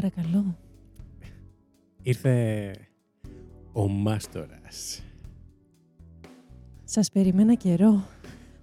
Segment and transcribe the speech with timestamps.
[0.00, 0.58] Παρακαλώ.
[2.02, 2.74] Ήρθε
[3.72, 5.02] ο Μάστορας.
[6.84, 8.04] Σας περιμένα καιρό.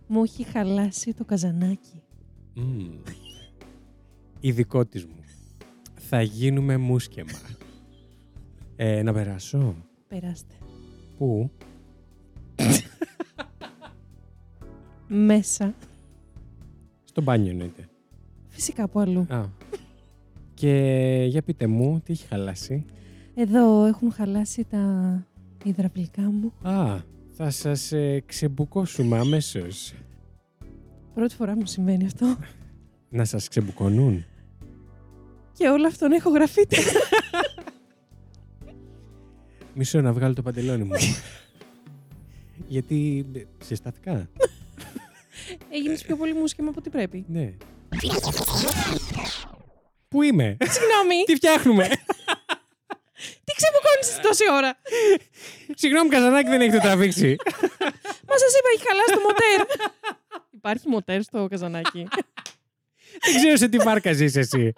[0.07, 2.01] Μου έχει χαλάσει το καζανάκι.
[2.53, 3.01] Μμμ.
[4.39, 5.23] Ειδικό της μου.
[5.95, 7.39] Θα γίνουμε μουσκεμα.
[8.75, 9.75] Ε, να περάσω;
[10.07, 10.53] Περάστε.
[11.17, 11.51] Πού;
[15.07, 15.75] Μέσα.
[17.03, 17.89] Στο μπάνιο εννοείται.
[18.47, 19.25] Φυσικά από αλλού.
[19.29, 19.45] Α.
[20.57, 22.85] Και για πείτε μου, τι έχει χαλάσει;
[23.35, 25.25] Εδώ έχουν χαλάσει τα
[25.63, 26.53] υδραυλικά μου.
[26.61, 26.99] Α,
[27.31, 29.93] θα σας ε, ξεμπουκώσουμε αμέσως.
[31.13, 32.37] Πρώτη φορά μου συμβαίνει αυτό.
[33.09, 34.25] Να σας ξεμπουκώνουν.
[35.53, 36.77] Και όλο αυτό να ηχογραφείται.
[39.73, 40.95] Μισό να βγάλω το παντελόνι μου.
[42.73, 44.29] Γιατί ε, συστατικά.
[45.69, 47.25] Έγινες πιο πολύ μουσικήμα από ό,τι πρέπει.
[47.27, 47.53] Ναι.
[50.07, 51.87] Πού είμαι; Συγγνώμη, Τι φτιάχνουμε;
[53.43, 54.79] τι ξεμπουκώνεις τόση ώρα;
[55.75, 57.35] Συγγνώμη, Καζανάκη δεν έχετε τραβήξει.
[58.27, 59.59] Μα σας είπα, έχει χαλάσει το μοτέρ.
[60.51, 62.07] Υπάρχει μοτέρ στο καζανάκι.
[63.21, 64.73] δεν ξέρω σε τι βάρκα ζεις εσύ.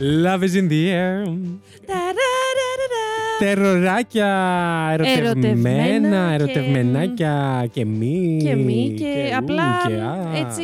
[0.00, 1.22] Love is in the air.
[1.86, 3.06] Ταραραραρα.
[3.38, 4.28] Τεροράκια,
[4.94, 8.40] ερωτευμένα, Ερωτευμένα και- ερωτευμενάκια και μη.
[8.44, 10.36] Και μη και ου, απλά και α.
[10.46, 10.62] έτσι.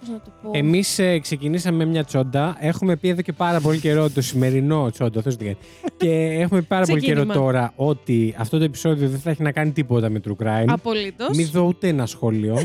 [0.00, 0.50] Πώς να το πω.
[0.54, 2.56] Εμείς ε, ξεκινήσαμε με μια τσόντα.
[2.60, 5.22] Έχουμε πει εδώ και πάρα πολύ καιρό το σημερινό τσόντα.
[5.22, 5.62] Θεός την κάνεις.
[5.96, 6.08] και
[6.40, 7.44] έχουμε πει πάρα πολύ καιρό Ξεκίνημα.
[7.46, 10.64] τώρα ότι αυτό το επεισόδιο δεν θα έχει να κάνει τίποτα με true crime.
[10.66, 11.36] Απολύτως.
[11.36, 12.56] Μην δω ούτε ένα σχόλιο.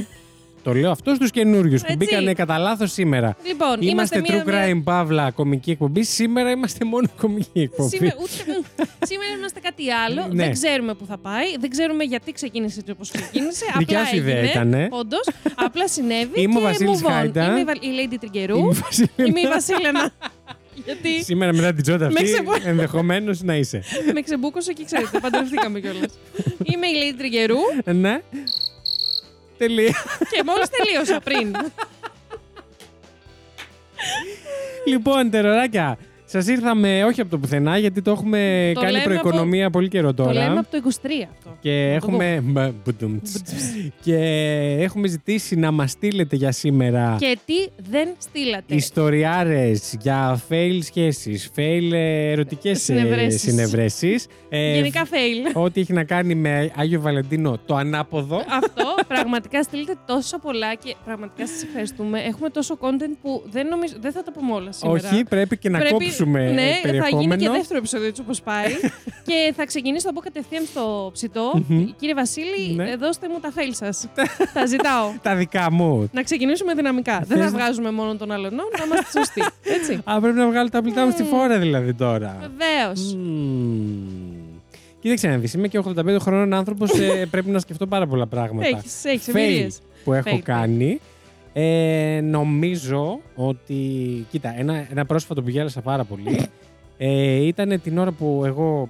[0.66, 1.98] Το λέω αυτό στους καινούριους που Έτσι.
[1.98, 3.38] μπήκανε κατά λάθος σήμερα.
[3.48, 6.04] Λοιπόν, Είμαστε, μία- true crime, παύλα, κομική εκπομπή.
[6.04, 7.90] Σήμερα είμαστε μόνο κομική εκπομπή.
[7.96, 10.28] Σήμερα, ούτε, μ, σήμερα είμαστε κάτι άλλο.
[10.32, 10.44] Ναι.
[10.44, 11.58] Δεν ξέρουμε πού θα πάει.
[11.60, 13.66] Δεν ξέρουμε γιατί ξεκίνησε έτσι όπως ξεκίνησε.
[13.78, 14.50] Δικιά Απλά σου ιδέα έγινε.
[14.52, 14.88] ήτανε.
[14.92, 15.28] Όντως.
[15.56, 16.42] Απλά συνέβη.
[16.42, 17.12] Είμαι ο και Βασίλης move on.
[17.12, 17.46] Χάιντα.
[17.46, 18.58] Είμαι η Βα- η Lady Τριγκερού.
[18.58, 20.12] Είμαι η Βασίλη- Είμαι η Βασίλενα.
[20.86, 23.84] γιατί; Σήμερα μετά την τσόντα Με αυτή, ξεπο- ενδεχομένως να είσαι.
[24.14, 26.12] με ξεμπούκωσε και ξέρετε, παντρευτήκαμε κιόλας.
[26.74, 27.58] Είμαι η Lady Τριγκερού
[27.94, 28.22] ναι.
[29.58, 29.96] Τελεία.
[30.32, 31.56] και μόλις τελείωσα πριν.
[34.86, 35.98] λοιπόν, τεροράκια,
[36.42, 40.14] σας ήρθαμε όχι από το πουθενά, γιατί το έχουμε Το κάνει λέμε προοικονομία πολύ καιρό
[40.14, 40.32] τώρα.
[40.34, 41.58] Το λέμε από το 23 αυτό.
[41.60, 42.40] Και έχουμε...
[42.44, 43.42] Μπα, μπουντουμτς.
[44.02, 44.16] και
[44.80, 47.54] έχουμε ζητήσει να μας στείλετε για σήμερα Και τι
[47.90, 48.76] δεν στείλατε.
[48.76, 53.42] ιστοριάρες για fail σχέσεις, fail ε, ερωτικές ε, Συνευρέσεις.
[53.42, 54.28] συνευρέσεις.
[54.50, 55.52] Ε, Γενικά fail.
[55.64, 58.36] Ό,τι έχει να κάνει με Άγιο Βαλεντίνο το ανάποδο.
[58.38, 62.20] Αυτό πραγματικά στείλετε τόσο πολλά και πραγματικά σας ευχαριστούμε.
[62.20, 65.10] Έχουμε τόσο content που δεν, νομίζω, δεν θα τα πούμε όλα σήμερα.
[65.12, 67.22] Όχι, πρέπει και να Πρέπει- κόψουμε Ναι, θα περιεχόμενο.
[67.22, 68.72] γίνει και δεύτερο επεισόδιο έτσι όπως πάει.
[69.28, 71.52] και θα ξεκινήσω, θα πω κατευθείαν στο ψητό.
[71.68, 71.86] Μμμ.
[72.00, 72.90] Κύριε Βασίλη, Ναι.
[72.90, 74.08] ε, δώστε μου τα fail σας.
[74.54, 75.12] τα ζητάω.
[75.22, 76.10] Τα δικά μου.
[76.14, 77.20] Να ξεκινήσουμε δυναμικά.
[77.28, 79.44] Δεν θα Θες- βγάζουμε μόνο τον άλλον, να είμαστε σωστοί.
[79.64, 80.00] Έτσι.
[80.12, 81.30] Α, πρέπει να βγάλω τα πλητά μου στη Μμμ.
[81.30, 82.38] φόρα δηλαδή τώρα.
[82.42, 83.14] Βεβαίως.
[83.14, 84.44] Μμμ.
[85.02, 88.68] Κοίταξε να δεις, είμαι και 85 χρόνων άνθρωπος, ε, πρέπει να σκεφτώ πάρα πολλά πράγματα.
[88.68, 89.80] Έχεις, έχεις Fail εμπειρίες.
[90.04, 90.40] που έχω Fail, fail.
[90.44, 91.00] κάνει.
[91.58, 93.76] Ε, νομίζω ότι.
[94.32, 96.46] Κοίτα, ένα, ένα πρόσφατο που γέλασα πάρα πολύ
[96.98, 98.90] ε, ήταν την ώρα που εγώ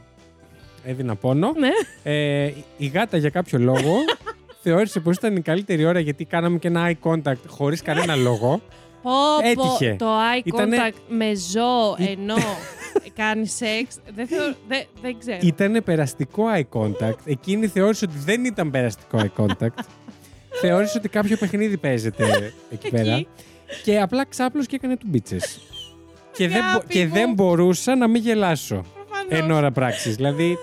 [0.85, 1.53] έδινα πόνο.
[1.57, 1.69] Ναι.
[2.03, 3.93] Ε, η γάτα για κάποιο λόγο
[4.63, 8.61] θεώρησε πως ήταν η καλύτερη ώρα γιατί κάναμε και ένα eye contact χωρίς κανένα λόγο.
[9.01, 9.11] Πω,
[9.43, 9.89] Έτυχε.
[9.99, 12.35] πω, το eye Ήτανε- contact με ζώο Ή- ενώ
[13.21, 13.97] κάνει σεξ.
[14.15, 15.37] Δεν, θεωρώ, δεν, δεν ξέρω.
[15.41, 17.17] Ήταν περαστικό eye contact.
[17.25, 19.83] Εκείνη θεώρησε ότι δεν ήταν περαστικό eye contact.
[20.61, 22.23] Θεώρησε ότι κάποιο παιχνίδι παίζεται
[22.73, 23.13] εκεί πέρα.
[23.13, 23.27] Εκεί.
[23.83, 25.59] Και απλά ξάπλωσε και έκανε του μπίτσες.
[26.37, 27.13] και, δεν, μπο- Αγάπη και μου.
[27.13, 29.39] δεν μπορούσα να μην γελάσω Προφανώς.
[29.39, 30.15] εν ώρα πράξης.
[30.15, 30.57] δηλαδή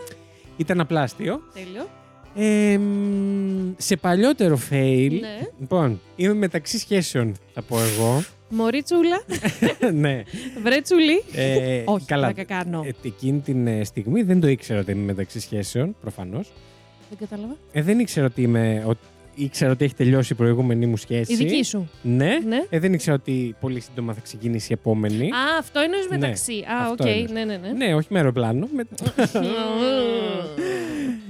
[0.57, 1.41] ήταν απλά αστείο.
[1.55, 1.89] Τέλειο.
[2.35, 5.39] Ε, μ, σε παλιότερο fail, Ναι.
[5.61, 8.23] λοιπόν, είμαι μεταξύ σχέσεων, θα πω εγώ.
[8.55, 9.23] Μωρίτσουλα,
[9.93, 10.23] ναι.
[10.63, 11.23] βρέτσουλη.
[11.35, 12.33] Ε, Όχι, καλά.
[12.33, 12.83] πλάκα κάνω.
[12.87, 16.53] Ε, εκείνη την ε, στιγμή δεν το ήξερα ότι είμαι μεταξύ σχέσεων, προφανώς.
[17.09, 17.57] Δεν κατάλαβα.
[17.73, 18.85] Ε, δεν ήξερα ότι είμαι.
[18.89, 18.93] Ο,
[19.35, 21.33] ήξερα ότι έχει τελειώσει η προηγούμενη μου σχέση.
[21.33, 21.91] Η δική σου.
[22.03, 22.39] Ναι.
[22.47, 22.63] Ναι.
[22.71, 25.27] Ε, δεν ήξερα ότι πολύ σύντομα θα ξεκινήσει η επόμενη.
[25.27, 26.53] Α, αυτό εννοείς Ναι, μεταξύ.
[26.53, 26.91] Α, οκ.
[26.91, 27.31] αυτό εννοείς.
[27.31, 27.87] Ναι, ναι, ναι.
[27.87, 28.69] Ναι, όχι με αεροπλάνο.
[28.75, 28.85] Με...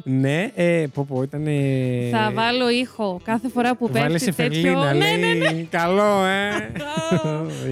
[0.22, 1.46] ναι, ε, πω πω, ήταν.
[2.10, 4.60] Θα βάλω ήχο κάθε φορά που Βάλε πέφτει σε τέτοιο...
[4.60, 5.38] Φερλίνα, ναι, λέει.
[5.38, 5.66] ναι, ναι.
[5.70, 6.72] Καλό, ε.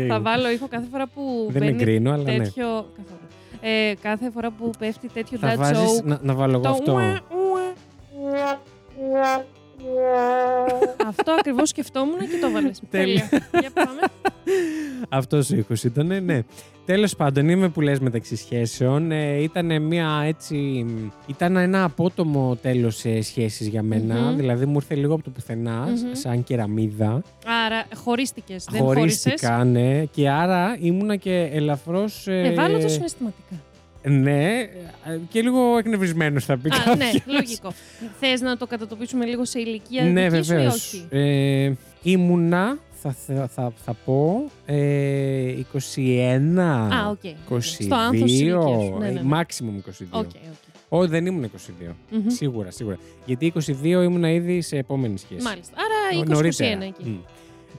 [0.08, 2.36] Θα βάλω ήχο κάθε φορά που Δεν μπαίνει εγκρίνω, αλλά ναι.
[2.36, 2.66] τέτοιο...
[2.96, 3.18] καθόλου.
[3.60, 6.04] Ε, κάθε φορά που πέφτει τέτοιο Θα dad βάζεις, joke.
[6.04, 7.00] να, να βάλω εγώ το αυτό.
[9.84, 11.08] Ουα, ουα.
[11.08, 12.80] Αυτό ακριβώς σκεφτόμουν και το βάλες.
[12.90, 13.28] Τέλεια.
[13.60, 14.00] Για πάμε.
[15.08, 16.42] Αυτός ο ήχος ήταν, ναι.
[16.84, 19.10] Τέλος πάντων, είμαι που λες μεταξύ σχέσεων.
[19.12, 20.86] Ε, ήταν μια έτσι.
[21.26, 24.14] Ήταν ένα απότομο τέλος σχέση για μένα.
[24.14, 24.36] Μμμ.
[24.36, 26.12] Δηλαδή μου ήρθε λίγο από το πουθενά Μμμ.
[26.12, 27.22] σαν κεραμίδα.
[27.66, 28.64] Άρα χωρίστηκες.
[28.70, 29.22] Δεν χώρισες.
[29.22, 30.04] Χωρίστηκα, ναι.
[30.04, 32.26] Και άρα ήμουνα και ελαφρώς.
[32.26, 33.54] Ευάλωτο συναισθηματικά.
[34.02, 34.58] Ναι,
[35.04, 37.22] ε, και λίγο εκνευρισμένος θα πει Α, ναι, κάποιος.
[37.26, 37.72] λογικό.
[38.20, 40.74] Θες να τον κατατοπίσουμε λίγο σε ηλικία Ναι, δικής σου ή βεβαίως.
[40.74, 45.54] όχι; Ε, ήμουνα, θα, θα, θα, θα πω, ε,
[45.96, 46.58] 21.
[46.58, 47.20] Α, οκ.
[47.50, 48.96] 22, Στο άνθος της ηλικίας σου.
[48.98, 49.28] Ναι, ναι, ναι.
[49.32, 50.04] maximum 22.
[50.10, 50.30] Οκ, οκ.
[50.88, 51.94] Όχι, δεν ήμουν 22.
[52.10, 52.28] Μμμ.
[52.28, 52.98] Σίγουρα, σίγουρα.
[53.24, 53.52] Γιατί
[53.82, 55.42] 22 ήμουνα ήδη σε επόμενη σχέση.
[55.42, 55.74] Μάλιστα.
[55.76, 56.84] Άρα 20-21 Νωρίτερα.
[56.84, 57.04] εκεί.
[57.08, 57.16] Μμ.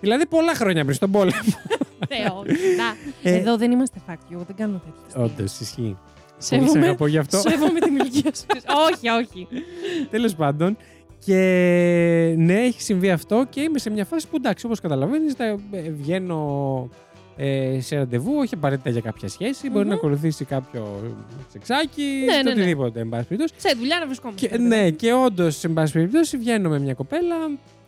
[0.02, 1.40] Δηλαδή πολλά χρόνια πριν στον πόλεμο.
[2.14, 2.96] Θεό, κοιτά.
[3.24, 5.24] Ε, Εδώ δεν είμαστε φάκτιο, εγώ δεν κάνω τέτοια.
[5.24, 5.98] Όντως, ισχύει.
[6.50, 7.38] Πολύ σε Σέβομαι, αγαπώ γι' αυτό.
[7.38, 8.46] σέβομαι την ηλικία σου.
[8.94, 9.48] όχι, όχι.
[10.10, 10.78] Τέλος πάντων.
[11.26, 11.36] Και
[12.38, 15.36] ναι, έχει συμβεί αυτό και είμαι σε μια φάση που εντάξει, όπως καταλαβαίνεις,
[16.02, 16.90] βγαίνω
[17.38, 19.70] ε, σε ραντεβού, όχι απαραίτητα για κάποια σχέση.
[19.70, 19.90] Μπορεί Μμμ.
[19.90, 21.14] να ακολουθήσει κάποιο
[21.52, 22.62] σεξάκι, Ναι, στο ναι, ναι.
[22.62, 23.54] οτιδήποτε, εν πάση περιπτώσει.
[23.58, 24.48] Σε δουλειά να βρισκόμαστε.
[24.48, 27.36] Και, ναι, και όντως, εν πάση περιπτώσει, βγαίνω με μια κοπέλα.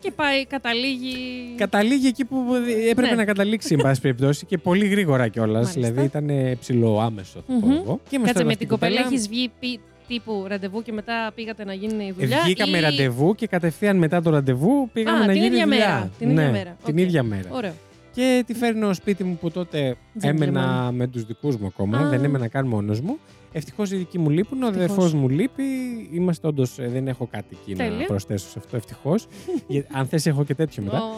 [0.03, 1.15] Και πάει, καταλήγει.
[1.57, 2.45] Καταλήγει εκεί που
[2.89, 3.15] έπρεπε Ναι.
[3.15, 5.75] να καταλήξει, εν πάση περιπτώσει, και πολύ γρήγορα κιόλας.
[5.75, 5.79] Μάλιστα.
[5.81, 7.71] Δηλαδή ήταν ψηλό άμεσο, θα πω Μμμ.
[7.71, 7.99] εγώ.
[8.09, 10.91] Και είμαστε Κάτσε τώρα με αυτή την η κοπέλα, έχεις βγει πι- τύπου ραντεβού και
[10.91, 12.37] μετά πήγατε να γίνει η δουλειά.
[12.43, 15.87] Βγήκαμε ή- ραντεβού και κατευθείαν μετά το ραντεβού πήγαμε Α, να την γίνει ίδια δουλειά.
[15.87, 16.77] μέρα, την ίδια Ναι, μέρα.
[16.85, 16.99] Την Οκ.
[16.99, 17.49] ίδια μέρα.
[17.51, 17.73] Ωραίο.
[18.13, 20.27] Και τη φέρνω σπίτι μου που τότε Gentleman.
[20.27, 21.97] έμενα με τους δικούς μου ακόμα.
[21.97, 22.09] Α.
[22.09, 23.17] Δεν έμενα καν μόνος μου.
[23.55, 24.85] Ευτυχώς οι δικοί μου λείπουν, ο Ευτυχώς.
[24.91, 25.63] αδερφός μου λείπει.
[26.11, 28.05] Είμαστε όντως, ε, δεν έχω κάτι εκεί να Τέλεια.
[28.05, 29.27] προσθέσω σε αυτό ευτυχώς.
[29.67, 30.97] Για- Αν θες έχω και τέτοιο μετά.
[31.03, 31.09] Ω,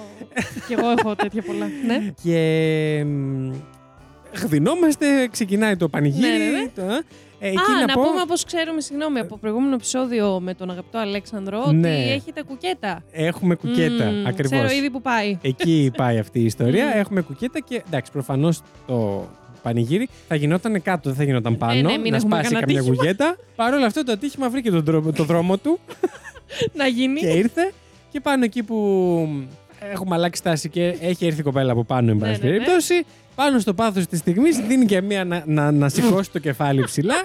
[0.68, 1.66] Κι εγώ έχω τέτοια πολλά.
[1.88, 2.12] ναι.
[2.24, 3.52] Και μ,
[4.44, 6.28] γδινόμαστε, ξεκινάει το πανηγύρι.
[6.28, 6.68] Ναι, ναι, ναι.
[6.76, 7.02] το, ε.
[7.40, 10.70] Ε, εκεί Α, να, να, πω, πούμε όπως ξέρουμε, συγγνώμη, από προηγούμενο επεισόδιο με τον
[10.70, 11.90] αγαπητό Αλέξανδρο, Ναι.
[11.90, 13.04] ότι έχετε κουκέτα.
[13.12, 14.60] έχουμε κουκέτα, Μμμ, ακριβώς.
[14.60, 15.38] Ξέρω ήδη που πάει.
[15.42, 16.86] Εκεί πάει αυτή η ιστορία.
[16.86, 17.00] Μμμ.
[17.00, 19.28] Έχουμε κουκέτα και εντάξει, προφανώς το
[19.66, 21.74] πανηγύρι θα γινόταν κάτω, δεν θα γινόταν πάνω.
[21.80, 22.96] Ε, ναι, μην να έχουμε σπάσει κανένα καμιά ατύχημα.
[22.96, 23.36] κουκέτα.
[23.56, 25.80] Παρ' όλα αυτά το ατύχημα βρήκε τον δρόμο, το δρόμο του
[26.80, 27.20] να γίνει.
[27.20, 27.72] και ήρθε.
[28.12, 28.78] Και πάνω εκεί που
[29.92, 32.54] έχουμε αλλάξει τάση και έχει έρθει η κοπέλα από πάνω, εν Ναι, πάση ναι, ναι.
[32.58, 33.06] περιπτώσει.
[33.36, 37.16] Πάνω στο πάθος της στιγμής δίνει και μία να, να, να σηκώσει το κεφάλι ψηλά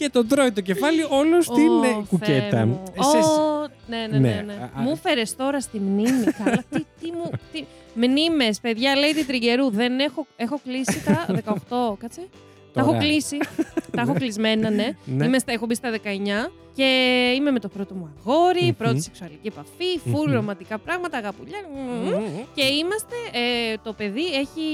[0.00, 2.66] και τον τρώει το κεφάλι όλος στην Ω, ε, Θεέ κουκέτα.
[2.66, 2.82] μου.
[3.00, 4.28] Σε- Ω, ναι, ναι, ναι.
[4.28, 4.42] Ναι.
[4.46, 4.52] ναι.
[4.52, 4.82] Α, α.
[4.82, 6.24] Μου φέρε τώρα στη μνήμη.
[6.44, 7.30] Καλά, τι, τι μου.
[7.52, 7.64] Τι...
[7.94, 9.70] Μνήμες, παιδιά, λέει την Τριγκερού.
[9.70, 11.26] Δεν έχω, έχω κλείσει τα
[11.68, 11.96] 18.
[11.98, 12.20] Κάτσε.
[12.72, 13.02] Τα έχω Τώρα.
[13.02, 13.36] κλείσει.
[13.90, 14.96] τα έχω κλεισμένα, ναι.
[15.04, 15.24] Ναι.
[15.24, 15.96] Είμαι στα, έχω μπει στα 19
[16.74, 16.84] και
[17.36, 18.70] είμαι με το πρώτο μου αγόρι, Μμμ.
[18.78, 20.34] πρώτη σεξουαλική επαφή, φουλ Μμμ.
[20.34, 21.58] ρομαντικά πράγματα, αγαπουλιά.
[21.74, 22.08] μμμ.
[22.08, 22.44] Μμμ.
[22.54, 24.66] Και είμαστε, ε, το παιδί έχει.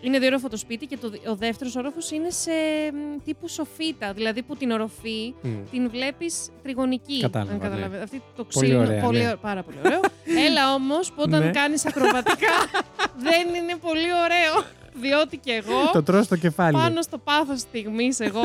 [0.00, 2.50] Μ, Είναι διόροφο το σπίτι και το, ο δεύτερος όροφος είναι σε
[2.92, 4.12] μ, τύπου σοφίτα.
[4.12, 5.48] Δηλαδή που την οροφή Μμ.
[5.70, 7.20] την βλέπεις τριγωνική.
[7.20, 7.62] Κατάλαβα, αν ναι.
[7.64, 8.02] καταλαβαίνετε.
[8.04, 8.80] Αυτή το Πολύ ξύλινο.
[8.80, 9.24] ωραία, πολύ ναι.
[9.24, 10.00] ωραίο, πάρα πολύ ωραίο.
[10.46, 11.50] Έλα όμως που όταν Ναι.
[11.50, 12.54] κάνεις ακροβατικά
[13.28, 14.64] δεν είναι πολύ ωραίο.
[15.00, 16.76] Διότι και εγώ Το τρώω στο κεφάλι.
[16.76, 18.40] πάνω στο πάθος στιγμής, εγώ.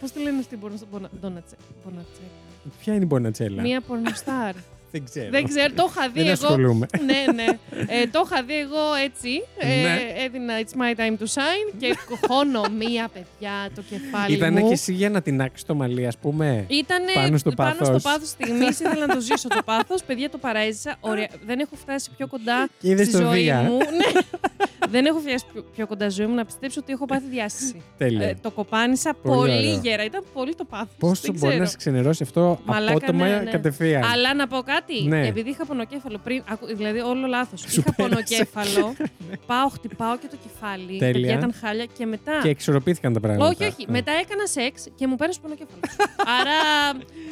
[0.00, 2.26] Πώς τη λένε αυτή, μπορώ να μπονα- ντόνατσε- μπονατσέλα.
[2.80, 3.62] Ποια είναι η Μπονατσέλα.
[3.62, 4.54] Μία πορνοστάρ.
[4.92, 5.28] Δεν ξέρω.
[5.30, 6.32] δεν ξέρω, το είχα δει Δεν εγώ.
[6.46, 6.86] ασχολούμαι.
[7.06, 7.44] ναι, ναι.
[7.86, 9.28] Ε, το είχα δει εγώ έτσι.
[9.58, 10.00] Ε, Ναι.
[10.24, 11.96] Έδινα It's my time to shine και
[12.28, 14.66] χώνω μία παιδιά το κεφάλι Ήτανε μου.
[14.66, 16.64] και εσύ για να την άξεις το μαλλί, ας πούμε.
[16.68, 18.00] Ήτανε Πάνω στο πάνω πάθος.
[18.00, 20.02] στο πάθος στιγμή, ήθελα να το ζήσω το πάθος.
[20.02, 20.96] Παιδιά, το παρέζησα.
[21.00, 21.28] Ωραία.
[21.46, 23.60] Δεν έχω φτάσει πιο κοντά Και είδες στη το ζωή Δία.
[23.60, 23.76] μου.
[23.78, 24.20] ναι.
[24.88, 27.82] Δεν έχω φτάσει πιο, πιο κοντά στη ζωή μου να πιστέψω ότι έχω πάθει διάσηση.
[27.98, 28.28] Τέλεια.
[28.28, 29.80] Ε, το κοπάνισα Πολύ πολύ, ωραίο.
[29.82, 30.04] γέρα.
[30.04, 30.88] Ήταν πολύ το πάθος.
[30.98, 31.58] Πόσο Δεν μπορείς ξέρω.
[31.62, 33.50] να σε ξενερώσει αυτό Μαλάκα, απότομα ναι, ναι.
[33.50, 34.02] κατευθείαν.
[34.04, 34.81] Αλλά να πω κάτι.
[35.08, 35.26] Ναι.
[35.26, 36.42] Επειδή είχα πονοκέφαλο πριν.
[36.48, 37.60] ακου- Δηλαδή, όλο λάθος.
[37.60, 38.14] Σου Είχα πέρασε.
[38.14, 38.94] πονοκέφαλο.
[39.50, 40.98] πάω, χτυπάω και το κεφάλι.
[40.98, 41.12] Τέλεια.
[41.12, 42.40] Παιδιά ήταν χάλια και μετά.
[42.42, 43.48] Και εξορροπήθηκαν τα πράγματα.
[43.50, 43.82] Όχι, όχι.
[43.88, 43.92] Ε.
[43.92, 45.80] Μετά έκανα σεξ και μου πέρασε πονοκέφαλο.
[46.40, 46.58] Άρα.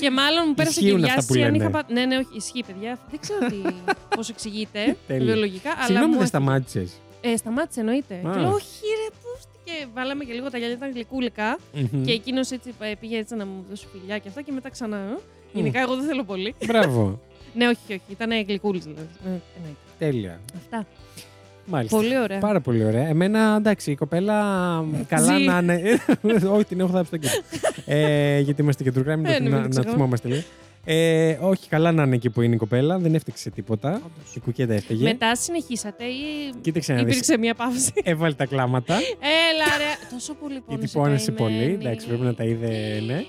[0.01, 1.65] και μάλλον μου πέρασε και Ισχύουν αυτά που διάσηση αν λένε.
[1.65, 1.71] είχα.
[1.71, 2.37] πα- Ναι, ναι, όχι.
[2.37, 2.99] Ισχύει, παιδιά.
[3.11, 3.57] Δεν ξέρω τι,
[4.17, 5.25] πώς εξηγείται Τέλεια.
[5.25, 5.71] βιολογικά.
[5.77, 6.27] αλλά Συγγνώμη, μου δεν έφυγε.
[6.27, 7.01] σταμάτησες.
[7.21, 8.15] Ε, σταμάτησε, εννοείται.
[8.15, 8.33] Α.
[8.33, 9.29] Και λέω, όχι, ρε, πού.
[9.65, 11.59] Και βάλαμε και λίγο τα γυαλιά, ήταν γλυκούλικα.
[12.05, 14.97] Και εκείνος έτσι ε, πήγε έτσι να μου δώσει φιλιά και αυτά και μετά ξανά.
[14.97, 15.17] ε.
[15.53, 16.55] Γενικά, εγώ δεν θέλω πολύ.
[16.67, 17.21] Μπράβο.
[17.55, 18.01] Ναι, όχι, όχι.
[18.09, 19.09] Ήταν γλυκούλης δηλαδή.
[19.25, 19.79] Ε, εννοείται.
[19.99, 20.41] Τέλεια.
[20.57, 20.87] Αυτά.
[21.65, 21.97] Μάλιστα.
[21.97, 22.39] Πολύ ωραία.
[22.39, 23.07] Πάρα πολύ ωραία.
[23.07, 24.35] Εμένα, εντάξει, η κοπέλα
[25.09, 25.45] καλά Ζει.
[25.45, 25.83] να είναι.
[26.57, 27.41] όχι, την έχω θάψει στο κέντρο.
[27.87, 29.91] ε, γιατί είμαστε και true crime, Ε, ναι, μην να, το να ξεχνάμε.
[29.97, 30.43] θυμόμαστε λίγο.
[30.85, 32.99] Ε, όχι, καλά να είναι εκεί που είναι η κοπέλα.
[32.99, 33.89] Δεν έφτιαξε τίποτα.
[33.95, 34.35] Όντως.
[34.35, 35.03] Η κουκέτα έφταιγε.
[35.05, 37.13] Μετά συνεχίσατε ή Κοίταξε να δεις.
[37.13, 38.95] υπήρξε μια παύση; Έβαλε τα κλάματα.
[38.95, 40.79] Έλα ρε, τόσο πολύ πόνεσε.
[40.87, 41.57] γιατί πόνεσε πολύ.
[41.59, 41.73] καημένη.
[41.75, 43.25] Εντάξει, πρέπει να τα είδε, ναι.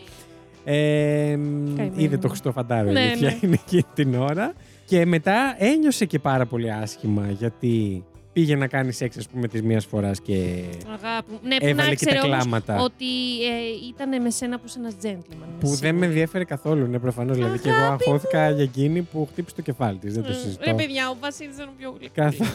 [0.64, 1.92] Ε, Καημένη.
[1.96, 3.38] είδε το Χριστό Φαντάρο, Ναι, η αλήθεια ναι.
[3.42, 4.54] είναι εκείνη την ώρα.
[4.86, 8.04] Και μετά ένιωσε και πάρα πολύ άσχημα γιατί
[8.34, 10.34] πήγε να κάνει σεξ, ας πούμε, της μίας φοράς και
[10.88, 11.40] Αγάπη μου.
[11.44, 12.80] Ναι, που έβαλε να και τα ξέρει όμως κλάματα.
[12.82, 13.06] ότι
[13.44, 15.48] ε, ήταν με σένα που είσαι ένας gentleman.
[15.60, 16.06] Που είμαι δεν με σίγουρη.
[16.06, 17.38] ενδιαφέρει καθόλου, ναι, προφανώς.
[17.38, 20.14] Δηλαδή και εγώ Αγάπη αγχώθηκα για εκείνη που χτύπησε το κεφάλι της.
[20.14, 20.64] Δεν το Ε, συζητώ.
[20.66, 22.16] Ρε παιδιά, ο Βασίλης ήταν ο πιο γλυκός.
[22.16, 22.50] Καθόλου.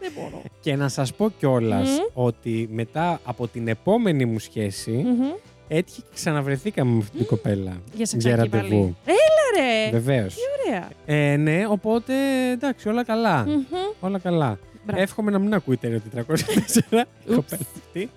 [0.00, 0.42] Δεν μπορώ.
[0.60, 1.98] Και να σας πω κιόλας Μμμ.
[2.12, 5.24] ότι μετά από την επόμενη μου σχέση Μμμ.
[5.68, 7.76] Έτυχε και ξαναβρεθήκαμε με αυτή την κοπέλα.
[7.94, 8.50] Για σεξάκι πάλι.
[8.62, 8.96] ραντεβού.
[9.04, 9.90] Έλα ρε!
[9.90, 10.36] Βεβαίως.
[10.66, 10.88] Ωραία.
[11.06, 12.14] Ε, ναι, οπότε
[12.52, 13.44] εντάξει, όλα καλά.
[13.46, 13.62] Μμμ.
[14.00, 14.58] Όλα καλά.
[14.86, 15.02] Μπράβο.
[15.02, 16.20] Εύχομαι να μην ακούει τέλειο 404
[17.24, 18.10] η κοπέλα αυτή.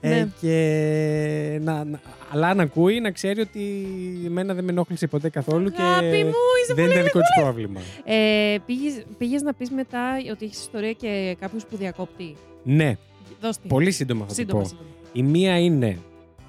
[0.00, 0.28] Ε, Ναι.
[0.40, 2.00] και να, να,
[2.32, 3.84] αλλά αν ακούει να ξέρει ότι
[4.26, 6.32] εμένα δεν με ενόχλησε ποτέ καθόλου Αγάπη και μου,
[6.62, 7.80] είσαι δεν πολύ είναι δικό της πρόβλημα.
[8.04, 10.00] Ε, πήγες, πήγες να πεις μετά
[10.32, 12.96] ότι έχεις ιστορία και κάποιος που διακόπτει; Ναι,
[13.40, 13.68] Δώσ' τη.
[13.68, 14.62] πολύ σύντομα θα σύντομα.
[14.62, 14.74] το πω.
[14.74, 14.88] σύντομα.
[15.12, 15.98] Η μία είναι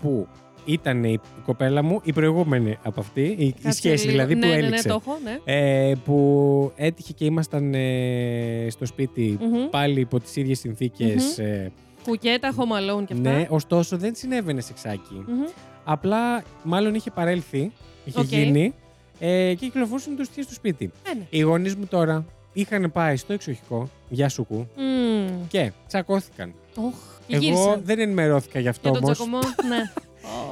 [0.02, 0.28] που
[0.66, 4.12] ήταν η κοπέλα μου, η προηγούμενη από αυτή, η, η Κάτσε σχέση λίγο.
[4.12, 4.88] δηλαδή ναι, που ναι, ναι, έληξε.
[4.88, 5.40] το έχω, ναι.
[5.44, 9.70] ε, που έτυχε και ήμασταν ε, στο σπίτι Μμμ.
[9.70, 11.72] πάλι υπό τις ίδιες συνθήκες, ε,
[12.04, 12.60] Κουκέτα, home
[13.00, 13.32] alone και αυτά.
[13.32, 15.24] ναι, ωστόσο δεν συνέβαινε σεξάκι.
[15.28, 15.44] Μμμ.
[15.84, 17.72] Απλά μάλλον είχε παρέλθει,
[18.06, 18.26] είχε Οκ.
[18.26, 18.74] γίνει
[19.20, 20.92] ε, και κυκλοφορούσαν τους στο σπίτι.
[21.12, 21.24] Ε, ναι.
[21.30, 25.48] Οι γονείς μου τώρα είχαν πάει στο εξοχικό, για σουκού, Μμμ.
[25.48, 26.54] και τσακώθηκαν.
[26.76, 27.82] Οχ, και Εγώ γύρισαν.
[27.84, 29.18] δεν ενημερώθηκα γι' αυτό Για τον όμως.
[29.18, 29.92] τσακωμό, ναι.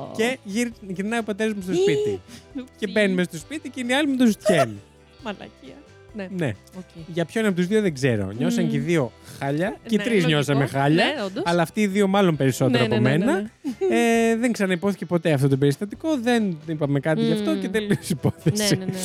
[0.02, 0.12] Ω.
[0.18, 1.76] Και γυρ, γυρνάει ο πατέρας μου στο Ι.
[1.76, 2.22] σπίτι.
[2.54, 2.92] και Oopsie.
[2.92, 4.70] μπαίνουμε στο σπίτι και είναι οι άλλοι με το σουτιέν.
[5.24, 5.74] Μαλακία.
[6.14, 6.54] Ναι, ναι.
[6.78, 6.84] οκ.
[7.08, 8.32] Για ποιον από τους δύο δεν ξέρω.
[8.38, 8.70] Νιώσαν Μμ.
[8.70, 9.76] και οι δύο χάλια.
[9.88, 10.30] Και οι Ναι, τρεις λογικό.
[10.30, 11.06] νιώσαμε χάλια.
[11.06, 11.44] Ναι, όντως.
[11.46, 13.34] Αλλά αυτοί οι δύο μάλλον περισσότερο Ναι, από ναι, ναι, μένα.
[13.34, 13.42] ναι,
[13.90, 13.96] ναι.
[14.32, 16.18] Ε, δεν ξαναυπόθηκε ποτέ αυτό το περιστατικό.
[16.20, 17.60] Δεν είπαμε κάτι γι' αυτό Μμ.
[17.60, 18.76] και τελείωσε η υπόθεση.
[18.78, 18.98] Ναι, ναι, ναι.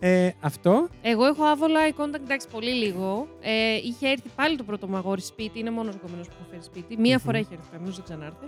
[0.00, 0.88] Ε, αυτό.
[1.02, 3.28] Εγώ έχω άβολα eye contact, εντάξει, πολύ λίγο.
[3.40, 5.58] Ε, είχε έρθει πάλι το πρώτο μου αγόρι σπίτι.
[5.58, 6.96] Είναι μόνος ο κομμένο που έχω φέρει σπίτι.
[6.96, 7.24] Μία Μμμ.
[7.24, 8.46] φορά έχει έρθει κανένα, δεν ξανάρθει.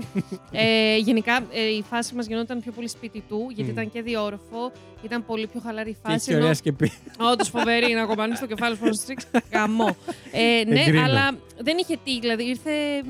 [0.53, 3.73] ε, γενικά ε, η φάση μας γινόταν πιο πολύ σπίτι του, γιατί Μμ.
[3.73, 4.73] ήταν και διόροφο.
[5.03, 6.31] Ήταν πολύ πιο χαλαρή η Και φάση.
[6.33, 6.93] έχει ωραία σκεπή.
[7.33, 9.27] Όντως φοβερή να κοπανάει το κεφάλι σου πάνω στο τρίξ.
[9.53, 9.97] Γαμώ.
[10.33, 11.03] Ε, ναι, Εγκρίνω.
[11.03, 12.21] αλλά δεν είχε τι.
[12.21, 12.71] Δηλαδή ήρθε
[13.05, 13.09] μ,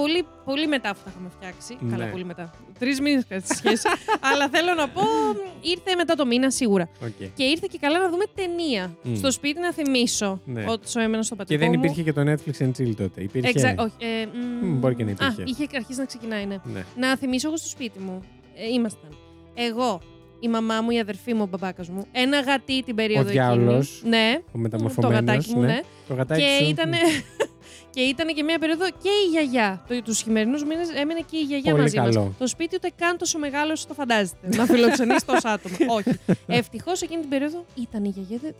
[0.00, 1.76] πολύ, πολύ μετά αυτό τα είχαμε φτιάξει.
[1.80, 1.96] Ναι.
[1.96, 2.50] Καλά, πολύ μετά.
[2.78, 3.88] Τρεις μήνες κάτι στη σχέση.
[4.32, 6.88] αλλά θέλω να πω, μ, ήρθε μετά το μήνα σίγουρα.
[7.02, 7.28] Οκ.
[7.34, 8.96] Και ήρθε και καλά να δούμε ταινία.
[9.02, 9.14] Μμ.
[9.14, 10.64] Στο σπίτι να θυμίσω Ναι.
[10.68, 11.84] ότι σου έμενα στο Και πατρικό δεν μου.
[11.84, 13.22] υπήρχε και το Netflix and Chill τότε.
[13.22, 13.52] Υπήρχε.
[13.54, 14.26] Exact, όχι, ε,
[14.62, 15.42] μ, Μ, μπορεί και να υπήρχε.
[15.42, 16.56] Α, είχε αρχίσει να ξεκινάει, ναι.
[16.64, 16.84] Ναι.
[16.96, 18.22] Να θυμίσω εγώ στο σπίτι μου.
[18.56, 19.16] Ε, ήμασταν.
[19.54, 20.00] Εγώ,
[20.40, 22.06] η μαμά μου, η αδερφή μου, ο μπαμπάκας μου.
[22.12, 23.88] Ένα γατί την περίοδο διάολος.
[23.96, 24.02] εκείνης.
[24.04, 25.18] Ναι, Ο μεταμορφωμένος.
[25.24, 25.80] το γατάκι μου, ναι.
[26.08, 26.70] Το γατάκι Και σου.
[26.70, 26.90] ήταν.
[27.96, 29.84] Και ήταν και μια περίοδο και η γιαγιά.
[29.88, 32.24] Το, τους χειμερινούς μήνες έμενε και η γιαγιά Πολύ μαζί καλό.
[32.24, 32.32] μας.
[32.38, 34.48] Το σπίτι ούτε καν τόσο μεγάλο όσο το φαντάζεστε.
[34.56, 35.76] να φιλοξενήσει τόσο άτομο.
[35.98, 36.18] Όχι.
[36.46, 38.38] Ευτυχώς εκείνη την περίοδο ήταν η γιαγιά.
[38.42, 38.54] Δεν...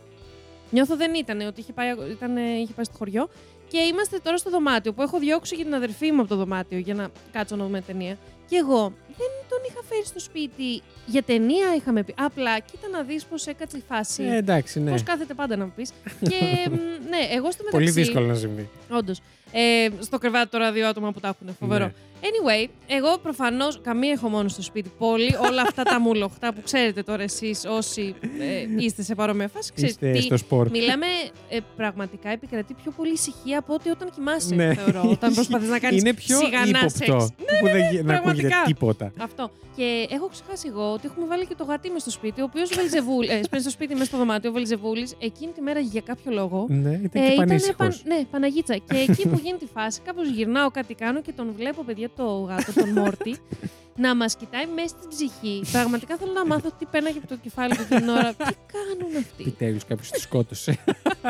[0.71, 3.29] Νιώθω δεν ήταν, ότι είχε πάει, ήταν, είχε πάει στο χωριό.
[3.67, 6.77] Και είμαστε τώρα στο δωμάτιο που έχω διώξει και την αδερφή μου από το δωμάτιο
[6.77, 8.17] για να κάτσω να δούμε ταινία.
[8.49, 12.13] Και εγώ δεν τον είχα φέρει στο σπίτι για ταινία, είχαμε πει.
[12.17, 14.23] Απλά κοίτα να δεις πώς έκατσε η φάση.
[14.23, 14.91] Ε, εντάξει, ναι.
[14.91, 15.89] Πώς κάθεται πάντα να μου πεις.
[16.29, 16.73] και μ,
[17.09, 17.71] ναι, εγώ στο μεταξύ.
[17.71, 18.69] Πολύ δύσκολο να συμβεί.
[18.89, 19.21] Όντως.
[19.51, 21.55] Ε, στο κρεβάτι τώρα δύο άτομα που τα έχουν.
[21.59, 21.85] Φοβερό.
[21.85, 21.91] Ναι.
[22.21, 24.91] Anyway, εγώ προφανώς καμία έχω μόνος στο σπίτι.
[24.97, 29.71] Πολύ όλα αυτά τα μουλοχτά που ξέρετε τώρα εσείς όσοι ε, είστε σε παρόμοια φάση.
[29.75, 30.69] Ξέρετε Είστε τι, στο σπορ.
[30.69, 31.05] Μιλάμε
[31.49, 34.73] ε, πραγματικά επικρατεί πιο πολύ ησυχία από ότι όταν κοιμάσαι, Ναι.
[34.73, 35.09] θεωρώ.
[35.09, 37.09] Όταν προσπαθείς να κάνεις Είναι πιο σιγανά ύποπτο σεξ.
[37.59, 38.61] που δεν, γι- δεν ακούγεται πραγματικά.
[38.65, 39.11] τίποτα.
[39.17, 39.51] Αυτό.
[39.75, 42.69] Και έχω ξεχάσει εγώ ότι έχουμε βάλει και το γατί μες στο σπίτι, ο οποίος
[42.75, 43.29] Βελζεβούλη.
[43.29, 46.65] Ε, σπαίνει στο σπίτι μέσα στο δωμάτιο, ο Βελζεβούλη, εκείνη τη μέρα για κάποιο λόγο.
[46.69, 47.75] Ναι, ήταν Ε, και ήτανε πανήσυχος.
[47.77, 48.75] παν- ναι, Παναγίτσα.
[48.75, 52.23] και εκεί που γίνει τη φάση, κάπως γυρνάω κάτι κάνω και τον βλέπω, παιδιά, το
[52.39, 53.37] γάτο, τον Μόρτι,
[54.03, 55.61] να μας κοιτάει μέσα στην ψυχή.
[55.71, 58.33] Πραγματικά θέλω να μάθω τι πέναγε από το κεφάλι του την ώρα.
[58.33, 60.77] τι κάνουν αυτοί; Επιτέλους κάποιος τη σκότωσε.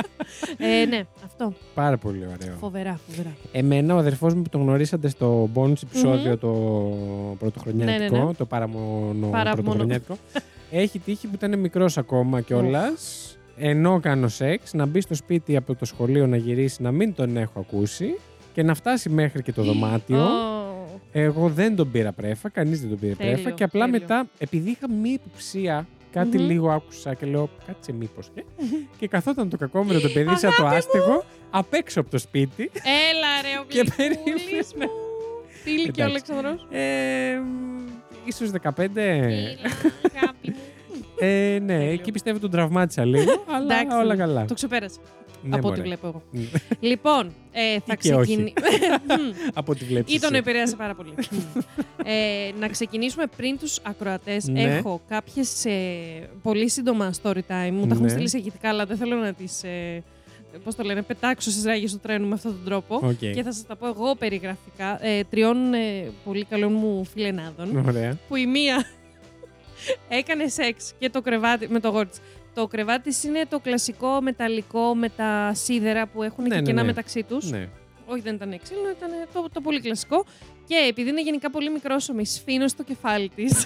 [0.57, 1.53] ε, ναι, αυτό.
[1.73, 2.55] Πάρα πολύ ωραίο.
[2.59, 3.35] Φοβερά, φοβερά.
[3.51, 6.49] Εμένα ο αδερφός μου που τον γνωρίσατε στο bonus επεισόδιο το
[7.39, 8.33] πρωτοχρονιάτικο, Ναι, ναι, ναι.
[8.33, 9.61] το παραμονο Παραμονο.
[9.61, 10.17] πρωτοχρονιάτικο,
[10.71, 13.31] έχει τύχει που ήταν μικρός ακόμα κιόλας.
[13.57, 17.37] Ενώ κάνω σεξ, να μπει στο σπίτι από το σχολείο να γυρίσει, να μην τον
[17.37, 18.17] έχω ακούσει
[18.53, 20.17] και να φτάσει μέχρι και το δωμάτιο.
[20.23, 23.51] Ω, Εγώ δεν τον πήρα πρέφα, κανείς δεν τον πήρε Τέλειο, πρέφα.
[23.51, 23.99] Και απλά τέλειο.
[24.01, 26.47] μετά, επειδή είχα μία υποψία, κάτι Μμμ.
[26.47, 28.29] λίγο άκουσα και λέω, κάτσε μήπως.
[28.97, 32.71] και καθόταν το κακόμερο το παιδί σαν το άστεγο απ' έξω από το σπίτι.
[32.73, 34.75] Έλα ρε, ο Και γλυκούλης περίμενε.
[34.77, 35.05] μου.
[35.63, 36.31] Τι ηλικία ο Εντάξει.
[36.33, 37.41] Αλέξανδρος; Ε,
[38.25, 39.01] ίσως 15.
[39.01, 39.69] Έλα,
[40.13, 40.36] αγάπη μου.
[41.19, 41.91] Ε, ναι, Τέλειο.
[41.91, 44.45] εκεί πιστεύω τον τραυμάτισα λίγο, αλλά Εντάξει, όλα καλά.
[44.45, 44.99] Το ξεπέρασε.
[45.43, 45.87] Ναι, από ό,τι μωρέ.
[45.87, 46.21] βλέπω εγώ.
[46.31, 46.41] Ναι.
[46.79, 48.21] Λοιπόν, ε, θα και όχι.
[48.23, 48.51] ξεκινήσουμε.
[49.59, 50.39] Από ό,τι βλέπεις Ή τον εσύ.
[50.39, 51.13] επηρέασε πάρα πολύ.
[52.03, 54.47] ε, να ξεκινήσουμε πριν τους ακροατές.
[54.47, 54.61] Ναι.
[54.63, 55.71] Έχω κάποιες ε,
[56.41, 57.71] πολύ σύντομα story time.
[57.71, 58.09] Μου τα έχουν Ναι.
[58.09, 59.63] στείλει σε ηχητικά, αλλά δεν θέλω να τις...
[59.63, 60.03] Ε,
[60.63, 62.95] πώς το λένε, πετάξω στις ράγες του τρένου με αυτόν τον τρόπο.
[62.95, 63.17] Οκ.
[63.17, 67.83] Και θα σας τα πω εγώ περιγραφικά ε, τριών ε, πολύ καλών μου φιλενάδων.
[67.87, 68.17] Ωραία.
[68.27, 68.85] που η μία
[70.09, 72.19] έκανε σεξ και το κρεβάτι με το αγόρι της.
[72.53, 76.61] Το κρεβάτι της είναι το κλασικό μεταλλικό με τα σίδερα που έχουν Ναι, και ναι,
[76.61, 76.87] κενά ναι.
[76.87, 77.49] μεταξύ τους.
[77.49, 77.69] Ναι.
[78.05, 80.25] Όχι, δεν ήταν ξύλινο, ήταν το, το πολύ κλασικό.
[80.67, 83.53] Και επειδή είναι γενικά πολύ μικρόσωμη, σφήνωσε το κεφάλι της.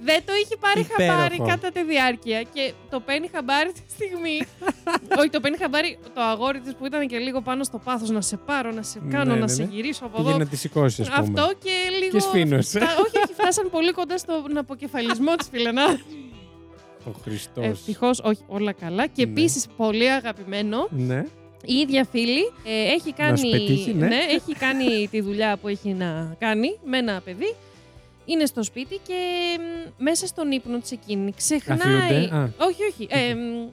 [0.00, 1.12] Δεν το είχε πάρει Υπέροχο.
[1.18, 4.38] χαμπάρι κατά τη διάρκεια και το παίρνει χαμπάρι τη στιγμή.
[5.18, 8.20] Όχι, το παίρνει χαμπάρι το αγόρι της που ήταν και λίγο πάνω στο πάθος να
[8.20, 9.52] σε πάρω, να σε Ναι, κάνω, ναι, να ναι.
[9.52, 10.38] σε γυρίσω από Πήγε εδώ.
[10.38, 11.40] να τη σηκώσεις, ας πούμε.
[11.40, 12.12] Αυτό και λίγο.
[12.12, 12.78] Και σφήνωσε.
[12.80, 16.00] Φτα- Όχι, όχι, φτάσαν πολύ κοντά στον αποκεφαλισμό της φιλενάδας.
[17.04, 17.64] Ο Χριστός.
[17.66, 19.06] Ευτυχώς, όχι, όλα καλά.
[19.06, 19.30] Και Ναι.
[19.30, 21.24] επίσης πολύ αγαπημένο, Ναι.
[21.64, 24.06] η ίδια φίλη ε, έχει κάνει, σου πετύχει, ναι.
[24.30, 27.54] έχει κάνει τη δουλειά που έχει να κάνει με ένα παιδί.
[28.30, 29.14] Είναι στο σπίτι και
[29.60, 31.78] μ, μέσα στον ύπνο της εκείνη ξεχνάει.
[31.78, 32.50] Αθλούνται, α.
[32.66, 33.06] Όχι, όχι.
[33.10, 33.68] Ε, μ,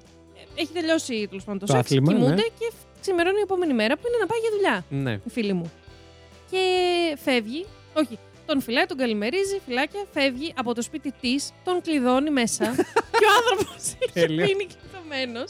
[0.55, 2.41] έχει τελειώσει τέλος πάντων το, Το σεξ, άθλημα, κοιμούνται ναι.
[2.41, 2.71] και
[3.01, 5.19] ξημερώνει η επόμενη μέρα που είναι να πάει για δουλειά Ναι.
[5.25, 5.71] η φίλη μου.
[6.51, 6.62] Και
[7.24, 7.65] φεύγει.
[7.93, 12.65] Όχι, τον φυλάει, τον καλημερίζει, φυλάκια, φεύγει από το σπίτι της, τον κλειδώνει μέσα.
[13.19, 14.43] και ο άνθρωπος είχε Τέλεια.
[14.47, 15.43] μείνει κλειδωμένο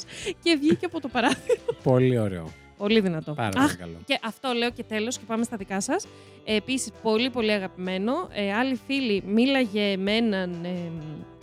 [0.44, 1.58] και βγήκε από το παράθυρο.
[1.84, 2.54] Πολύ ωραίο.
[2.78, 3.34] Πολύ δυνατό.
[3.34, 3.98] Πάρα Αχ, πολύ καλό.
[4.06, 6.08] και αυτό λέω και τέλος και πάμε στα δικά σας.
[6.46, 8.28] Ε, Επίσης, πολύ πολύ αγαπημένο.
[8.34, 10.92] Ε, άλλη φίλη μίλαγε με έναν ε,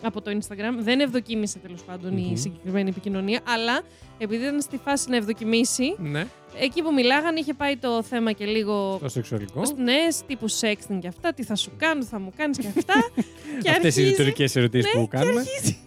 [0.03, 0.75] από το Instagram.
[0.79, 2.33] Δεν ευδοκίμησε τέλος πάντων Μμμ.
[2.33, 3.81] η συγκεκριμένη επικοινωνία, αλλά
[4.19, 6.27] επειδή ήταν στη φάση να ευδοκιμήσει, Ναι.
[6.59, 9.62] εκεί που μιλάγανε είχε πάει το θέμα και λίγο Το σεξουαλικό.
[9.77, 12.95] ναι, τύπου sexting και αυτά, τι θα σου κάνω, θα μου κάνεις και αυτά.
[13.62, 15.41] και Αυτές οι αρχίζει ρητορικές ερωτήσεις Ναι, που κάνουμε.
[15.41, 15.79] αρχίζει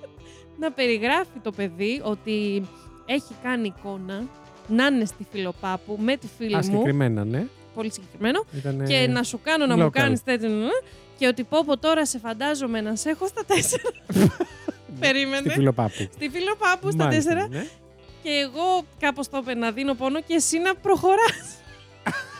[0.60, 2.62] να περιγράφει το παιδί ότι
[3.06, 4.28] έχει κάνει εικόνα
[4.68, 7.46] να είναι στη φιλοπάπου με τη φίλη Α, μου, συγκεκριμένα, ναι.
[7.74, 8.84] πολύ συγκεκριμένο, Ήτανε...
[8.84, 9.90] και να σου κάνω να μου local.
[9.90, 10.68] κάνεις τέτοιο νου,
[11.18, 13.82] και ότι πω πω τώρα σε φαντάζομαι να σε έχω στα τέσσερα.
[15.00, 15.38] Περίμενε.
[15.40, 16.08] Στη φιλοπάπου.
[16.14, 17.66] Στη φιλοπάπου στα Μάλιστα, τέσσερα ναι.
[18.22, 21.58] και εγώ κάπως το έπαιρνα να δίνω πόνο και εσύ να προχωράς.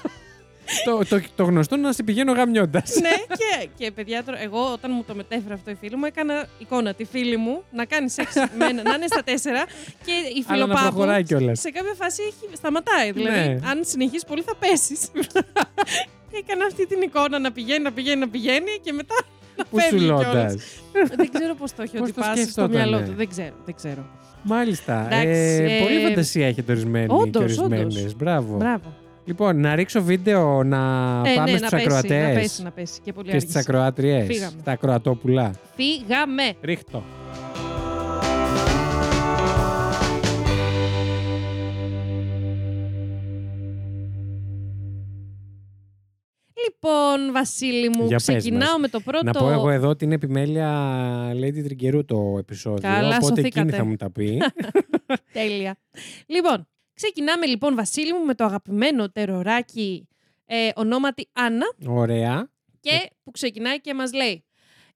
[0.85, 2.95] το, το, το γνωστό να σε πηγαίνω γαμιώντας.
[3.01, 6.47] ναι, και, και παιδιά, τώρα, εγώ όταν μου το μετέφερε αυτό η φίλη μου, έκανα
[6.59, 9.65] εικόνα τη φίλη μου να κάνει σεξ με ένα, να είναι στα τέσσερα
[10.05, 11.61] και η Αλλά να φιλοπάπου προχωράει κιόλας.
[11.61, 13.13] σε κάποια φάση έχει, σταματάει.
[13.13, 13.59] Δηλαδή, Ναι.
[13.71, 15.01] αν συνεχίσεις πολύ θα πέσεις.
[16.31, 19.15] και έκανα αυτή την εικόνα να πηγαίνει, να πηγαίνει, να πηγαίνει και μετά
[19.57, 20.25] να Πού σου φεύγει λόντα.
[20.25, 20.55] κιόλας.
[21.17, 22.75] δεν ξέρω πώς το έχει Πώς ότι το πάσει στο σκέφτοτανε.
[22.89, 23.13] μυαλό του.
[23.17, 24.05] Δεν ξέρω, δεν ξέρω.
[24.43, 25.05] Μάλιστα.
[25.07, 27.97] Εντάξει, ε, ε, πολύ φαντασία έχετε ορισμένοι όντως, και ορισμένες.
[27.97, 28.15] όντως.
[28.17, 28.57] Μπράβο.
[28.57, 28.93] Μπράβο.
[29.25, 30.77] Λοιπόν, να ρίξω βίντεο να
[31.27, 33.01] Ε, πάμε ναι, στους να πέσει, να ακροατές πέσει, να πέσει.
[33.05, 33.71] Και πολύ και στις αργήσει.
[33.77, 34.57] ακροάτριες, Φύγαμε.
[34.61, 35.51] στα ακροατόπουλα.
[35.77, 36.43] Φύγαμε.
[36.63, 37.03] Ρίχτω.
[46.67, 48.81] Λοιπόν, Βασίλη μου, Για πες ξεκινάω μας.
[48.81, 49.25] με το πρώτο.
[49.25, 50.71] Να πω εγώ εδώ την επιμέλεια
[51.35, 52.81] Lady Τριγκερού το επεισόδιο.
[52.91, 53.49] Καλά, οπότε σωθήκατε.
[53.61, 54.39] εκείνη θα μου τα πει.
[55.33, 55.77] Τέλεια.
[56.27, 60.09] Λοιπόν, ξεκινάμε λοιπόν, Βασίλη μου, με το αγαπημένο τεροράκι
[60.47, 62.51] ε, ονόματι Άννα Ωραία.
[62.81, 64.45] και που ξεκινάει και μας λέει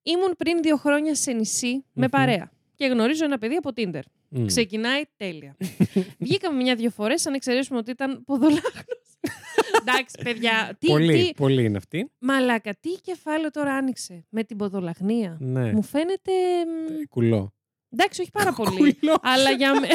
[0.02, 2.08] «Ήμουν πριν δύο χρόνια σε νησί με Μμμ.
[2.08, 4.00] παρέα και γνωρίζω ένα παιδί από Tinder.
[4.28, 4.46] Μμ.
[4.46, 5.56] Ξεκινάει τέλεια.
[6.18, 9.18] Βγήκαμε μια-δυο φορές, αν εξαιρέσουμε ότι ήταν ποδολάχνος.
[9.80, 12.10] Εντάξει, παιδιά, τι, πολύ, τι, πολύ είναι αυτή.
[12.18, 15.36] μαλάκα, τι κεφάλαιο τώρα άνοιξε με την ποδολαχνία.
[15.40, 15.72] Ναι.
[15.72, 16.32] Μου φαίνεται...
[16.66, 17.54] μ, Κουλό.
[17.90, 18.94] Εντάξει, όχι πάρα πολύ.
[18.94, 19.16] Κουλό.
[19.22, 19.86] αλλά για με...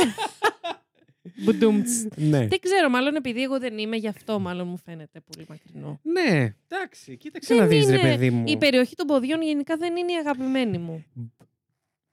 [1.43, 2.07] Μπουντούμτς.
[2.15, 2.47] Ναι.
[2.47, 5.99] Δεν ξέρω, μάλλον επειδή εγώ δεν είμαι, γι' αυτό μάλλον μου φαίνεται πολύ μακρινό.
[6.03, 8.43] Ναι, εντάξει, κοίταξε Δεν να δεις ρε είναι- παιδί μου.
[8.47, 11.03] Η περιοχή των ποδιών γενικά δεν είναι η αγαπημένη μου.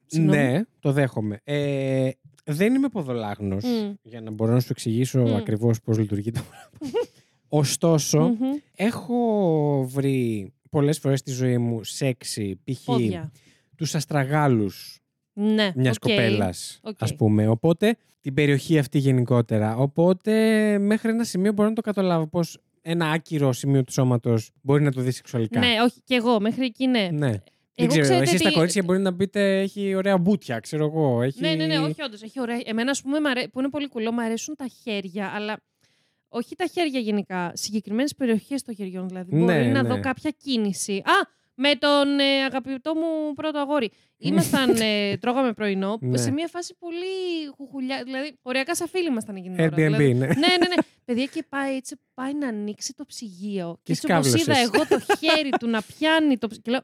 [0.05, 0.37] Συγγνώμη.
[0.37, 1.39] Ναι, το δέχομαι.
[1.43, 2.09] Ε,
[2.43, 3.93] δεν είμαι ποδολάγνος, Μμ.
[4.01, 5.35] για να μπορώ να σου εξηγήσω Μμ.
[5.35, 6.97] ακριβώς πώς λειτουργεί το πράγμα.
[7.49, 8.57] Ωστόσο, Μμμ.
[8.75, 12.83] έχω βρει πολλές φορές στη ζωή μου σεξι, π.χ.
[12.85, 13.31] Πόδια.
[13.75, 15.00] τους αστραγάλους
[15.33, 16.09] Ναι, μιας οκ.
[16.09, 16.95] κοπέλας, οκ.
[16.99, 17.47] ας πούμε.
[17.47, 19.75] Οπότε, την περιοχή αυτή γενικότερα.
[19.75, 20.31] Οπότε,
[20.79, 24.91] μέχρι ένα σημείο μπορώ να το καταλάβω πως ένα άκυρο σημείο του σώματος μπορεί να
[24.91, 25.59] το δει σεξουαλικά.
[25.59, 27.09] Ναι, όχι, και εγώ μέχρι εκεί ναι.
[27.11, 27.29] Ναι.
[27.29, 27.41] Δεν
[27.75, 31.21] Εγώ ξέρω, ξέρετε εσείς τα τι- κορίτσια μπορεί να πείτε έχει ωραία μπουτια, ξέρω εγώ.
[31.21, 31.39] Έχει...
[31.41, 32.21] Ναι, ναι, ναι, όχι, όντως.
[32.21, 32.59] Έχει ωραία.
[32.65, 35.57] Εμένα, ας πούμε, μ' αρέ- που είναι πολύ κουλό, μου αρέσουν τα χέρια, αλλά
[36.29, 37.51] όχι τα χέρια γενικά.
[37.55, 39.07] Συγκεκριμένες περιοχές των χεριών.
[39.07, 39.89] Δηλαδή, Ναι, μπορεί να ναι.
[39.89, 40.93] δω κάποια κίνηση.
[40.97, 41.39] Α!
[41.55, 43.91] Με τον ε, αγαπητό μου πρώτο αγόρι.
[44.17, 46.17] Ήμασταν, ε, τρώγαμε πρωινό, Ναι.
[46.17, 47.05] σε μια φάση πολύ
[47.57, 48.03] χουχουλιά.
[48.03, 49.73] Δηλαδή, οριακά σαν φίλοι ήμασταν εκείνη την ώρα.
[49.73, 50.25] Airbnb, Δηλαδή, ναι.
[50.25, 50.75] ναι, ναι, ναι.
[51.05, 53.79] Παιδιά και πάει έτσι, πάει να ανοίξει το ψυγείο.
[53.83, 54.41] Και έτσι όπως σκάβλωσες.
[54.57, 56.63] είδα εγώ το χέρι του να πιάνει το ψυγείο.
[56.63, 56.81] Και λέω,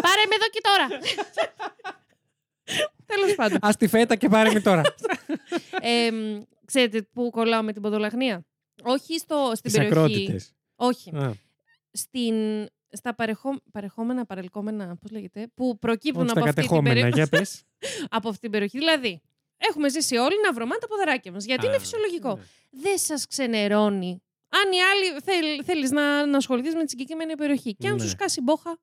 [0.00, 1.00] Πάρε με εδώ και τώρα.
[3.06, 3.58] Τέλος πάντων.
[3.60, 4.82] Α τη φέτα και πάρε με τώρα.
[5.80, 8.46] Ε, μ, ξέρετε πού κολλάω με την ποδολαχνία;
[8.82, 9.98] Όχι στο, στην Τις περιοχή.
[9.98, 10.52] ακρότητες.
[10.76, 11.12] Όχι.
[11.92, 12.34] Στην,
[12.96, 17.12] στα παρεχό, παρεχόμενα, παρελκόμενα, πώς λέγεται, που προκύπτουν Όχι από τα αυτή, την κατεχόμενα, περι...
[17.14, 17.62] για πες.
[18.16, 18.78] από αυτή την περιοχή.
[18.78, 19.22] Δηλαδή,
[19.56, 21.44] έχουμε ζήσει όλοι να βρωμάνε τα ποδαράκια μας.
[21.44, 22.34] Γιατί είναι Α, φυσιολογικό.
[22.36, 22.42] ναι.
[22.70, 24.22] Δεν σας ξενερώνει.
[24.48, 28.00] Αν οι άλλοι θέλ, θέλεις να, να ασχοληθείς με τη συγκεκριμένη περιοχή και αν Ναι.
[28.02, 28.78] σου σκάσει μπόχα,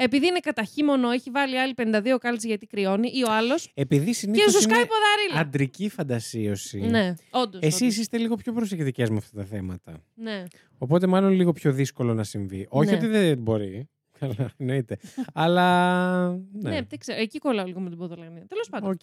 [0.00, 4.04] επειδή είναι κατά χειμωνό, έχει βάλει άλλη 52 κάλτσε γιατί κρυώνει, ή ο άλλος, Επειδή
[4.06, 5.40] και συνήθω σου σκάει είναι ποδαρίλα.
[5.48, 6.78] αντρική φαντασίωση.
[6.80, 7.60] Ναι, όντως.
[7.62, 7.96] Εσείς όντως.
[7.96, 10.02] είστε λίγο πιο προσεκτικές με αυτά τα θέματα.
[10.14, 10.44] Ναι.
[10.78, 12.66] Οπότε μάλλον λίγο πιο δύσκολο να συμβεί.
[12.68, 12.96] Όχι Ναι.
[12.96, 13.88] ότι δεν μπορεί.
[14.20, 14.96] Καλά, εννοείται.
[15.32, 16.28] Αλλά.
[16.30, 16.82] Ναι, Ναι.
[16.88, 17.20] δεν ξέρω.
[17.20, 18.44] Εκεί κολλάω λίγο με την ποδολαγνία.
[18.48, 18.90] Τέλος πάντων.
[18.90, 19.00] Οκ.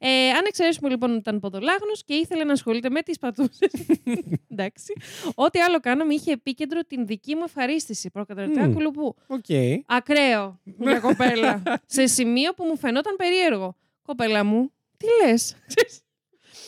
[0.00, 3.70] Ε, αν εξαιρέσουμε λοιπόν ότι ήταν ποδολάγνος και ήθελε να ασχολείται με τις πατούσες.
[4.52, 4.92] Εντάξει.
[5.34, 8.10] Ό,τι άλλο κάναμε είχε επίκεντρο την δική μου ευχαρίστηση.
[8.10, 8.72] Προκαταρκτικά Μμ.
[8.72, 9.14] κουλουπού.
[9.26, 9.44] Οκ.
[9.86, 11.62] Ακραίο για κοπέλα.
[11.86, 13.76] σε σημείο που μου φαινόταν περίεργο.
[14.02, 15.56] Κοπέλα μου, τι λες.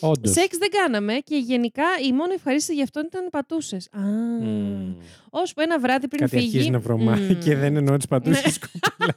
[0.00, 0.32] Όντως.
[0.32, 3.88] Σεξ δεν κάναμε και γενικά η μόνη ευχαρίστηση γι' αυτό ήταν οι πατούσες.
[3.92, 4.00] Α.
[5.30, 6.46] Ώσπου ένα βράδυ πριν Κάτι φύγει.
[6.46, 7.38] αρχίζει να βρωμάει Μμμ.
[7.38, 8.50] και δεν εννοώ τις πατούσες Ναι.
[8.50, 9.14] τη κοπέλα.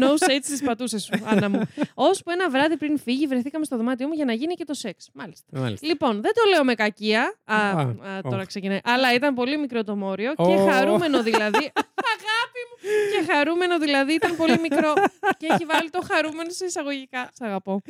[0.00, 1.60] No shade στις πατούσες σου, Άννα μου.
[1.94, 5.08] Ώσπου ένα βράδυ πριν φύγει, βρεθήκαμε στο δωμάτιό μου για να γίνει και το σεξ.
[5.14, 5.46] Μάλιστα.
[5.60, 5.86] Μάλιστα.
[5.86, 7.34] Λοιπόν, δεν το λέω με κακία.
[7.44, 8.46] Α, Α, α, τώρα οχ.
[8.46, 8.78] ξεκινάει.
[8.84, 10.66] Αλλά ήταν πολύ μικρό το μόριο και Ω.
[10.70, 11.72] χαρούμενο δηλαδή.
[12.14, 12.76] Αγάπη μου!
[13.12, 14.92] Και χαρούμενο δηλαδή ήταν πολύ μικρό.
[15.38, 17.30] και έχει βάλει το χαρούμενο σε εισαγωγικά.
[17.38, 17.82] Σ' αγαπώ.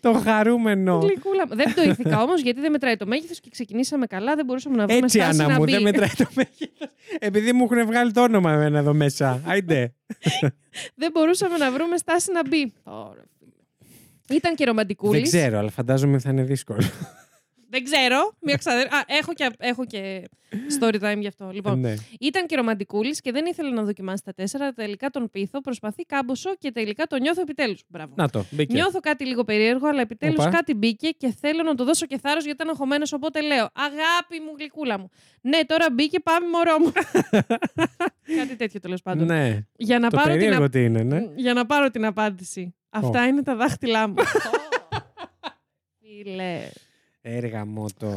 [0.00, 0.98] Το χαρούμενο.
[0.98, 1.45] Γλυκούλα.
[1.50, 4.34] Δεν το ήθηκα όμως γιατί δεν μετράει το μέγεθος και ξεκινήσαμε καλά.
[4.34, 5.72] Δεν μπορούσαμε να βρούμε Έτσι, στάση Άννα να μου, μπει.
[5.72, 6.88] δεν μετράει το μέγεθος.
[7.18, 9.40] Επειδή μου έχουν βγάλει το όνομα εμένα εδώ μέσα.
[9.44, 9.94] Άιντε.
[10.94, 12.72] δεν μπορούσαμε να βρούμε στάση να μπει.
[12.82, 14.36] Ωραία, φίλε.
[14.36, 15.30] Ήταν και ρομαντικούλης.
[15.30, 16.82] Δεν ξέρω, αλλά φαντάζομαι θα είναι δύσκολο.
[17.68, 18.32] Δεν ξέρω.
[18.40, 18.80] Μια ξαδε...
[18.82, 20.22] Α, έχω, και, έχω και
[20.80, 21.50] story time γι' αυτό.
[21.52, 21.94] Λοιπόν, Ναι.
[22.20, 24.72] ήταν και ρομαντικούλης και δεν ήθελε να δοκιμάσει τα τέσσερα.
[24.72, 27.82] Τελικά τον πείθω, προσπαθεί κάμποσο και τελικά το νιώθω επιτέλους.
[27.88, 28.12] Μπράβο.
[28.16, 28.72] Να το, μπήκε.
[28.74, 30.48] Νιώθω κάτι λίγο περίεργο, αλλά επιτέλους Οπα.
[30.50, 33.12] κάτι μπήκε και θέλω να του δώσω και θάρρος γιατί ήταν αγχωμένος.
[33.12, 35.10] Οπότε λέω: Αγάπη μου, γλυκούλα μου.
[35.40, 36.92] Ναι, τώρα μπήκε, πάμε μωρό μου.
[38.38, 39.26] κάτι τέτοιο τέλος πάντων.
[39.26, 39.58] Ναι.
[39.76, 41.26] Για, να Το πάρω την περίεργο α- τι είναι, ναι.
[41.34, 42.74] για να πάρω την απάντηση.
[42.90, 44.14] Αυτά είναι τα δάχτυλά μου.
[46.00, 46.60] Φίλε.
[47.28, 48.12] Έργα μου το.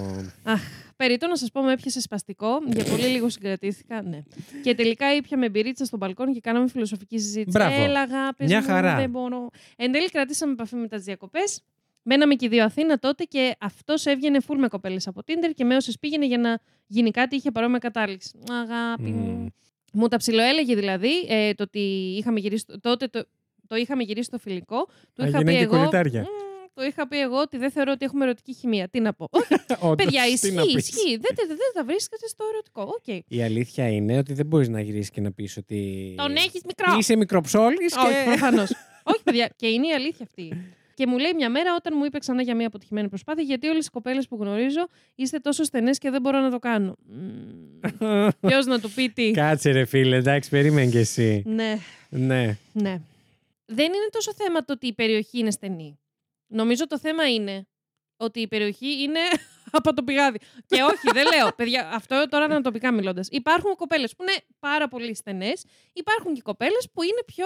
[0.96, 2.48] Περίτω να σας πω, με έπιασε σπαστικό.
[2.66, 4.02] Για πολύ λίγο συγκρατήθηκα.
[4.02, 4.24] Ναι.
[4.64, 7.58] Και τελικά ήπια με μπυρίτσα στον μπαλκόνι και κάναμε φιλοσοφική συζήτηση.
[7.58, 7.82] Μπράβο.
[7.84, 8.96] Έλα, αγάπη Μια μου, χαρά.
[8.96, 9.50] Δεν μπορώ.
[9.76, 11.62] Εν τέλει, κρατήσαμε επαφή μετά τι διακοπές.
[12.02, 15.64] Μέναμε και οι δύο Αθήνα τότε και αυτός έβγαινε φουλ με κοπέλες από Tinder και
[15.64, 18.32] με όσες πήγαινε για να γίνει κάτι είχε παρόμοια κατάληξη.
[18.52, 19.26] Αγάπη μου.
[19.32, 19.48] Μμμ.
[19.94, 21.80] Μου τα ψιλοέλεγε δηλαδή ε, το ότι
[22.18, 23.26] είχαμε γυρίσει, τότε το,
[23.68, 24.88] το είχαμε γυρίσει στο φιλικό.
[25.14, 25.76] Του Α, είχα πει γίνανε και εγώ.
[25.78, 26.22] κολλητάρια.
[26.22, 28.88] «Μμ, το είχα πει εγώ ότι δεν θεωρώ ότι έχουμε ερωτική χημεία.
[28.88, 29.30] Τι να πω.
[29.80, 30.76] Όντως, Παιδιά, τι ισχύει, να πεις.
[30.76, 31.10] ισχύει.
[31.18, 32.82] Δεν, δεν, δεν τα βρίσκετε στο ερωτικό.
[32.82, 33.24] Οκ.
[33.28, 36.14] Η αλήθεια είναι ότι δεν μπορείς να γυρίσεις και να πεις ότι.
[36.18, 36.98] Τον έχεις μικρό.
[36.98, 38.24] Είσαι μικροψόλης Όχι, και.
[38.26, 38.70] προφανώς.
[39.12, 39.50] Όχι, παιδιά.
[39.56, 40.74] Και είναι η αλήθεια αυτή.
[40.94, 43.86] Και μου λέει μια μέρα όταν μου είπε ξανά για μια αποτυχημένη προσπάθεια, γιατί όλες
[43.86, 46.96] οι κοπέλες που γνωρίζω είστε τόσο στενές και δεν μπορώ να το κάνω.
[48.48, 49.32] Ποιος να του πει τι.
[49.32, 51.44] Κάτσε ρε φίλε, εντάξει, περίμενε κι εσύ.
[51.46, 51.78] ναι,
[52.10, 52.58] Ναι.
[52.74, 53.02] ναι.
[53.66, 56.00] Δεν είναι τόσο θέμα το ότι η περιοχή είναι στενή.
[56.50, 57.68] Νομίζω το θέμα είναι
[58.18, 59.20] ότι η περιοχή είναι
[59.78, 60.38] από το πηγάδι.
[60.66, 61.50] Και όχι, δεν λέω.
[61.58, 63.28] Παιδιά, αυτό τώρα ανατοπικά μιλώντας.
[63.32, 65.64] Υπάρχουν κοπέλες που είναι πάρα πολύ στενές.
[65.94, 67.46] Υπάρχουν και κοπέλες που είναι πιο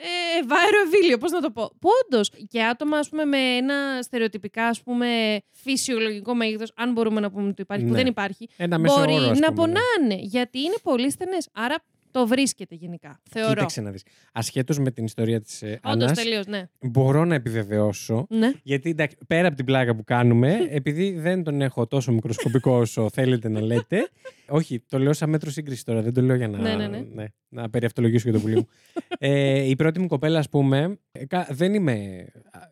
[0.00, 1.70] ε, βάερο ευήλιο, πώς να το πω.
[1.80, 7.20] Που όντως, και άτομα ας πούμε, με ένα στερεοτυπικά ας πούμε, φυσιολογικό μέγεθος, αν μπορούμε
[7.20, 7.96] να πούμε ότι υπάρχει, που Ναι.
[7.96, 9.72] δεν υπάρχει, Ένα μέσο μπορεί όρο, ας να πούμε.
[9.98, 10.20] πονάνε.
[10.22, 11.48] Γιατί είναι πολύ στενές.
[11.52, 11.74] Άρα
[12.10, 13.20] το βρίσκεται γενικά.
[13.30, 13.54] Θεωρώ.
[13.54, 14.02] Κοίταξε να δεις.
[14.32, 16.68] Ασχέτως με την ιστορία της ε, Όντως Άννας, τελείως, ναι.
[16.80, 18.52] μπορώ να επιβεβαιώσω ναι.
[18.62, 23.10] Γιατί εντάξει, πέρα από την πλάκα που κάνουμε, επειδή δεν τον έχω τόσο μικροσκοπικό όσο
[23.10, 24.08] θέλετε να λέτε.
[24.48, 27.26] Όχι, το λέω σαν μέτρο σύγκρισης τώρα, δεν το λέω για να, Ναι, ναι, ναι.
[27.48, 28.66] να περιαυτολογήσω για το πουλί μου.
[29.18, 32.26] ε, η πρώτη μου κοπέλα, ας πούμε, ε, κα- δεν είμαι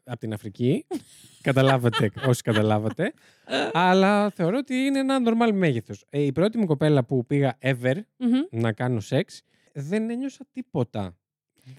[0.05, 0.87] από την Αφρική.
[1.43, 3.13] καταλάβατε, όσοι καταλάβατε.
[3.73, 6.05] αλλά θεωρώ ότι είναι ένα normal μέγεθος.
[6.11, 8.61] Ε, η πρώτη μου κοπέλα που πήγα ever Μμμ.
[8.61, 11.17] να κάνω σεξ, δεν ένιωσα τίποτα.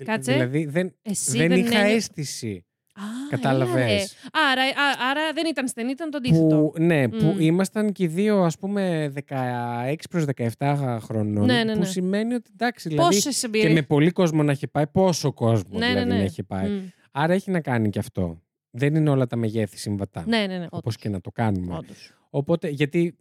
[0.04, 0.32] Κάτσε.
[0.34, 2.66] Δηλαδή δεν, Εσύ δεν, δεν είχα ένιω- αίσθηση.
[2.98, 3.76] Α, Κατάλαβες.
[3.76, 4.04] έλα, ρε.
[4.52, 6.58] Άρα, α- άρα δεν ήταν στενή, ήταν το αντίθετο.
[6.58, 7.40] Που, ναι, που Μμ.
[7.40, 10.26] ήμασταν και οι δύο ας πούμε 16 προς
[10.58, 11.46] 17 χρονών.
[11.46, 11.86] Ναι, ναι, Που ναι.
[11.86, 13.74] σημαίνει ότι εντάξει, δηλαδή Πόσες και εμπειρίε.
[13.74, 16.18] με πολύ κόσμο να έχει πάει, πόσο κόσμο Ναι, ναι, δηλαδή ναι.
[16.18, 16.70] να έχει πάει.
[16.70, 16.80] Μμ.
[17.12, 18.42] Άρα έχει να κάνει και αυτό.
[18.72, 20.24] Δεν είναι όλα τα μεγέθη συμβατά.
[20.28, 20.66] Ναι, ναι, ναι.
[20.70, 21.76] Όπως και να το κάνουμε.
[21.76, 22.12] Όντως.
[22.30, 23.16] Οπότε, γιατί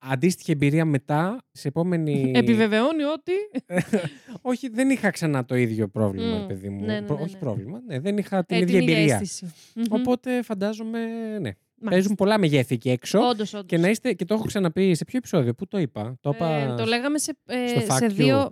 [0.00, 2.32] αντίστοιχη εμπειρία μετά, σε επόμενη...
[2.34, 3.32] Επιβεβαιώνει ότι.
[4.50, 6.40] Όχι, δεν είχα ξανά το ίδιο πρόβλημα, Μμ.
[6.40, 6.84] ρε παιδί μου.
[6.84, 7.38] Ναι, ναι, Προ- ναι, Όχι ναι.
[7.40, 7.80] πρόβλημα.
[7.86, 9.14] Ναι, δεν είχα την ε, ίδια εμπειρία.
[9.14, 9.52] αίσθηση.
[9.74, 9.84] Μμμ.
[9.90, 10.98] Οπότε φαντάζομαι,
[11.40, 11.50] ναι.
[11.82, 12.00] Μάλιστα.
[12.00, 13.18] Παίζουν πολλά μεγέθη εκεί έξω.
[13.18, 13.66] Όντως, όντως.
[13.66, 16.16] Και να είστε, και το έχω ξαναπεί σε ποιο επεισόδιο, πού το είπα.
[16.20, 18.12] Το, είπα Ε, το λέγαμε σε, ε, στο σε, Fact You.
[18.12, 18.50] δύο,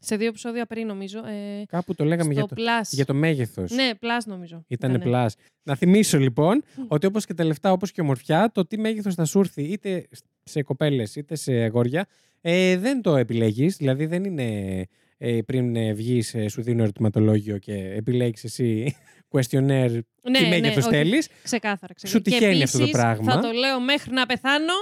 [0.00, 1.18] σε δύο επεισόδια πριν, νομίζω.
[1.18, 2.86] Ε, Κάπου το λέγαμε για στο το, Plus.
[2.90, 3.70] για το μέγεθος.
[3.70, 4.64] Ναι, Plus νομίζω.
[4.68, 5.04] Ήταν Ήτανε.
[5.04, 5.34] πλάς.
[5.62, 9.14] Να θυμίσω λοιπόν ότι όπως και τα λεφτά, όπως και η ομορφιά, το τι μέγεθος
[9.14, 10.08] θα σου έρθει είτε
[10.50, 12.06] σε κοπέλες είτε σε αγόρια,
[12.40, 13.76] ε, δεν το επιλέγεις.
[13.76, 14.84] Δηλαδή δεν είναι
[15.18, 18.96] ε, πριν βγεις, σου δίνω ερωτηματολόγιο και επιλέγεις εσύ
[19.32, 20.88] questionnaire Ναι, τι ναι, μέγεθο όχι.
[20.88, 21.28] θέλεις.
[21.42, 21.94] Ξεκάθαρα.
[21.94, 21.94] ξεκάθαρα.
[22.06, 23.32] Σου τυχαίνει και αυτό το επίσης, πράγμα.
[23.32, 24.72] Θα το λέω μέχρι να πεθάνω.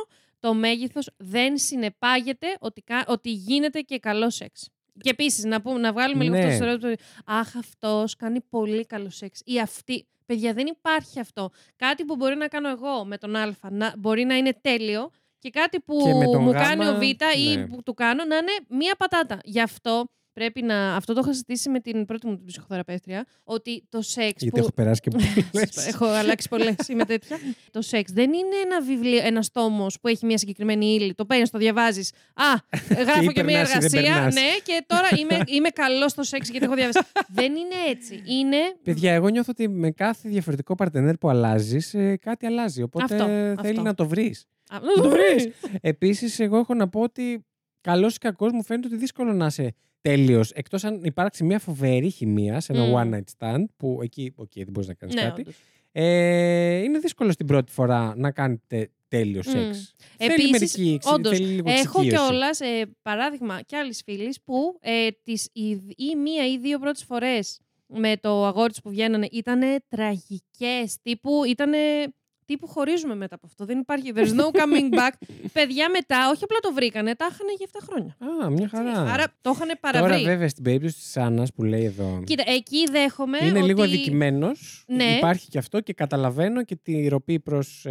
[0.40, 4.68] Το μέγεθος δεν συνεπάγεται ότι, κα- ότι γίνεται και καλό σεξ.
[5.00, 6.40] Και επίσης να, πούμε- να βγάλουμε λίγο Ναι.
[6.44, 6.88] αυτό το στερεότυπο.
[6.92, 9.40] ότι, Αχ, αυτός κάνει πολύ καλό σεξ.
[9.44, 10.06] Ή αυτή.
[10.26, 11.50] Παιδιά, δεν υπάρχει αυτό.
[11.76, 15.50] Κάτι που μπορεί να κάνω εγώ με τον Α να, μπορεί να είναι τέλειο και
[15.50, 17.66] κάτι που Και με τον μου Γ, κάνει ο Β ή ναι.
[17.66, 19.38] που του κάνω να είναι μία πατάτα.
[19.44, 20.04] Γι' αυτό,
[20.38, 20.96] πρέπει να.
[20.96, 23.26] Αυτό το είχα συζητήσει με την πρώτη μου την ψυχοθεραπεύτρια.
[23.44, 24.42] Ότι το σεξ.
[24.42, 24.58] Γιατί που...
[24.58, 25.86] έχω περάσει και πολλές.
[25.86, 26.74] Έχω αλλάξει πολλές.
[26.88, 27.36] Είμαι τέτοια.
[27.76, 31.14] το σεξ δεν είναι ένα βιβλίο, ένας τόμο που έχει μια συγκεκριμένη ύλη.
[31.14, 32.12] Το παίρνεις, το διαβάζεις.
[32.34, 32.44] Α,
[33.04, 34.12] γράφω και, μια περνάς ή δεν εργασία.
[34.12, 34.34] περνάς.
[34.34, 37.00] Ναι, και τώρα είμαι, είμαι καλός στο σεξ γιατί έχω διαβάσει.
[37.28, 38.22] δεν είναι έτσι.
[38.24, 38.56] Είναι.
[38.82, 42.82] Παιδιά, εγώ νιώθω ότι με κάθε διαφορετικό παρτενέρ που αλλάζεις, κάτι αλλάζει.
[42.82, 43.82] Οπότε Αυτό, θέλει αυτό.
[43.82, 44.46] να το βρεις.
[44.68, 45.48] Α, Να το βρεις.
[45.80, 47.44] Επίσης, εγώ έχω να πω ότι
[47.80, 50.50] καλός ή κακός μου φαίνεται ότι δύσκολο να είσαι τέλειος.
[50.50, 52.92] Εκτός αν υπάρξει μια φοβερή χημεία σε ένα Μμ.
[52.94, 55.40] one night stand, που εκεί, οκ, δεν μπορείς να κάνεις Ναι, κάτι.
[55.40, 55.54] όντως.
[55.92, 59.50] Ε, είναι δύσκολο στην πρώτη φορά να κάνετε τέλειο Μμ.
[59.50, 59.94] σεξ.
[60.16, 62.26] θέλει Επίσης, μερική εξ- όντως, θέλει λίγο Έχω εξοικείωση.
[62.26, 67.04] κιόλας ε, παράδειγμα κι άλλης φίλης που ε, τις, ή, ή μία ή δύο πρώτες
[67.04, 70.96] φορές με το αγόρι της που βγαίνανε ήταν τραγικές.
[71.02, 71.70] Τύπου ήταν.
[72.48, 73.64] Τύπου χωρίζουμε μετά από αυτό.
[73.64, 74.12] Δεν υπάρχει.
[74.14, 75.10] There's no coming back.
[75.58, 78.16] Παιδιά μετά, όχι απλά το βρήκανε, τα είχαν για 7 χρόνια.
[78.44, 79.12] Α, μια χαρά.
[79.12, 80.24] Άρα το είχαν Τώρα, παραβρει.
[80.24, 82.22] βέβαια, στην περίπτωση της Άννας που λέει εδώ.
[82.26, 83.38] Κοίτα, εκεί δέχομαι.
[83.42, 83.66] είναι ότι...
[83.68, 84.84] λίγο αδικημένος.
[84.86, 85.04] Ναι.
[85.04, 87.86] Υπάρχει και αυτό και καταλαβαίνω και τη ροπή προς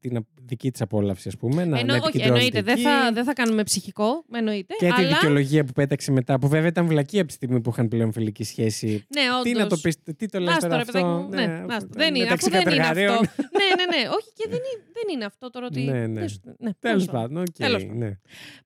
[0.00, 1.64] την α- δική της απόλαυση, ας πούμε.
[1.64, 2.62] Να, Εννο, να όχι, επικεντρώνεται εννοείται.
[2.62, 2.82] Δεν εκεί.
[2.82, 4.24] θα, δεν θα κάνουμε ψυχικό.
[4.32, 4.74] Εννοείται.
[4.78, 5.08] Και τη αλλά...
[5.08, 8.44] δικαιολογία που πέταξε μετά, που βέβαια ήταν βλακεία από τη στιγμή που είχαν πλέον φιλική
[8.44, 9.06] σχέση.
[9.08, 9.80] Ναι, Τι να το όντως.
[9.80, 11.28] πεις, τι το λες Άστο, τώρα ρε, παιδάκι αυτό; μου.
[11.28, 11.74] Ναι, άστο.
[11.74, 13.14] αυτό, Δεν είναι, μεταξύ αυτό δεν είναι κατεργαρίων.
[13.24, 13.42] αυτό.
[13.58, 14.08] ναι, ναι, ναι.
[14.08, 15.80] Όχι και δεν είναι, δεν είναι αυτό τώρα ότι.
[15.80, 16.20] Ναι, ναι.
[16.20, 17.20] δεν σου- ναι, Τέλος τέλος πάντων.
[17.28, 17.56] πάντων, οκ.
[17.58, 17.98] Τέλος πάντων.
[17.98, 18.18] ναι.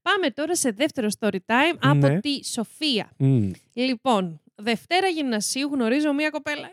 [0.02, 2.20] Πάμε τώρα σε δεύτερο story time από Ναι.
[2.20, 3.10] τη Σοφία.
[3.16, 3.50] Μμ.
[3.72, 6.68] Λοιπόν, Δευτέρα γυμνασίου γνωρίζω μία κοπέλα.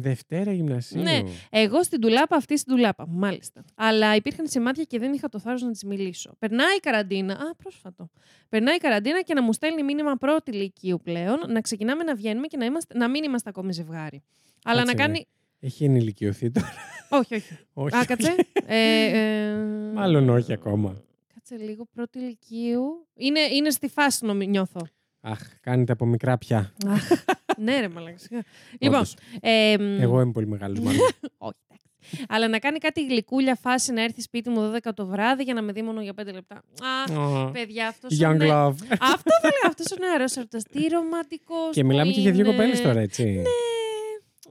[0.00, 1.02] Δευτέρα γυμνασίου.
[1.02, 1.20] Ναι.
[1.50, 3.06] Εγώ στην τουλάπα, αυτή στην τουλάπα.
[3.08, 3.64] Μάλιστα.
[3.74, 6.34] Αλλά υπήρχαν σημάδια και δεν είχα το θάρρος να της μιλήσω.
[6.38, 7.32] Περνάει η καραντίνα.
[7.34, 8.10] Α, πρόσφατο.
[8.48, 12.46] Περνάει η καραντίνα και να μου στέλνει μήνυμα πρώτη ηλικίου πλέον να ξεκινάμε να βγαίνουμε
[12.46, 14.22] και να, είμαστε, να μην είμαστε ακόμη ζευγάρι.
[14.64, 15.06] Αλλά Κάτσε, να ρε.
[15.08, 15.26] κάνει.
[15.60, 16.72] Έχει ενηλικιωθεί τώρα.
[17.10, 17.58] όχι, όχι.
[17.72, 17.96] όχι.
[17.96, 18.34] Α, κάτσε.
[18.66, 19.54] ε, ε,
[19.94, 21.02] Μάλλον όχι ακόμα.
[21.34, 23.06] Κάτσε λίγο πρώτη ηλικίου.
[23.14, 24.80] Είναι, είναι στη φάση νομι- νιώθω.
[25.20, 26.72] Αχ, κάνετε από μικρά πια.
[26.86, 27.08] Αχ,
[27.56, 28.18] ναι, ρε μαλάκα.
[28.18, 28.42] σιγά.
[28.78, 29.14] Λοιπόν, Όντως.
[29.40, 31.00] ε, μ, Εγώ είμαι πολύ μεγάλος, μάλλον.
[31.38, 32.24] όχι, εντάξει.
[32.28, 35.62] Αλλά να κάνει κάτι γλυκούλια φάση να έρθει σπίτι μου 12 το βράδυ για να
[35.62, 36.56] με δει μόνο για 5 λεπτά.
[36.56, 38.46] Α, Ω, παιδιά, αυτός Young είναι.
[38.50, 38.74] love.
[39.00, 39.66] Αυτό θα λέω.
[39.66, 40.58] Αυτός είναι νεαρό ερωτά.
[40.70, 41.54] Τι ρομαντικό.
[41.72, 43.24] Και μιλάμε και για δύο κοπέλες τώρα, έτσι.
[43.24, 43.42] Ναι.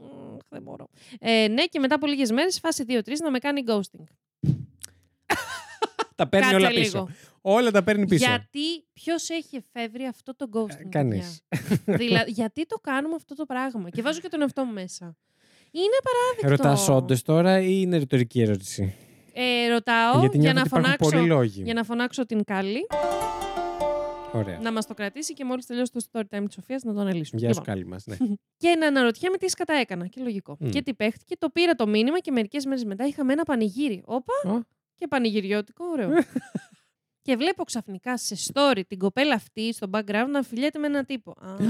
[0.01, 0.87] Μμ, Δεν μπορώ.
[1.19, 4.03] Ε, ναι, και μετά από λίγες μέρες, φάση 2-3 να με κάνει ghosting.
[6.15, 6.81] Τα παίρνει Κάτσε όλα πίσω.
[6.97, 7.09] λίγο.
[7.49, 8.25] Όλα τα παίρνει πίσω.
[8.29, 10.89] Γιατί ποιος έχει εφεύρει αυτό το ghosting.
[10.89, 11.41] Κανείς.
[11.85, 15.15] παιδιά; Δηλα- γιατί το κάνουμε αυτό το πράγμα; Και βάζω και τον εαυτό μου μέσα.
[15.71, 16.49] Είναι παράδειγμα.
[16.69, 18.95] Ρωτάς όντως τώρα ή είναι ρητορική ερώτηση;
[19.33, 21.61] Ε, ρωτάω Γιατί για νιώθω να, ότι υπάρχουν φωνάξω, πολλοί λόγοι.
[21.63, 22.87] για να φωνάξω την Κάλλη
[24.33, 24.59] Ωραία.
[24.59, 27.39] να μας το κρατήσει και μόλις τελειώσει το story time της Σοφίας να το αναλύσουμε.
[27.41, 28.05] Γεια σου, Λοιπόν, κάλλη μας.
[28.05, 28.15] Ναι.
[28.61, 30.07] και να αναρωτιέμαι τι σκατά έκανα.
[30.07, 30.57] Και λογικό.
[30.59, 30.69] Μμ.
[30.69, 34.01] Και τι παίχτηκε, το πήρα το μήνυμα και μερικές μέρες μετά είχαμε ένα πανηγύρι.
[34.05, 34.59] Όπα, Ω.
[34.95, 36.09] και πανηγυριώτικο, ωραίο.
[37.27, 41.31] και βλέπω ξαφνικά σε story την κοπέλα αυτή στο background να φιλιέται με έναν τύπο.
[41.31, 41.55] Α,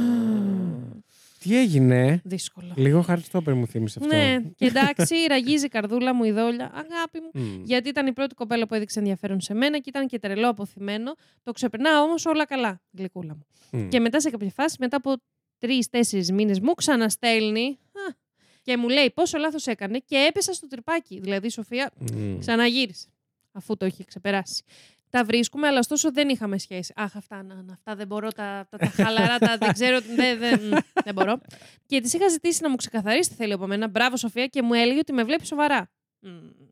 [1.39, 2.73] Τι έγινε; δύσκολο.
[2.75, 4.15] Λίγο Heartstopper μου θύμισε αυτό.
[4.15, 6.71] Ναι, και εντάξει, ραγίζει η καρδούλα μου η δόλια.
[6.73, 7.29] Αγάπη μου.
[7.33, 7.63] Μμ.
[7.63, 11.15] Γιατί ήταν η πρώτη κοπέλα που έδειξε ενδιαφέρον σε μένα και ήταν και τρελό αποθυμένο.
[11.43, 13.45] Το ξεπερνάω όμως όλα καλά, γλυκούλα μου.
[13.71, 13.87] Μμ.
[13.87, 15.15] Και μετά σε κάποια φάση, μετά από
[15.59, 18.15] τρει-τέσσερι μήνες, μου ξαναστέλνει α,
[18.61, 21.19] και μου λέει πόσο λάθος έκανε και έπεσα στο τρυπάκι.
[21.19, 22.39] Δηλαδή η Σοφία Μμ.
[22.39, 23.07] ξαναγύρισε,
[23.51, 24.63] αφού το είχε ξεπεράσει.
[25.09, 26.93] Τα βρίσκουμε, αλλά ωστόσο δεν είχαμε σχέση.
[26.95, 30.39] Αχ, αυτά, να, να, αυτά δεν μπορώ, τα, τα, τα χαλαρά, τα, δεν ξέρω, δεν,
[30.39, 30.71] δεν, μ,
[31.03, 31.39] δεν μπορώ.
[31.85, 33.87] Και τη είχα ζητήσει να μου ξεκαθαρίσει τι θέλει από μένα.
[33.87, 35.89] Μπράβο, Σοφία, και μου έλεγε ότι με βλέπει σοβαρά.
[36.19, 36.29] Μ.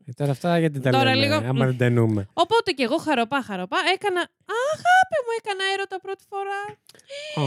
[0.08, 2.28] Ε, Τώρα αυτά γιατί τα Τώρα λέμε, λίγο- άμα δεν τα εννοούμε.
[2.32, 4.20] Οπότε και εγώ χαροπά, χαροπά, έκανα.
[4.72, 6.60] Αγάπη μου, έκανα έρωτα πρώτη φορά.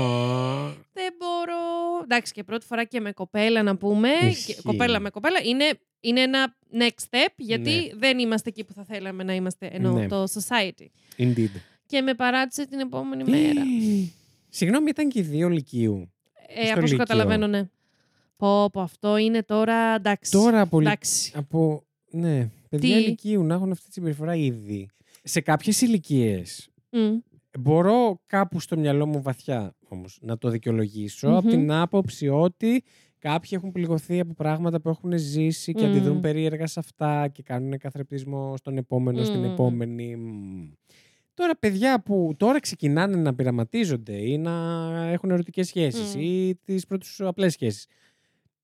[0.02, 1.58] Α, Δεν μπορώ.
[2.04, 4.10] Εντάξει, και πρώτη φορά και με κοπέλα να πούμε.
[4.30, 4.54] Ισχύει.
[4.54, 5.40] Και κοπέλα με κοπέλα.
[5.44, 5.66] Είναι,
[6.00, 7.98] είναι ένα next step, γιατί Ναι.
[8.00, 10.08] δεν είμαστε εκεί που θα θέλαμε να είμαστε, ενώ Ναι.
[10.08, 10.86] το society.
[11.18, 11.50] Indeed.
[11.86, 13.62] Και με παράτησε την επόμενη μέρα.
[14.50, 16.12] Συγγνώμη, ήταν και οι δύο λυκείου.
[16.48, 16.98] ε, στο από όσο Λύκειο.
[16.98, 17.70] καταλαβαίνω, ναι.
[18.38, 20.32] Πω, πω, αυτό είναι τώρα εντάξει.
[20.32, 21.32] Τώρα από, λυ- Εντάξει.
[21.36, 24.90] από ναι, παιδιά Τι; ηλικίου να έχουν αυτή τη συμπεριφορά ήδη.
[25.24, 27.18] Σε κάποιες ηλικίες Μμ.
[27.60, 31.36] μπορώ κάπου στο μυαλό μου βαθιά όμως να το δικαιολογησω Μμμ.
[31.38, 32.84] από την άποψη ότι
[33.20, 35.90] κάποιοι έχουν πληγωθεί από πράγματα που έχουν ζήσει και Μμ.
[35.90, 39.44] αντιδρούν περίεργα σε αυτά και κάνουν καθρεπτισμό στον επόμενο, στην Μμ.
[39.52, 40.16] επόμενη.
[40.16, 40.70] Μμ.
[41.34, 44.52] Τώρα παιδιά που τώρα ξεκινάνε να πειραματίζονται ή να
[45.12, 46.20] έχουν ερωτικές σχέσεις Μμ.
[46.22, 47.86] ή τις πρώτες απλές σχέσεις.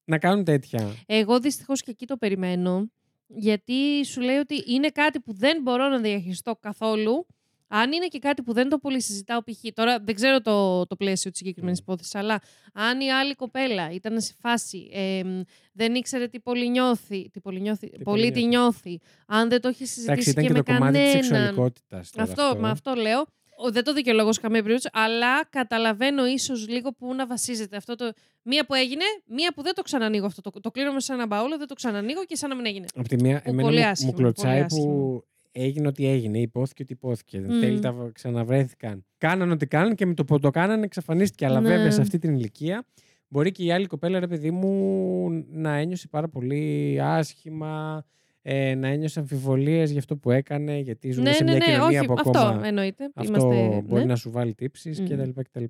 [0.05, 0.93] Να κάνουν τέτοια.
[1.05, 2.89] Εγώ δυστυχώς και εκεί το περιμένω.
[3.27, 7.25] Γιατί σου λέει ότι είναι κάτι που δεν μπορώ να διαχειριστώ καθόλου.
[7.67, 9.59] Αν είναι και κάτι που δεν το πολύ συζητάω, π.χ.
[9.73, 11.81] Τώρα δεν ξέρω το, το πλαίσιο της συγκεκριμένης Mm.
[11.81, 12.41] υπόθεσης, αλλά
[12.73, 15.41] αν η άλλη κοπέλα ήταν σε φάση, εμ,
[15.73, 18.89] δεν ήξερε τι πολύ νιώθει, τι πολύ, νιώθει, Τι πολύ πολύ τι νιώθει.
[18.89, 21.23] νιώθει, αν δεν το έχει Εντάξει, συζητήσει ήταν και, και, με το κομμάτι της κανέναν.
[21.23, 22.09] σεξουαλικότητας.
[22.11, 23.25] τώρα Αυτό, μα αυτό λέω.
[23.57, 27.95] Ο- δεν το δικαιολογώ σε καμία περίπτωση, αλλά καταλαβαίνω ίσως λίγο που να βασίζεται αυτό
[27.95, 28.11] το.
[28.43, 30.41] Μία που έγινε, μία που δεν το ξανανοίγω αυτό.
[30.41, 32.85] Το, το κλείνω μέσα σε ένα μπαούλο, δεν το ξανανοίγω και σαν να μην έγινε.
[32.95, 35.23] Από τη μία, Που εμένα πολύ μου, άσχημο, μου κλωτσάει πολύ που άσχημο.
[35.51, 36.39] έγινε ό,τι έγινε.
[36.39, 37.39] Υπόθηκε ότι υπόθηκε.
[37.39, 37.45] Μμ.
[37.47, 39.05] Δεν θέλει, τα ξαναβρέθηκαν.
[39.17, 41.45] Κάναν ό,τι κάναν και με το που το κάνανε εξαφανίστηκε.
[41.45, 41.69] Αλλά Ναι.
[41.69, 42.85] βέβαια σε αυτή την ηλικία
[43.27, 48.05] μπορεί και η άλλη κοπέλα, ρε παιδί μου, να ένιωσε πάρα πολύ άσχημα.
[48.47, 51.73] Ε, να ένιωσε αμφιβολίες για αυτό που έκανε, γιατί ζούμε ναι, σε ναι, μια ναι,
[51.73, 53.09] κοινωνία όχι, που αυτό ακόμα εννοείται.
[53.13, 54.07] αυτό Είμαστε, μπορεί ναι.
[54.07, 55.07] να σου βάλει τύψεις Μμμ.
[55.07, 55.41] κτλ.
[55.41, 55.63] κτλ.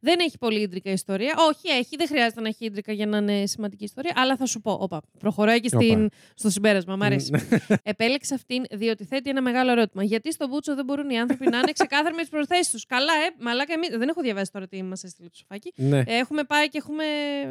[0.00, 1.34] Δεν έχει πολύ ίντρικα ιστορία.
[1.48, 1.96] Όχι, έχει.
[1.96, 4.12] Δεν χρειάζεται να έχει ίντρικα για να είναι σημαντική ιστορία.
[4.16, 4.72] Αλλά θα σου πω.
[4.80, 6.08] Όπα, προχωράει και στην, Όπα.
[6.34, 6.96] στο συμπέρασμα.
[6.96, 7.32] Μ' αρέσει.
[7.82, 10.02] Επέλεξε αυτήν διότι θέτει ένα μεγάλο ερώτημα.
[10.04, 13.12] Γιατί στον Μπούτσο δεν μπορούν οι άνθρωποι να είναι ξεκάθαροι με τις προθέσεις τους; Καλά,
[13.12, 13.88] ε, μαλάκα, εμείς...
[13.88, 15.72] δεν έχω διαβάσει τώρα τι μας έστειλε το σοφάκι.
[15.76, 15.98] ναι.
[15.98, 17.04] Ε, Έχουμε πάει και έχουμε.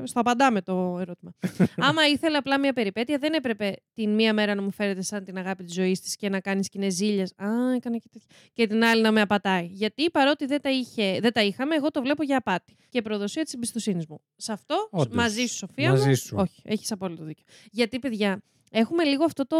[0.04, 1.34] Στο απαντάμε το ερώτημα.
[1.88, 5.38] Άμα ήθελε απλά μια περιπέτεια, δεν έπρεπε την μία μέρα να μου φέρετε σαν την
[5.38, 7.24] αγάπη της ζωής της και να κάνεις σκηνέ ζήλια.
[7.24, 8.28] Α, έκανε και τέτοια.
[8.54, 9.66] Και την άλλη να με απατάει.
[9.72, 12.76] Γιατί παρότι δεν τα, είχε, δεν τα είχαμε, εγώ το βλέπω για απάτη.
[12.90, 14.22] Και προδοσία της εμπιστοσύνης μου.
[14.36, 15.16] Σε αυτό, Όντως.
[15.16, 15.90] μαζί σου, Σοφία.
[15.90, 16.36] Μαζί μου, σου.
[16.40, 17.44] Όχι, έχεις απόλυτο δίκιο.
[17.72, 18.42] Γιατί, παιδιά,
[18.72, 19.58] έχουμε λίγο αυτό το,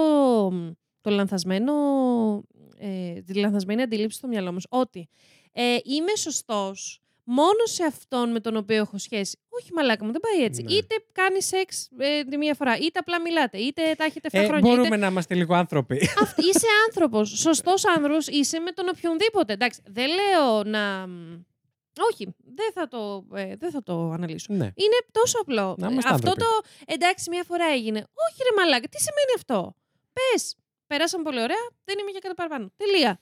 [1.02, 1.74] το λανθασμένο.
[2.78, 5.10] Ε, τη λανθασμένη αντίληψη στο μυαλό μας ότι
[5.52, 9.38] ε, είμαι σωστός μόνο σε αυτόν με τον οποίο έχω σχέση.
[9.50, 10.62] Όχι, μαλάκα μου, δεν πάει έτσι.
[10.62, 10.74] Ναι.
[10.74, 14.46] Είτε κάνει σεξ ε, τη μία φορά, είτε απλά μιλάτε, είτε τα έχετε 7 Ε,
[14.46, 14.70] χρόνια.
[14.70, 14.96] μπορούμε Είτε...
[14.98, 16.10] να είμαστε λίγο άνθρωποι.
[16.22, 17.30] Αυτ- είσαι άνθρωπος.
[17.30, 19.54] Σωστός άνθρωπο είσαι με τον οποιονδήποτε.
[19.54, 21.08] Εντάξει, δεν λέω να.
[22.12, 24.54] Όχι, δεν θα το, ε, δεν θα το αναλύσω.
[24.54, 24.66] ναι.
[24.66, 25.76] Είναι τόσο απλό.
[25.78, 26.40] Να είμαστε αυτό άνθρωποι.
[26.40, 27.98] το εντάξει, μία φορά έγινε.
[28.00, 29.76] Όχι, ρε μαλάκα, τι σημαίνει αυτό;
[30.14, 30.56] Πες,
[30.88, 32.72] περάσαμε πολύ ωραία, δεν είμαι για κάτι παραπάνω.
[32.78, 33.20] Τελεία.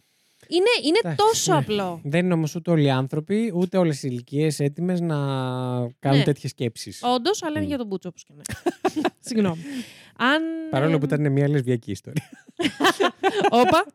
[0.48, 1.58] Είναι, είναι Εντάξει, τόσο ναι.
[1.58, 2.02] απλό.
[2.04, 5.16] Δεν είναι όμως ούτε όλοι οι άνθρωποι, ούτε όλες οι ηλικίες έτοιμες να
[6.00, 6.24] κάνουν Ναι.
[6.24, 7.00] τέτοιες σκέψεις.
[7.04, 7.68] Όντως, αλλά είναι Μμ.
[7.68, 8.42] για τον Μπούτσο, όπως και να
[8.96, 9.10] είναι.
[9.20, 9.62] Συγγνώμη.
[10.18, 10.42] Αν.
[10.70, 12.30] Παρόλο που ε, ήταν μια λεσβιακή ιστορία.
[13.50, 13.86] Όπα.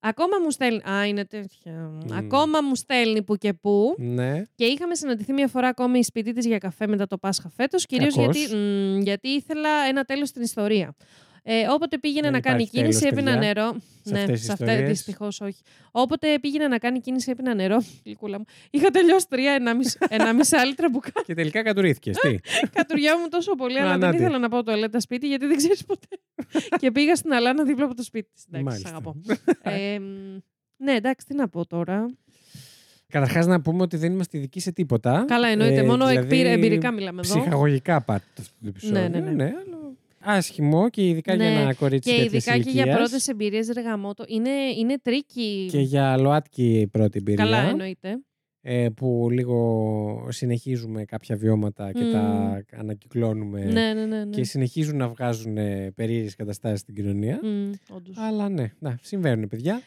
[0.00, 0.82] Ακόμα μου στέλνει.
[0.90, 1.98] Α, είναι τέτοια.
[2.12, 3.94] Ακόμα μου στέλνει που και που.
[3.98, 4.42] ναι.
[4.54, 7.86] Και είχαμε συναντηθεί μια φορά ακόμη σπίτι της για καφέ μετά το Πάσχα φέτος.
[7.86, 8.36] Κυρίως Κακώς.
[8.36, 10.94] γιατί, μ, γιατί ήθελα ένα τέλος στην ιστορία.
[11.42, 13.76] Ε, όποτε πήγαινε Δεν να κάνει υπάρχει κίνηση, τέλος, έπινα παιδιά, νερό.
[14.02, 14.88] σε ναι, αυτές τις σε αυτά ιστορίες.
[14.90, 15.62] δυστυχώς όχι.
[15.90, 17.76] Όποτε πήγαινε να κάνει κίνηση, έπινα νερό.
[18.04, 18.44] Γλυκούλα μου.
[18.70, 21.10] Είχα τελειώσει τρία, ενάμιση, ενάμιση άλλη τραμπουκά.
[21.26, 22.10] Και τελικά κατουρήθηκε.
[22.10, 22.38] Τι;
[22.78, 24.16] Κατουριάμαι τόσο πολύ, Α, αλλά να δεν τι.
[24.22, 26.06] ήθελα να πάω το ελέτα σπίτι, γιατί δεν ξέρεις ποτέ.
[26.78, 28.44] και πήγα στην Αλάνα δίπλα από το σπίτι της.
[28.44, 28.88] Εντάξει, Μάλιστα.
[28.88, 29.14] σ' αγαπώ.
[29.62, 30.04] ε, μ,
[30.76, 32.06] ναι, εντάξει, τι να πω τώρα.
[33.08, 35.24] Καταρχάς να πούμε ότι δεν είμαστε ειδικοί σε τίποτα.
[35.28, 35.80] Καλά, εννοείται.
[35.80, 37.40] Ε, μόνο δηλαδή, εκπείρε- εμπειρικά μιλάμε εδώ.
[37.40, 39.00] Ψυχαγωγικά πάτε αυτό το επεισόδιο.
[39.00, 39.44] Ναι, ναι, ναι.
[39.44, 39.77] αλλά
[40.20, 42.96] Άσχημο και ειδικά για Ναι, ένα κορίτσι Και τέτοιας ειδικά και για ηλικίας.
[42.96, 44.24] πρώτες εμπειρίες ρεγαμότο.
[44.28, 45.68] Είναι, είναι tricky.
[45.70, 47.44] Και για ΛΟΑΤΚΙ η πρώτη εμπειρία.
[47.44, 48.18] Καλά, εννοείται.
[48.60, 52.10] ε, που λίγο συνεχίζουμε κάποια βιώματα και Μμμ.
[52.12, 54.24] τα ανακυκλώνουμε Ναι, ναι, ναι.
[54.24, 54.30] ναι.
[54.30, 57.40] και συνεχίζουν να βγάζουν ε, περίεργες καταστάσεις στην κοινωνία.
[57.42, 58.16] Μμ, όντως.
[58.18, 59.80] Αλλά ναι, να, συμβαίνουν παιδιά.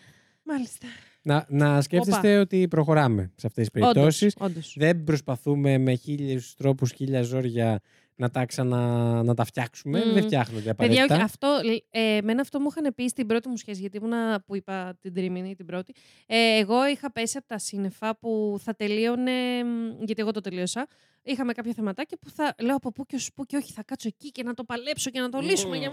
[0.44, 0.88] Μάλιστα.
[1.24, 4.34] Να, να σκέφτεστε ότι προχωράμε σε αυτές τις περιπτώσεις.
[4.38, 4.76] Όντως, όντως.
[4.78, 7.80] Δεν προσπαθούμε με χίλιους τρόπους, χίλια ζόρια
[8.22, 10.06] να τα, ξανα, να τα φτιάξουμε.
[10.06, 10.14] Μμ.
[10.14, 11.16] Δεν φτιάχνονται Παιδιά, απαραίτητα.
[11.16, 14.56] όχι, αυτό, ε, εμένα αυτό μου είχαν πει στην πρώτη μου σχέση, γιατί ήμουνα που
[14.56, 15.94] είπα την τρίμηνη, την πρώτη.
[16.26, 20.88] Ε, εγώ είχα πέσει από τα σύννεφα που θα τελείωνε, μ, γιατί εγώ το τελείωσα.
[21.24, 24.08] Είχαμε κάποια θεματάκια που θα λέω από πού και ως πού και όχι, θα κάτσω
[24.08, 25.78] εκεί και να το παλέψω και να το λύσουμε.
[25.78, 25.90] και...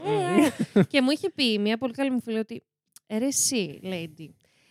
[0.91, 2.63] και μου είχε πει μια πολύ καλή μου φίλη ότι
[3.07, 4.29] «Ε, ρε εσύ, lady,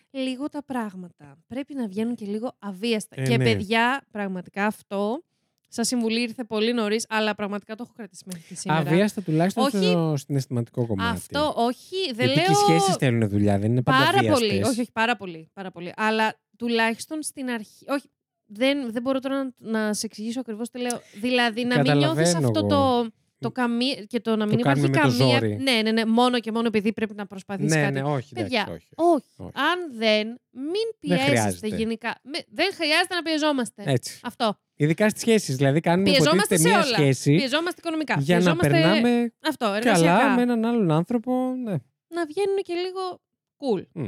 [0.10, 3.22] λίγο τα πράγματα πρέπει να βγαίνουν και λίγο αβίαστα.
[3.22, 3.44] Ε, και ναι.
[3.44, 5.24] παιδιά, πραγματικά αυτό,
[5.70, 8.80] Σα συμβουλή ήρθε πολύ νωρίς, αλλά πραγματικά το έχω κρατήσει μέχρι και σήμερα.
[8.80, 9.78] Αβίαστα τουλάχιστον Όχι.
[9.78, 11.10] στο συναισθηματικό κομμάτι.
[11.18, 12.46] Αυτό όχι, δεν Γιατί λέω.
[12.46, 14.48] και οι σχέσεις θέλουν δουλειά, δεν είναι πάντα Πάρα βίαστες.
[14.48, 14.64] πολύ.
[14.64, 15.92] Όχι, όχι, πάρα πολύ, πάρα πολύ.
[15.96, 17.86] Αλλά τουλάχιστον στην αρχή.
[17.88, 18.10] Όχι,
[18.46, 21.02] δεν, δεν μπορώ τώρα να, να σε εξηγήσω ακριβώς τι λέω.
[21.22, 22.68] Δηλαδή, να μην Καταλαβαίνω νιώθει αυτό εγώ.
[23.04, 23.10] το.
[23.40, 24.06] Το καμί...
[24.08, 25.34] και το να μην Το υπάρχει κάνουμε με το καμία.
[25.40, 25.58] ζόρι.
[25.62, 26.06] Ναι, ναι, ναι.
[26.06, 27.94] Μόνο και μόνο επειδή πρέπει να προσπαθήσει Ναι, κάτι.
[27.94, 28.34] ναι, όχι.
[28.34, 29.14] Παιδιά, εντάξει, όχι.
[29.16, 29.26] όχι.
[29.38, 29.52] όχι.
[29.56, 31.68] Αν δεν, μην πιέζεστε χρειάζεται.
[31.68, 32.16] γενικά.
[32.24, 33.84] Με- δεν χρειάζεται να πιεζόμαστε.
[33.86, 34.20] Έτσι.
[34.24, 34.58] Αυτό.
[34.80, 35.56] Ειδικά στις σχέσεις.
[35.56, 36.98] Δηλαδή, κάνουμε Πιεζόμαστε υποτίθεται σε μία όλα.
[36.98, 38.16] σχέση Πιεζόμαστε οικονομικά.
[38.20, 38.70] για να πιεζόμαστε...
[38.70, 40.30] περνάμε Αυτό, καλά εργασιακά.
[40.36, 41.32] με έναν άλλον άνθρωπο.
[41.64, 41.72] Ναι.
[42.08, 43.22] να βγαίνουν και λίγο
[43.58, 43.86] cool.
[43.94, 44.08] Μμ.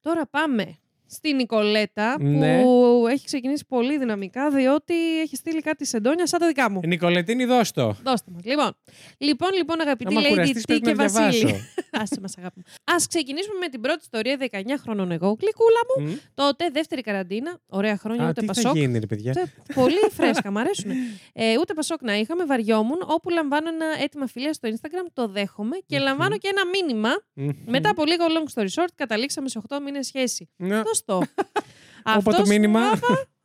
[0.00, 0.78] Τώρα πάμε
[1.10, 2.62] στη Νικολέτα Ναι.
[2.62, 6.80] που έχει ξεκινήσει πολύ δυναμικά διότι έχει στείλει κάτι σεντόνια σαν τα δικά μου.
[6.86, 7.96] Νικολετίνη, δώσ' το.
[8.04, 8.44] Δώστε μας.
[8.44, 8.76] Λοιπόν,
[9.18, 11.44] λοιπόν, λοιπόν αγαπητοί Άμα Lady κουραστείς, T πρέπει και να Βασίλη.
[11.44, 11.64] διαβάσω.
[12.00, 12.72] Άσε μας αγάπη μου.
[12.84, 16.04] Ας ξεκινήσουμε με την πρώτη ιστορία 19 χρόνων εγώ, γλυκούλα μου.
[16.04, 16.14] Μμ.
[16.34, 18.76] Τότε δεύτερη καραντίνα, ωραία χρόνια, Α, ούτε τι θα πασόκ.
[18.76, 19.32] γίνει, ρε παιδιά.
[19.32, 20.90] Τε- Πολύ φρέσκα, μ' αρέσουν.
[21.32, 22.98] Ε, ούτε πασόκ να είχαμε, βαριόμουν.
[23.06, 26.02] Όπου λαμβάνω ένα αίτημα φιλία στο Instagram, το δέχομαι και Μμμ.
[26.04, 27.08] λαμβάνω και ένα μήνυμα.
[27.34, 27.50] Μμμ.
[27.66, 30.48] Μετά από λίγο long story short, καταλήξαμε σε 8 μήνες σχέση.
[30.56, 30.80] Ναι.
[30.98, 31.22] Σωστό.
[32.18, 32.80] Όπα το μήνυμα.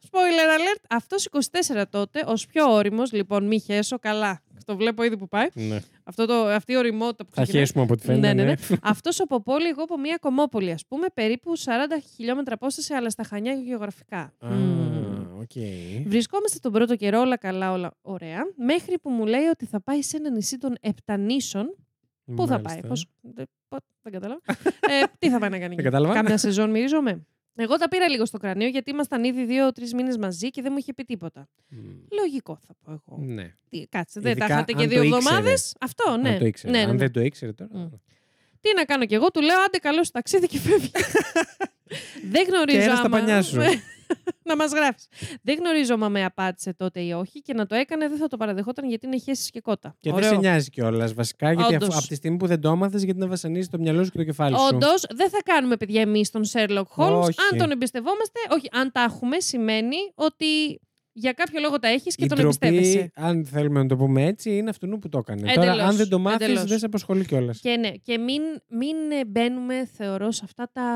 [0.10, 0.84] Spoiler alert.
[0.90, 4.42] Αυτός 24 τότε, ω πιο όριμος, λοιπόν, μη χέσω καλά.
[4.66, 5.48] Το βλέπω ήδη που πάει.
[5.54, 5.80] Ναι.
[6.04, 7.66] Αυτό το, αυτή η ωριμότητα που Θα ξεκινάει.
[7.66, 8.34] χέσουμε από ό,τι φαίνεται.
[8.34, 8.78] Ναι, ναι, ναι.
[8.94, 11.62] Αυτός από πόλη, εγώ από μια κομμόπολη, ας πούμε, περίπου 40
[12.16, 14.34] χιλιόμετρα απόσταση, αλλά στα Χανιά γεωγραφικά.
[14.40, 15.40] Α, Μμμ.
[15.40, 15.52] οκ.
[16.08, 18.42] Βρισκόμαστε τον πρώτο καιρό, όλα καλά, όλα ωραία.
[18.56, 21.76] Μέχρι που μου λέει ότι θα πάει σε ένα νησί των Επτανήσων.
[22.36, 22.88] Πού θα πάει, Μάλιστα.
[22.88, 23.06] πώς...
[23.22, 24.42] δεν, πο- δεν κατάλαβα.
[24.80, 26.14] ε, τι θα πάει να κάνει; Δεν εκεί; κατάλαβα.
[26.14, 27.26] Καμιά σεζόν μυρίζομαι;
[27.56, 30.78] Εγώ τα πήρα λίγο στο κρανίο γιατί ήμασταν ήδη δύο-τρεις μήνες μαζί και δεν μου
[30.78, 31.48] είχε πει τίποτα.
[31.68, 31.78] Μμ.
[32.20, 33.22] Λογικό θα πω εγώ.
[33.24, 33.54] Ναι.
[33.70, 35.24] Τι, κάτσε, δεν τα Ειδικά είχατε και αν δύο το ήξερε.
[35.26, 35.76] εβδομάδες.
[35.80, 36.30] Αυτό, ναι.
[36.30, 36.72] Αν το ήξερε.
[36.72, 36.98] ναι, ναι, Αν ναι.
[36.98, 37.70] δεν το ήξερε τώρα.
[37.74, 37.88] Μμ.
[38.62, 40.92] Τι να κάνω κι εγώ, του λέω άντε καλό στο ταξίδι και φεύγει.
[42.34, 43.60] δεν γνωρίζω Και ένα στα άμα- πανιά σου.
[44.50, 45.08] να μας γράψει.
[45.42, 48.38] Δεν γνωρίζω άμα με απάτησε τότε ή όχι και να το έκανε δεν θα το
[48.38, 49.96] παραδεχόταν γιατί είναι χέσεις και κότα.
[50.00, 51.98] Και δεν σε νοιάζει κιόλας βασικά, γιατί αφού- Όντως.
[51.98, 54.24] από τη στιγμή που δεν το έμαθες, γιατί να βασανίζεις το μυαλό σου και το
[54.24, 54.66] κεφάλι σου.
[54.74, 57.22] Όντως, δεν θα κάνουμε παιδιά εμείς τον Sherlock Holmes.
[57.22, 57.36] Όχι.
[57.52, 60.46] Αν τον εμπιστευόμαστε, όχι, αν τα έχουμε, σημαίνει ότι
[61.16, 63.12] για κάποιο λόγο τα έχεις και Η τον ντροπή, εμπιστεύεσαι.
[63.16, 65.42] αν θέλουμε να το πούμε έτσι, είναι αυτού που το έκανε.
[65.42, 66.66] Τώρα, Εντελώς, αν δεν το μάθεις, εντελώς.
[66.66, 67.60] δεν σε απασχολεί κιόλας.
[67.60, 70.90] Και ναι, και μην, μην ε, μπαίνουμε, θεωρώ, σε αυτά τα,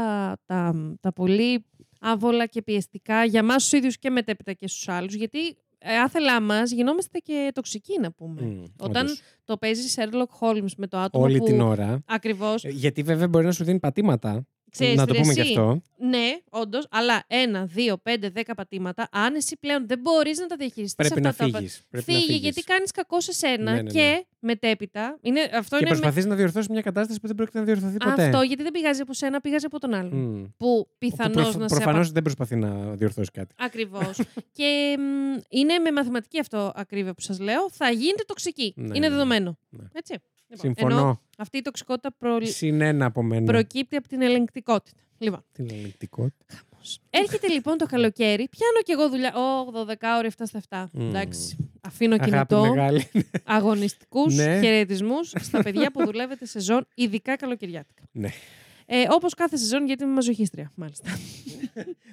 [0.45, 1.65] τα, τα πολύ
[2.11, 5.13] άβολα και πιεστικά για εμά τους ίδιους και μετέπειτα και στους άλλους.
[5.13, 5.39] Γιατί
[5.79, 8.63] ε, άθελά μας γινόμαστε και τοξικοί, να πούμε.
[8.79, 9.07] Όταν
[9.43, 11.45] το παίζει Sherlock Holmes με το άτομο Όλη που.
[11.45, 12.03] την ώρα.
[12.05, 12.63] Ακριβώς.
[12.63, 14.47] Ε, Γιατί βέβαια μπορεί να σου δίνει πατήματα.
[14.79, 15.49] Ξέρεις να το τι, πούμε και εσύ.
[15.49, 15.81] αυτό.
[15.97, 20.55] Ναι, όντως, αλλά ένα, δύο, πέντε, δέκα πατήματα, αν εσύ πλέον δεν μπορείς να τα
[20.55, 21.81] διαχειριστείς Πρέπει να αυτά τα φύγεις.
[21.91, 23.89] Φύγει, γιατί κάνεις κακό σε σένα Ναι, ναι, ναι.
[23.89, 25.17] και μετέπειτα.
[25.21, 27.97] Είναι, αυτό Και είναι με- προσπαθείς να διορθώσεις μια κατάσταση που δεν πρόκειται να διορθωθεί
[27.97, 28.23] ποτέ.
[28.23, 30.13] Αυτό γιατί δεν πηγάζει από σένα, πηγάζει από τον άλλον.
[30.19, 30.43] Μμ.
[30.57, 33.55] Που πιθανώς να σε Προφανώς δεν προσπαθεί να διορθώσει κάτι.
[33.57, 34.19] Ακριβώς.
[34.57, 37.69] και μ, είναι με μαθηματική αυτό ακρίβεια που σας λέω.
[37.71, 38.73] Θα γίνετε τοξικοί.
[38.75, 39.09] Ναι, είναι ναι.
[39.09, 39.57] δεδομένο.
[39.69, 39.83] Ναι.
[39.93, 40.13] Έτσι.
[40.47, 40.97] Λοιπόν, Συμφωνώ.
[40.97, 42.37] ενώ αυτή η τοξικότητα προ...
[42.45, 43.45] Συνένα από μένα.
[43.45, 44.97] προκύπτει από την ελεγκτικότητα.
[45.17, 46.45] Λοιπόν, Την ελεγκτικότητα.
[47.09, 48.47] έρχεται λοιπόν το καλοκαίρι.
[48.49, 49.33] Πιάνω κι εγώ δουλειά.
[49.35, 50.85] Ω, 12 ώρε 7 στα 7.
[50.91, 51.07] Μμ.
[51.07, 51.55] Εντάξει.
[51.81, 52.61] Αφήνω Αγάπη κινητό.
[52.69, 53.09] μεγάλη.
[53.43, 54.59] Αγωνιστικούς Ναι.
[54.61, 58.03] χαιρετισμούς στα παιδιά που δουλεύετε σεζόν, ειδικά καλοκαιριάτικα.
[58.11, 58.29] Ναι.
[58.89, 61.09] Ε, Όπως κάθε σεζόν, γιατί είμαι μαζοχίστρια, μάλιστα.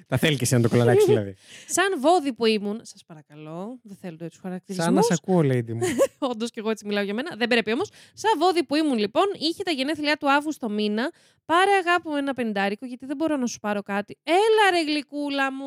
[0.07, 1.35] Τα θέλει και εσύ να το κολαράξει δηλαδή.
[1.67, 4.85] Σαν βόδι που ήμουν, σας παρακαλώ, δεν θέλω τέτοιους χαρακτηρισμούς.
[4.85, 5.79] Σαν να σε ακούω, lady μου.
[6.31, 7.35] Όντως και εγώ έτσι μιλάω για μένα.
[7.37, 7.89] Δεν πρέπει όμως.
[8.13, 11.11] Σαν βόδι που ήμουν λοιπόν, είχε τα γενέθλιά του Αύγουστο μήνα.
[11.45, 14.17] Πάρε αγάπη μου ένα πεντάρικο, γιατί δεν μπορώ να σου πάρω κάτι.
[14.23, 15.65] Έλα ρε γλυκούλα μου.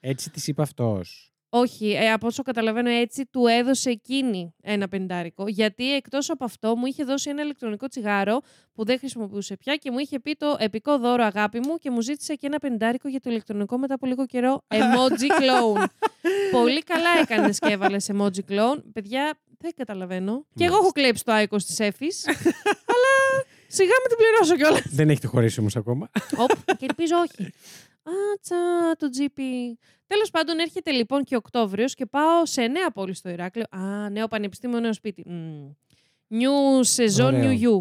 [0.00, 1.35] Έτσι της είπε αυτός.
[1.48, 5.48] Όχι, ε, από όσο καταλαβαίνω έτσι, του έδωσε εκείνη ένα πεντάρικο.
[5.48, 8.40] Γιατί εκτός από αυτό μου είχε δώσει ένα ηλεκτρονικό τσιγάρο
[8.74, 12.00] που δεν χρησιμοποιούσε πια και μου είχε πει το επικό δώρο αγάπη μου και μου
[12.00, 15.84] ζήτησε και ένα πεντάρικο για το ηλεκτρονικό μετά από λίγο καιρό emoji clone.
[16.60, 18.82] Πολύ καλά έκανες και έβαλες emoji clone.
[18.92, 20.46] Παιδιά, δεν καταλαβαίνω.
[20.54, 22.24] Και εγώ έχω κλέψει το άικο της Εφης.
[22.94, 24.94] αλλά σιγά με την πληρώσω κιόλας.
[24.94, 26.10] Δεν έχετε χωρίσει όμως ακόμα.
[26.36, 27.52] Οπ, και ελπίζω όχι.
[28.34, 28.56] Άτσα,
[28.98, 29.40] το GP.
[30.06, 33.66] Τέλος πάντων, έρχεται λοιπόν και Οκτώβριος και πάω σε νέα πόλη στο Ηράκλειο.
[33.70, 35.22] Α, νέο πανεπιστήμιο, νέο σπίτι.
[35.26, 35.70] Μμμ.
[36.30, 37.50] New σεζόν, Ωραίο.
[37.50, 37.80] new you.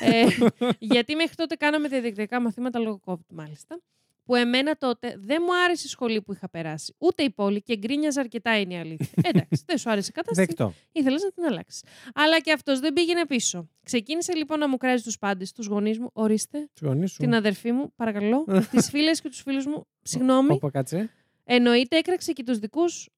[0.00, 0.26] ε,
[0.94, 3.80] γιατί μέχρι τότε κάναμε τα διεκτικά μαθήματα λόγω COVID, μάλιστα.
[4.28, 6.94] Που εμένα τότε δεν μου άρεσε η σχολή που είχα περάσει.
[6.98, 9.08] Ούτε η πόλη και γκρίνιαζα αρκετά είναι η αλήθεια.
[9.32, 10.46] Εντάξει, δεν σου άρεσε η κατάσταση.
[10.46, 10.74] Δεκτό.
[10.92, 11.82] Ήθελες να την αλλάξεις.
[12.14, 13.68] Αλλά και αυτός δεν πήγαινε πίσω.
[13.84, 16.10] Ξεκίνησε λοιπόν να μου κράζει τους πάντες, τους γονείς μου.
[16.12, 17.16] Ορίστε, Τους γονείς σου.
[17.18, 19.86] την αδερφή μου, παρακαλώ, τις φίλες και τους φίλους μου.
[20.02, 20.52] Συγγνώμη.
[20.52, 21.10] Όπα, κάτσε.
[21.44, 23.08] Εννοείται έκραξε και τους δικούς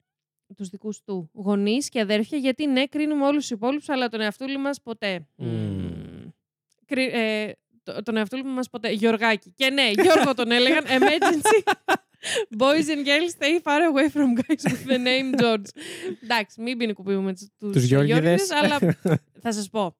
[0.56, 4.58] τους δικούς του γονείς και αδέρφια, γιατί ναι, κρίνουμε όλους τους υπόλοιπους, αλλά τον εαυτούλη
[4.58, 5.26] μας ποτέ.
[5.36, 5.48] Μμμ.
[5.48, 6.28] Μμμ.
[6.86, 7.52] Κρι- ε,
[7.82, 8.90] το- τον εαυτούλη μας ποτέ.
[8.90, 9.52] Γιωργάκη.
[9.56, 10.84] Και ναι, Γιώργο τον έλεγαν.
[10.84, 11.72] Emergency.
[12.58, 15.68] Boys and girls stay far away from guys with the name George.
[16.22, 18.50] Εντάξει, μην ποινικοποιούμε τους, τους, Τους Γιώργηδες.
[18.50, 18.78] αλλά
[19.42, 19.96] θα σας πω.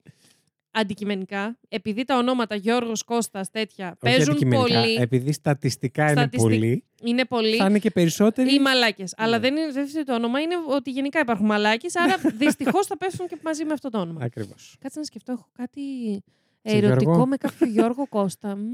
[0.73, 4.81] Αντικειμενικά, επειδή τα ονόματα Γιώργος, Κώστας, τέτοια Όχι παίζουν αντικειμενικά.
[4.81, 8.55] πολύ, Επειδή στατιστικά είναι Στατιστικ- πολύ, είναι πολύ, θα είναι και περισσότεροι.
[8.55, 9.15] ή μαλάκες.
[9.17, 9.39] Αλλά Ναι.
[9.49, 11.97] δεν είναι δεν είναι το όνομα, είναι ότι γενικά υπάρχουν μαλάκες.
[11.97, 14.21] Άρα δυστυχώς θα πέφτουν και μαζί με αυτό το όνομα.
[14.25, 14.77] Ακριβώς.
[14.81, 15.81] Κάτσε να σκεφτώ, έχω κάτι
[16.13, 16.23] Σε
[16.63, 18.57] ερωτικό Γιώργο; με κάποιο Γιώργο Κώστα.
[18.57, 18.65] Μμμ.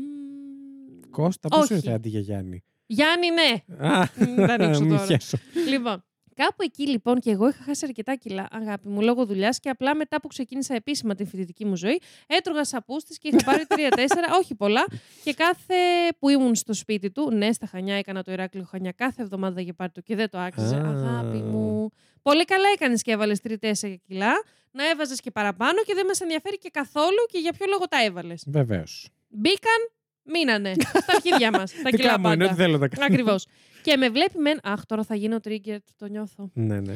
[1.11, 1.75] Κώστα, πώς Όχι.
[1.75, 3.87] ήρθε αντί για Γιάννη; Γιάννη, ναι.
[3.89, 5.05] Α, Μ, Δεν ανοίξω μη τώρα.
[5.07, 5.39] χέσω.
[5.69, 9.69] λοιπόν, κάπου εκεί λοιπόν και εγώ είχα χάσει αρκετά κιλά, αγάπη μου, λόγω δουλειάς και
[9.69, 14.27] απλά μετά που ξεκίνησα επίσημα την φοιτητική μου ζωή, έτρωγα σαπούστη και είχα πάρει τρία-τέσσερα,
[14.41, 14.85] όχι πολλά.
[15.25, 15.75] Και κάθε
[16.19, 19.75] που ήμουν στο σπίτι του, ναι, στα Χανιά έκανα το Ηράκλειο Χανιά κάθε εβδομάδα για
[19.75, 20.77] πάρει το και δεν το άξιζε.
[20.77, 20.89] Α.
[20.89, 21.91] Αγάπη μου.
[22.23, 24.33] Πολύ καλά έκανες και έβαλες τρία-τέσσερα κιλά.
[24.77, 28.05] Να έβαζες και παραπάνω και δεν μας ενδιαφέρει και καθόλου και για ποιο λόγο τα
[28.05, 28.45] έβαλες.
[28.47, 29.09] Βεβαίως.
[29.29, 29.81] Μπήκαν,
[30.23, 30.73] μείνανε.
[30.79, 31.73] στα αρχίδια μας.
[31.83, 32.45] Τα Τι κιλά κάνω, είναι πάντα.
[32.45, 33.07] ότι θέλω να κάνω.
[33.07, 33.47] Ακριβώς.
[33.83, 34.51] και με βλέπει με.
[34.63, 36.51] Αχ, τώρα θα γίνω trigger, το νιώθω.
[36.55, 36.95] Ναι, ναι.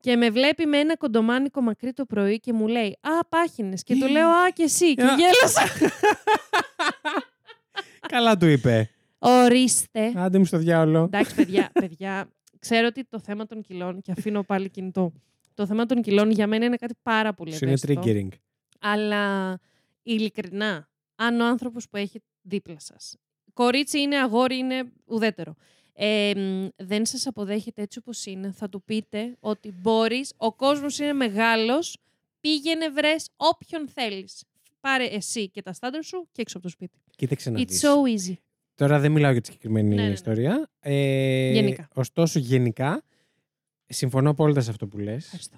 [0.00, 3.82] Και με βλέπει με ένα κοντομάνικο μακρύ το πρωί και μου λέει Α, πάχινες.
[3.82, 4.94] Και του λέω Α, και εσύ.
[4.94, 5.14] Και Α.
[5.16, 5.62] γέλασα.
[8.08, 8.90] Καλά του είπε.
[9.18, 10.12] Ορίστε.
[10.16, 11.02] Άντε μου στο διάολο.
[11.02, 15.12] Εντάξει, παιδιά, παιδιά, ξέρω ότι το θέμα των κιλών και αφήνω πάλι κινητό.
[15.56, 18.02] Το θέμα των κιλών για μένα είναι κάτι πάρα πολύ Σου είναι ευαίσθητο.
[18.04, 18.28] triggering.
[18.80, 19.58] Αλλά
[20.02, 23.16] ειλικρινά, αν ο άνθρωπος που έχει δίπλα σας.
[23.52, 25.54] Κορίτσι είναι, αγόρι είναι, ουδέτερο.
[25.92, 30.98] Ε, μ, δεν σας αποδέχεται έτσι όπως είναι, θα του πείτε ότι μπορείς, ο κόσμος
[30.98, 31.96] είναι μεγάλος,
[32.40, 34.42] πήγαινε βρες όποιον θέλεις.
[34.80, 36.98] Πάρε εσύ και τα στάνταρ σου και έξω από το σπίτι.
[37.16, 37.82] Κοίταξε να It's δεις.
[37.84, 38.34] so easy.
[38.74, 40.12] Τώρα δεν μιλάω για τη συγκεκριμένη Ναι, ναι, ναι.
[40.12, 40.70] ιστορία.
[40.80, 41.88] Ε, Γενικά.
[41.94, 43.02] Ωστόσο, γενικά,
[43.88, 45.24] συμφωνώ απόλυτα σε αυτό που λες.
[45.24, 45.56] Ευχαριστώ.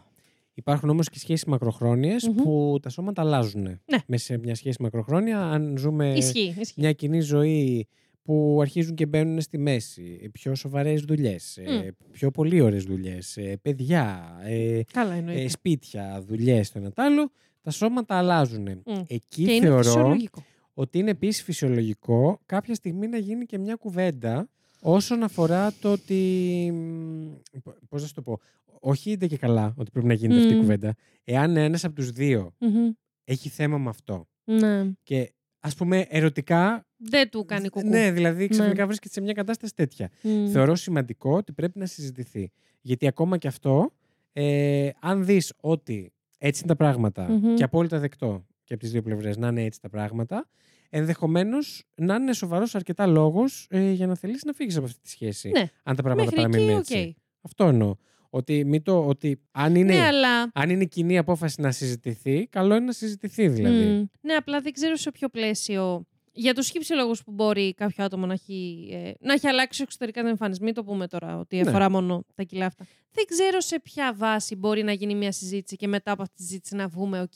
[0.54, 2.34] Υπάρχουν όμως και σχέσεις μακροχρόνιες Μμμ.
[2.34, 3.62] που τα σώματα αλλάζουν.
[3.62, 3.78] Ναι.
[4.06, 6.80] Μέσα σε μια σχέση μακροχρόνια, αν ζούμε Ισχύει, ισχύει.
[6.80, 7.88] μια κοινή ζωή
[8.22, 13.56] που αρχίζουν και μπαίνουν στη μέση, πιο σοβαρές δουλειές, ε, πιο πολύ ώρες δουλειές, ε,
[13.62, 15.42] παιδιά, ε, Καλά εννοείται.
[15.42, 17.30] ε, σπίτια, δουλειές, το ένα τ' άλλο,
[17.62, 18.62] τα σώματα αλλάζουν.
[18.86, 18.92] Μμ.
[19.06, 20.42] Εκεί και είναι θεωρώ φυσιολογικό.
[20.74, 24.48] ότι είναι επίσης φυσιολογικό κάποια στιγμή να γίνει και μια κουβέντα
[24.80, 26.70] όσον αφορά το ότι.
[26.74, 28.40] μ, Πώς να σου το πω.
[28.80, 30.60] Όχι είναι και καλά ότι πρέπει να γίνεται αυτή η Μμ.
[30.60, 30.94] κουβέντα.
[31.24, 32.90] Εάν ένας από τους δύο Μμμ.
[33.24, 34.90] έχει θέμα με αυτό Ναι.
[35.02, 36.86] και ας πούμε ερωτικά.
[36.96, 37.88] Δεν του κάνει κουκού.
[37.88, 38.86] Ναι, δηλαδή ξαφνικά Ναι.
[38.86, 40.10] βρίσκεται σε μια κατάσταση τέτοια.
[40.22, 40.48] Μμ.
[40.50, 42.50] Θεωρώ σημαντικό ότι πρέπει να συζητηθεί.
[42.80, 43.92] Γιατί ακόμα και αυτό,
[44.32, 47.54] ε, αν δεις ότι έτσι είναι τα πράγματα Μμμ.
[47.54, 50.48] και απόλυτα δεκτό και από τις δύο πλευρές να είναι έτσι τα πράγματα,
[50.88, 55.08] ενδεχομένως να είναι σοβαρός αρκετά λόγος ε, για να θελήσεις να φύγεις από αυτή τη
[55.10, 55.48] σχέση.
[55.48, 55.70] Ναι.
[55.82, 56.90] Αν τα πράγματα Μέχρι εκεί, παραμείνουν οκ.
[56.90, 57.16] έτσι.
[57.40, 57.94] Αυτό εννοώ.
[58.30, 60.50] Ότι, μη το, ότι αν, είναι, Ναι, αλλά.
[60.54, 63.84] αν είναι κοινή απόφαση να συζητηθεί, καλό είναι να συζητηθεί δηλαδή.
[63.84, 64.04] Μμ.
[64.20, 66.06] Ναι, απλά δεν ξέρω σε ποιο πλαίσιο.
[66.32, 70.20] Για τους χίλιους λόγους που μπορεί κάποιο άτομο να έχει, ε, να έχει αλλάξει εξωτερικά
[70.20, 70.62] την εμφάνιση.
[70.62, 71.68] Μην το πούμε τώρα ότι Ναι.
[71.68, 72.86] αφορά μόνο τα κιλά αυτά.
[73.10, 76.42] Δεν ξέρω σε ποια βάση μπορεί να γίνει μια συζήτηση και μετά από αυτή τη
[76.42, 77.32] συζήτηση να βγούμε οκ.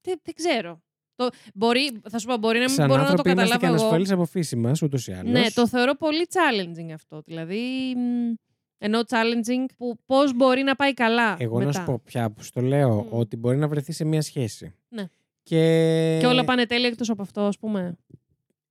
[0.00, 0.82] Δεν, δεν ξέρω.
[1.16, 3.76] Το, μπορεί, θα σου πω, μπορεί να μην Σαν μπορώ να το άνθρωποι είμαστε καταλάβω
[3.78, 3.94] και εγώ.
[3.96, 5.32] ανασφαλείς από φύση μας, ούτως ή άλλως.
[5.32, 7.22] Ναι, το θεωρώ πολύ challenging αυτό.
[7.26, 7.58] Δηλαδή,
[7.96, 8.34] μ,
[8.78, 11.66] ενώ challenging που πώς μπορεί να πάει καλά Εγώ μετά.
[11.66, 13.18] να σου πω πια που στο λέω Μμ.
[13.18, 14.74] ότι μπορεί να βρεθεί σε μια σχέση.
[14.88, 15.04] Ναι.
[15.42, 16.16] Και...
[16.20, 17.96] Και όλα πάνε τέλεια εκτός από αυτό, ας πούμε.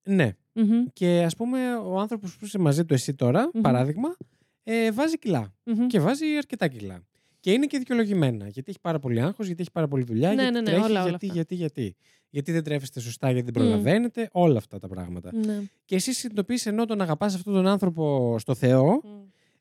[0.04, 0.32] Ναι.
[0.54, 3.62] Μμμ, Και ας πούμε ο άνθρωπος που είσαι μαζί του εσύ τώρα, Μμμ.
[3.62, 4.16] παράδειγμα,
[4.64, 5.54] ε, βάζει κιλά.
[5.64, 5.88] μμμ.
[5.88, 7.04] Και βάζει αρκετά κιλά.
[7.46, 8.48] Και είναι και δικαιολογημένα.
[8.48, 10.84] Γιατί έχει πάρα πολύ άγχος, γιατί έχει πάρα πολύ δουλειά, Ναι, γιατί ναι, ναι, τρέχεις,
[10.86, 11.36] όλα, όλα γιατί, αυτά.
[11.36, 11.96] γιατί, γιατί.
[12.30, 13.66] Γιατί δεν τρέφεστε σωστά, γιατί δεν Μμ.
[13.68, 15.32] προλαβαίνετε, όλα αυτά τα πράγματα.
[15.46, 15.62] Ναι.
[15.86, 19.10] Και εσύ συνειδητοποιείς ενώ τον αγαπάς αυτόν τον άνθρωπο στο Θεό, Μμ.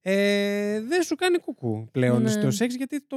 [0.02, 2.28] ε, δεν σου κάνει κουκού πλέον Ναι.
[2.30, 3.16] στο σεξ, γιατί το.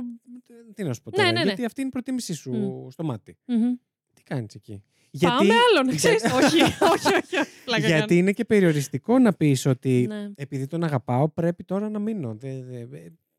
[0.74, 1.46] Τι να σου πω Ναι, τώρα, ναι, ναι.
[1.46, 2.90] γιατί αυτή είναι η προτίμησή σου Μμ.
[2.90, 3.38] στο μάτι.
[3.46, 3.74] Μμμ.
[4.14, 4.84] Τι κάνεις εκεί;
[5.20, 6.24] Πάμε άλλον, ξέρεις.
[6.24, 6.62] όχι,
[6.94, 7.38] όχι, όχι.
[7.38, 7.50] όχι.
[7.66, 8.20] Πλάκα γιατί κάνω.
[8.20, 10.30] είναι και περιοριστικό να πεις ότι Ναι.
[10.36, 12.38] επειδή τον αγαπάω πρέπει τώρα να μείνω.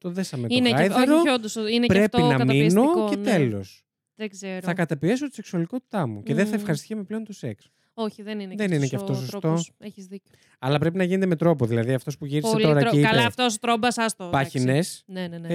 [0.00, 2.18] Δε, δε, δε, το δέσαμε Είναι το και, γάιδαρο, όχι, όντως, είναι και πρέπει αυτό
[2.18, 3.22] να μείνω καταπιεστικό, και ναι.
[3.22, 3.82] τέλος.
[4.14, 4.60] Δεν ξέρω.
[4.62, 6.58] Θα καταπιέσω τη σεξουαλικότητά μου και δεν θα Μμμ.
[6.58, 7.70] ευχαριστιέμαι πλέον το σεξ.
[7.94, 9.38] Όχι, δεν είναι, Δεν είναι και αυτός ο σωστό.
[9.38, 9.72] τρόπος.
[9.78, 10.32] Έχεις δίκιο.
[10.58, 11.66] Αλλά πρέπει να γίνεται με τρόπο.
[11.66, 14.24] Δηλαδή αυτός που γύρισε Πολύ τώρα τρο- και είπε Καλά, αυτός ο τρόμπας, άστο.
[14.24, 14.52] εντάξει.
[14.52, 15.48] πάχινες, Ναι, ναι, ναι.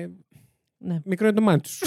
[0.00, 0.10] ε,
[0.78, 1.00] ναι.
[1.04, 1.86] μικρό είναι το μάτι σου.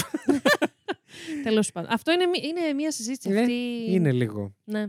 [1.44, 1.90] Τέλος πάντων.
[1.92, 3.52] Αυτό είναι, μη- είναι μια συζήτηση Ναι, αυτή.
[3.88, 4.54] είναι λίγο.
[4.64, 4.86] Ναι.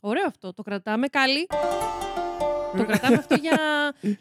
[0.00, 0.52] Ωραίο αυτό.
[0.52, 1.46] Το κρατάμε καλή.
[2.76, 3.58] Το κρατάμε αυτό για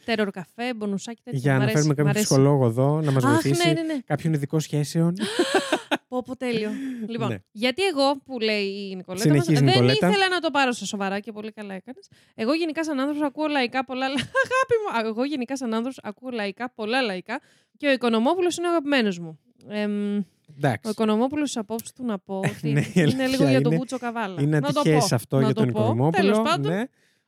[0.06, 1.40] τερορ καφέ, μπονουσάκι τέτοια.
[1.40, 2.26] Για Μ' να αρέσει, φέρουμε μ' κάποιον αρέσει.
[2.26, 3.68] ψυχολόγο εδώ να μας Αχ, βοηθήσει.
[3.68, 4.00] ναι, ναι, ναι.
[4.06, 5.16] Κάποιον ειδικό σχέσεων.
[6.08, 6.70] Πω, πω, τέλειο.
[7.08, 7.38] λοιπόν, Ναι.
[7.52, 9.24] γιατί εγώ που λέει η Νικολέτα.
[9.24, 10.08] Συνεχίζει μας, η δεν Νικολέτα.
[10.08, 12.08] ήθελα να το πάρω στα σοβαρά και πολύ καλά έκανες.
[12.36, 14.08] Εγώ γενικά σαν άνθρωπος ακούω λαϊκά πολλά.
[14.08, 14.14] λα-
[14.46, 14.98] Αγάπη μου!
[14.98, 17.40] Α, Εγώ γενικά σαν άνθρωπος ακούω λαϊκά πολλά λαϊκά
[17.78, 19.40] και ο Οικονομόπουλος είναι ο αγαπημένος μου.
[19.70, 20.24] Εμ, ο
[20.58, 20.90] Εντάξει.
[20.92, 23.76] Οικονομόπουλος στι απόψει του να πω ότι Ναι, η είναι αλήθεια λίγο για τον είναι-
[23.76, 24.42] Μπούτσο Καβάλα.
[24.42, 25.16] Είναι να το ατυχές πω.
[25.16, 25.80] αυτό να για το τον πω.
[25.80, 26.22] Οικονομόπουλο.
[26.32, 26.72] Τέλος πάντων.
[26.72, 26.84] Ναι.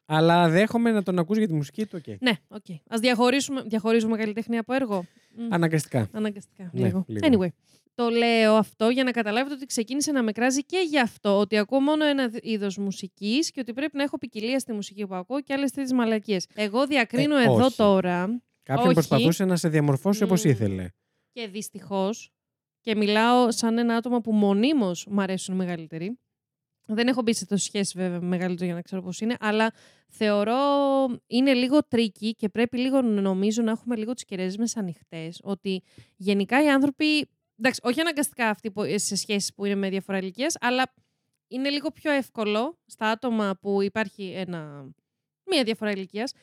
[0.05, 2.01] Αλλά δέχομαι να τον ακούσει για τη μουσική του.
[2.07, 2.21] οκ.
[2.21, 2.63] Ναι, οκ.
[2.67, 2.75] Okay.
[2.87, 5.05] Α διαχωρίσουμε, διαχωρίζουμε καλλιτέχνη από έργο.
[5.35, 5.53] Μμ.
[5.53, 6.09] Αναγκαστικά.
[6.13, 6.69] Αναγκαστικά.
[6.73, 7.05] Ναι, λίγο.
[7.07, 7.27] λίγο.
[7.31, 7.47] Anyway.
[7.95, 11.39] Το λέω αυτό για να καταλάβετε ότι ξεκίνησε να με κράζει και γι' αυτό.
[11.39, 15.15] Ότι ακούω μόνο ένα είδος μουσικής και ότι πρέπει να έχω ποικιλία στη μουσική που
[15.15, 16.47] ακούω και άλλες τέτοιες μαλακίες.
[16.55, 17.75] Εγώ διακρίνω Ε, εδώ όχι.
[17.75, 18.93] τώρα Κάποιον Όχι.
[18.93, 20.49] προσπαθούσε να σε διαμορφώσει όπως Μμ.
[20.49, 20.87] ήθελε.
[21.31, 22.31] και δυστυχώς.
[22.81, 26.19] Και μιλάω σαν ένα άτομο που μονίμως μου αρέσουν οι μεγαλύτεροι.
[26.93, 29.73] Δεν έχω μπει σε τόσες σχέσεις βέβαια με μεγαλύτερο για να ξέρω πώς είναι, αλλά
[30.09, 30.57] θεωρώ
[31.27, 35.39] είναι λίγο tricky και πρέπει λίγο νομίζω να έχουμε λίγο τις κεραίες μας ανοιχτές.
[35.43, 35.83] Ότι
[36.17, 37.29] γενικά οι άνθρωποι.
[37.59, 40.93] Εντάξει, όχι αναγκαστικά αυτοί που, σε σχέσεις που είναι με διαφορά ηλικίας, αλλά
[41.47, 44.89] είναι λίγο πιο εύκολο στα άτομα που υπάρχει ένα,
[45.45, 46.33] μία διαφορά ηλικίας.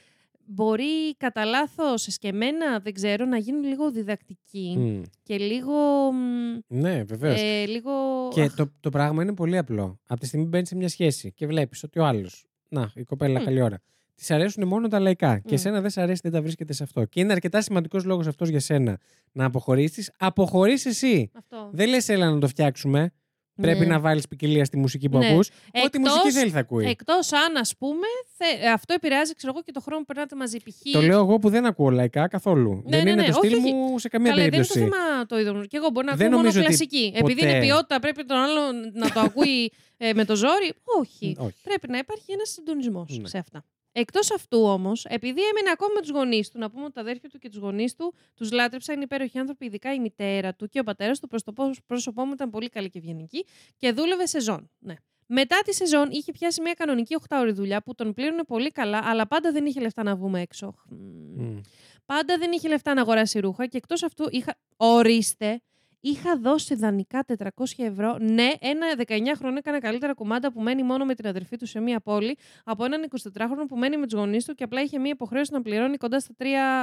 [0.51, 5.03] Μπορεί κατά λάθος εσκεμμένα, δεν ξέρω, να γίνουν λίγο διδακτικοί Μμ.
[5.23, 5.73] και λίγο.
[6.13, 7.41] μ, Ναι, βεβαίως.
[7.41, 7.91] Ε, λίγο.
[8.33, 10.01] Και αχ, το, το πράγμα είναι πολύ απλό.
[10.07, 12.45] Από τη στιγμή που μπαίνεις σε μια σχέση και βλέπεις ότι ο άλλος.
[12.69, 13.45] Να, η κοπέλα, Μμ.
[13.45, 13.81] καλή ώρα.
[14.15, 15.39] Της αρέσουν μόνο τα λαϊκά.
[15.39, 15.55] Και Μμ.
[15.55, 17.05] εσένα δεν σε αρέσει, δεν τα βρίσκεται σε αυτό.
[17.05, 18.99] Και είναι αρκετά σημαντικός λόγος αυτός για σένα
[19.33, 20.13] να αποχωρήσεις.
[20.19, 21.31] Αποχωρείς εσύ.
[21.35, 21.71] Αυτό.
[21.73, 23.13] Δεν λες, έλα να το φτιάξουμε.
[23.61, 23.87] Πρέπει Ναι.
[23.87, 25.27] να βάλεις ποικιλία στη μουσική που Ναι.
[25.29, 25.49] ακούς.
[25.49, 26.85] Ό,τι Εκτός- μουσική θέλει θα ακούει.
[26.87, 28.07] Εκτός αν, ας πούμε,
[28.37, 30.57] θε- ε, αυτό επηρεάζει ξέρω εγώ, και το χρόνο που περνάτε μαζί.
[30.59, 30.93] Π.χ.
[30.93, 32.83] Το λέω εγώ που δεν ακούω λαϊκά καθόλου.
[32.87, 34.97] δεν ναι, είναι ναι, το στυλ όχι, μου σε καμία Καλά, δεν είναι το περίπτωση.
[35.07, 35.65] θέμα το είδο μου.
[35.65, 37.13] Και εγώ μπορώ να Δεν ακούω μόνο νομίζω ότι κλασική.
[37.17, 38.61] Επειδή είναι ποτέ- ποιότητα, πρέπει τον άλλο
[38.93, 40.73] να το ακούει ε, με το ζόρι.
[41.01, 41.37] Όχι.
[41.39, 41.55] Όχι.
[41.63, 43.29] Πρέπει να υπάρχει ένας συντονισμός Ναι.
[43.29, 43.65] σε αυτά.
[43.93, 47.29] Εκτός αυτού όμως, επειδή έμεινε ακόμα με τους γονείς του, να πούμε ότι τα αδέρφια
[47.29, 50.79] του και τους γονείς του τους λάτρεψαν, είναι υπέροχοι άνθρωποι, ειδικά η μητέρα του και
[50.81, 51.29] ο πατέρας του.
[51.29, 53.45] Προς το πό- πρόσωπό μου ήταν πολύ καλή και ευγενική
[53.77, 54.71] και δούλευε σεζόν.
[54.79, 54.95] Ναι.
[55.27, 59.27] Μετά τη σεζόν είχε πιάσει μια κανονική 8ωρη δουλειά που τον πλήρωνε πολύ καλά, αλλά
[59.27, 60.75] πάντα δεν είχε λεφτά να βγούμε έξω.
[60.89, 61.45] Μμμ.
[61.45, 61.61] Μμ.
[62.07, 64.59] Πάντα δεν είχε λεφτά να αγοράσει ρούχα και εκτός αυτού είχα.
[64.77, 65.61] Ορίστε,
[66.01, 67.47] είχα δώσει δανεικά 400
[67.77, 68.17] ευρώ.
[68.21, 72.01] Ναι, ένα 19χρονο έκανε καλύτερα κουμάντα που μένει μόνο με την αδερφή του σε μία
[72.01, 75.53] πόλη από έναν 24χρονο που μένει με τους γονείς του και απλά είχε μία υποχρέωση
[75.53, 76.35] να πληρώνει κοντά στα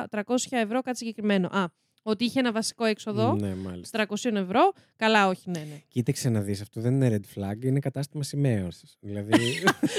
[0.10, 1.48] 300 ευρώ κάτι συγκεκριμένο.
[1.48, 1.66] Α,
[2.08, 3.34] ότι είχε ένα βασικό έξοδο.
[3.40, 4.06] Ναι, μάλιστα.
[4.10, 4.72] 300 ευρώ.
[4.96, 5.82] Καλά, όχι, ναι, ναι.
[5.88, 8.98] Κοίταξε να δεις, αυτό δεν είναι red flag, είναι κατάστημα σημαίωσης.
[9.00, 9.32] Δηλαδή.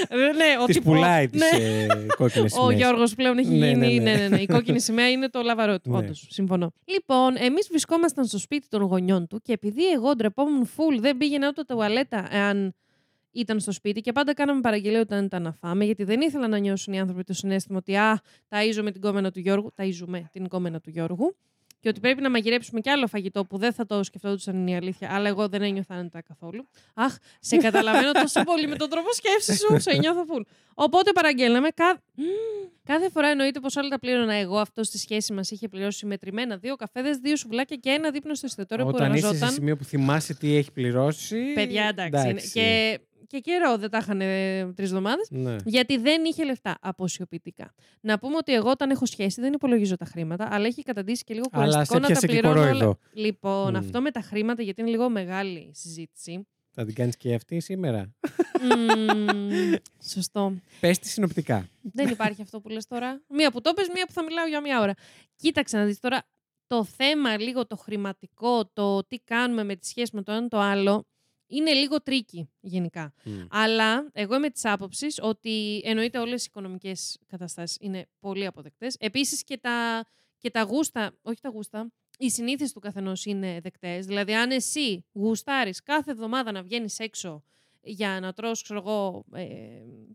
[0.09, 0.25] Ε, ναι,
[0.65, 1.85] της ότι πουλάει τις ναι.
[2.17, 2.79] κόκκινες Ο σημαίες.
[2.79, 3.77] Γιώργος πλέον έχει Ναι, γίνει.
[3.77, 4.11] ναι, ναι.
[4.11, 4.41] Ναι, ναι, ναι.
[4.41, 5.89] Η κόκκινη σημαία είναι το λαβαρό του.
[5.91, 5.97] Ναι.
[5.97, 6.71] Όντως, συμφωνώ.
[6.85, 11.47] Λοιπόν, εμείς βρισκόμασταν στο σπίτι των γονιών του και επειδή εγώ ντρεπόμουν full, δεν πήγαινα
[11.47, 12.73] ούτε τουαλέτα εάν
[13.31, 16.57] ήταν στο σπίτι και πάντα κάναμε παραγγελία όταν ήταν να φάμε, γιατί δεν ήθελα να
[16.57, 19.73] νιώσουν οι άνθρωποι το συνέστημα ότι Α, ταΐζομαι την κόμενα του Γιώργου.
[19.75, 21.35] Ταΐζουμε την κόμενα του Γιώργου.
[21.87, 24.75] Και ότι πρέπει να μαγειρέψουμε κι άλλο φαγητό που δεν θα το σκεφτόντουσαν είναι η
[24.75, 26.67] αλήθεια, αλλά εγώ δεν ένιωθα άνετα καθόλου.
[26.93, 30.41] Αχ, σε καταλαβαίνω τόσο πολύ με τον τρόπο σκέψης σου, σε νιώθω full.
[30.73, 31.69] Οπότε παραγγέλναμε.
[31.69, 32.01] Κα...
[32.15, 32.25] Μμμ.
[32.83, 34.57] Κάθε φορά εννοείται πως όλα τα πλήρωνα εγώ.
[34.57, 38.45] Αυτός στη σχέση μας είχε πληρώσει μετρημένα δύο καφέδες, δύο σουβλάκια και ένα δείπνο στο
[38.45, 39.53] εστιατόριο που Όταν είσαι σε εργαζόταν.
[39.53, 41.53] σημείο που θυμάσαι τι έχει πληρώσει.
[41.53, 42.29] Παιδιά, εντάξει.
[42.29, 42.41] είναι.
[42.53, 44.17] Και, και καιρό δεν τα είχαν
[44.75, 45.27] τρεις εβδομάδες.
[45.29, 45.55] Ναι.
[45.65, 47.73] Γιατί δεν είχε λεφτά αποσιοποιητικά.
[48.01, 51.33] Να πούμε ότι εγώ όταν έχω σχέση δεν υπολογίζω τα χρήματα, αλλά έχει καταντήσει και
[51.33, 52.69] λίγο Αλλά κουραστικό σε να τα πιάσε και πληρώνω όλα.
[52.69, 52.97] κορόιδο.
[53.13, 53.75] Λοιπόν, Μμ.
[53.75, 56.47] αυτό με τα χρήματα, γιατί είναι λίγο μεγάλη συζήτηση.
[56.71, 58.13] Θα την κάνεις και αυτή σήμερα;
[58.61, 59.73] Μμμ,
[60.03, 60.53] σωστό.
[60.79, 61.67] Πες τη συνοπτικά.
[61.81, 63.21] Δεν υπάρχει αυτό που λες τώρα.
[63.29, 64.93] Μία που το πες, μία που θα μιλάω για μία ώρα.
[65.35, 66.27] Κοίταξε να δεις τώρα
[66.67, 70.59] το θέμα λίγο το χρηματικό, το τι κάνουμε με τη σχέση με το ένα το
[70.59, 71.07] άλλο,
[71.47, 73.13] είναι λίγο tricky γενικά.
[73.23, 73.31] Μμ.
[73.49, 78.95] Αλλά εγώ είμαι της άποψης ότι εννοείται όλες οι οικονομικές καταστάσεις είναι πολύ αποδεκτές.
[78.99, 80.05] Επίσης και τα,
[80.37, 84.05] και τα γούστα, όχι τα γούστα, οι συνήθειε του καθενός είναι δεκτές.
[84.05, 87.43] Δηλαδή, αν εσύ γουστάρεις κάθε εβδομάδα να βγαίνεις έξω
[87.81, 89.43] για να τρως, ξέρω εγώ, ε,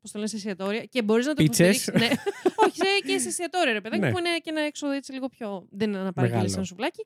[0.01, 1.87] πώς το λένε, σε εστιατόρια και μπορείς να το Πίτσες.
[1.87, 2.17] υποστηρίξεις.
[2.19, 2.23] ναι.
[2.67, 4.11] Όχι, σε, και σε εστιατόρια, ρε παιδάκι, Ναι.
[4.13, 5.67] που είναι και ένα έξοδο έτσι λίγο πιο...
[5.71, 6.57] Δεν είναι να παραγγείλεις Μεγάλο.
[6.57, 7.05] ένα σουβλάκι.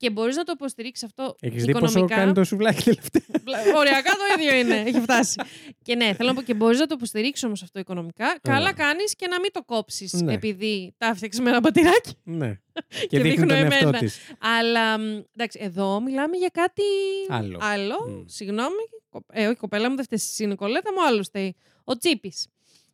[0.00, 2.14] Και μπορείς να το υποστηρίξεις αυτό Έχεις δει πόσο οικονομικά.
[2.16, 4.76] κάνει το σουβλάκι τελευταία; Πλα- Οριακά το ίδιο είναι.
[4.86, 5.40] Έχει φτάσει.
[5.82, 8.38] και ναι, θέλω να πω και μπορείς να το υποστηρίξεις όμως αυτό οικονομικά.
[8.42, 10.32] Καλά κάνεις και να μην το κόψεις Ναι.
[10.34, 12.12] επειδή τα έφτιαξες με ένα πατηράκι.
[12.22, 12.48] ναι.
[13.00, 13.98] Και, Και δείχνει δείχνω τον εαυτό εμένα.
[13.98, 14.18] της.
[14.38, 15.02] Αλλά μ,
[15.36, 16.82] εντάξει, εδώ μιλάμε για κάτι
[17.60, 17.96] Άλλο.
[18.08, 18.22] Μμ.
[18.26, 18.82] Συγγνώμη.
[19.10, 21.56] κο- Ε, όχι, κοπέλα μου, δεν φταίει εσύ, Νικολέτα μου, άλλο φταίει.
[21.84, 22.46] Ο Τσίπης.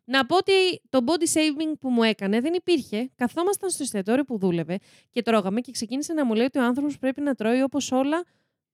[0.09, 0.53] Να πω ότι
[0.89, 3.11] το body shaming που μου έκανε δεν υπήρχε.
[3.17, 4.79] Καθόμασταν στο εστιατόριο που δούλευε
[5.11, 8.25] και τρώγαμε και ξεκίνησε να μου λέει ότι ο άνθρωπος πρέπει να τρώει όπως όλα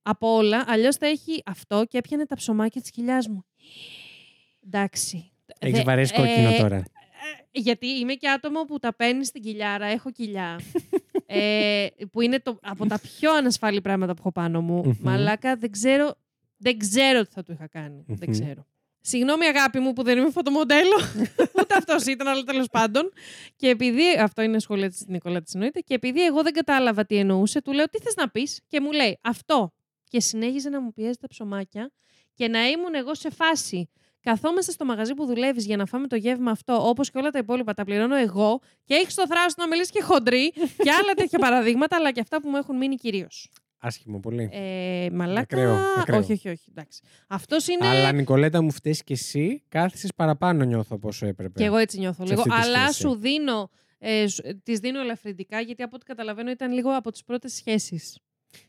[0.02, 0.64] από όλα.
[0.66, 3.44] Αλλιώς θα έχει αυτό και έπιανε τα ψωμάκια της κοιλιάς μου.
[4.66, 5.30] Εντάξει.
[5.58, 6.76] Έχεις Δε- βαρέσει ε, κόκκινο τώρα.
[6.76, 6.82] ε,
[7.52, 10.60] γιατί είμαι και άτομο που τα παίρνεις στην κοιλιάρα, έχω κοιλιά.
[11.26, 14.82] ε, που είναι το, από τα πιο ανασφαλή πράγματα που έχω πάνω μου.
[14.84, 14.92] Μμμ.
[15.00, 16.14] Μαλάκα, δεν ξέρω,
[16.56, 18.04] δεν ξέρω τι θα του είχα κάνει.
[18.06, 18.30] Δεν Μμμ.
[18.30, 18.66] ξέρω.
[19.04, 20.96] Συγγνώμη, αγάπη μου, που δεν είμαι φωτομοντέλο.
[21.60, 23.12] Ούτε αυτός ήταν, αλλά τέλος πάντων.
[23.56, 24.02] Και επειδή.
[24.20, 25.80] Αυτό είναι σχόλια της Νικόλας, της εννοείται.
[25.80, 28.92] Και επειδή εγώ δεν κατάλαβα τι εννοούσε, του λέω τι θες να πεις; Και μου
[28.92, 29.72] λέει αυτό.
[30.08, 31.90] Και συνέχιζε να μου πιέζει τα ψωμάκια
[32.34, 33.90] και να ήμουν εγώ σε φάση.
[34.22, 37.38] Καθόμαστε στο μαγαζί που δουλεύεις για να φάμε το γεύμα αυτό, όπως και όλα τα
[37.38, 40.50] υπόλοιπα, τα πληρώνω εγώ και έχεις το θράσος να μιλήσεις και χοντρή
[40.84, 43.50] και άλλα τέτοια παραδείγματα, αλλά και αυτά που μου έχουν μείνει κυρίως.
[43.84, 44.48] Άσχημο πολύ.
[44.52, 45.40] Ε, μαλάκα.
[45.40, 46.18] Ακραίο, ακραίο.
[46.18, 46.64] Όχι, όχι, όχι.
[46.70, 47.00] Εντάξει.
[47.26, 47.86] Αυτός είναι.
[47.86, 51.58] Αλλά Νικολέτα μου φταίεις και εσύ, κάθισες παραπάνω νιώθω από όσο έπρεπε.
[51.58, 52.42] Και εγώ έτσι νιώθω σε λίγο.
[52.46, 52.98] αυτή τη Αλλά σχέση.
[53.00, 53.70] σου δίνω.
[53.98, 58.18] Ε, σου- τις δίνω ελαφρυντικά γιατί από ό,τι καταλαβαίνω ήταν λίγο από τις πρώτες σχέσεις.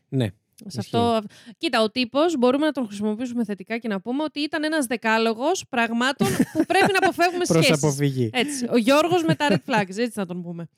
[0.08, 0.26] Ναι.
[0.66, 0.78] Σε Ισχύει.
[0.96, 1.20] αυτό...
[1.58, 5.64] Κοίτα, ο τύπος μπορούμε να τον χρησιμοποιήσουμε θετικά και να πούμε ότι ήταν ένας δεκάλογος
[5.68, 7.82] πραγμάτων που πρέπει να αποφεύγουμε Προς σχέσεις.
[7.84, 8.30] αποφυγή.
[8.32, 8.66] Έτσι.
[8.70, 10.68] Ο Γιώργος με τα red flags, έτσι να τον πούμε.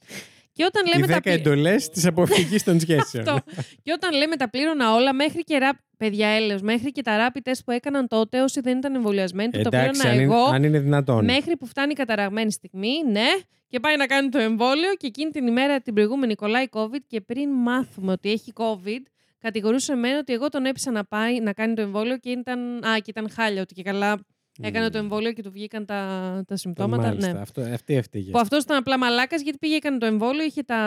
[0.57, 3.29] Και όταν Οι λέμε τα 10 πλη- εντολές της αποφυγής των σχέσεων.
[3.29, 3.63] Αυτό.
[3.83, 5.77] Και όταν λέμε τα πλήρωνα όλα, μέχρι και ραπ...
[5.97, 9.69] παιδιά έλεος, μέχρι και τα rapid test που έκαναν τότε όσοι δεν ήταν εμβολιασμένοι, που
[9.71, 10.47] τα Εντάξει, πλήρωνα αν, εγώ.
[10.47, 11.25] είναι, αν είναι δυνατόν.
[11.25, 13.27] Μέχρι που φτάνει η καταραγμένη στιγμή, ναι,
[13.69, 17.21] και πάει να κάνει το εμβόλιο και εκείνη την ημέρα την προηγούμενη κολλάει COVID και
[17.21, 19.03] πριν μάθουμε ότι έχει COVID,
[19.39, 22.95] κατηγορούσε εμένα ότι εγώ τον έπεισα να πάει να κάνει το εμβόλιο και ήταν, α,
[22.99, 24.19] και ήταν χάλια, ότι και καλά
[24.61, 24.91] έκανε Μμμ.
[24.93, 27.03] το εμβόλιο και του βγήκαν τα, τα συμπτώματα.
[27.03, 27.39] Μάλιστα, ναι.
[27.41, 28.31] αυτό, αυτή έφταιγε.
[28.31, 30.79] Που αυτός ήταν απλά μαλάκας γιατί πήγε, έκανε το εμβόλιο, είχε τα,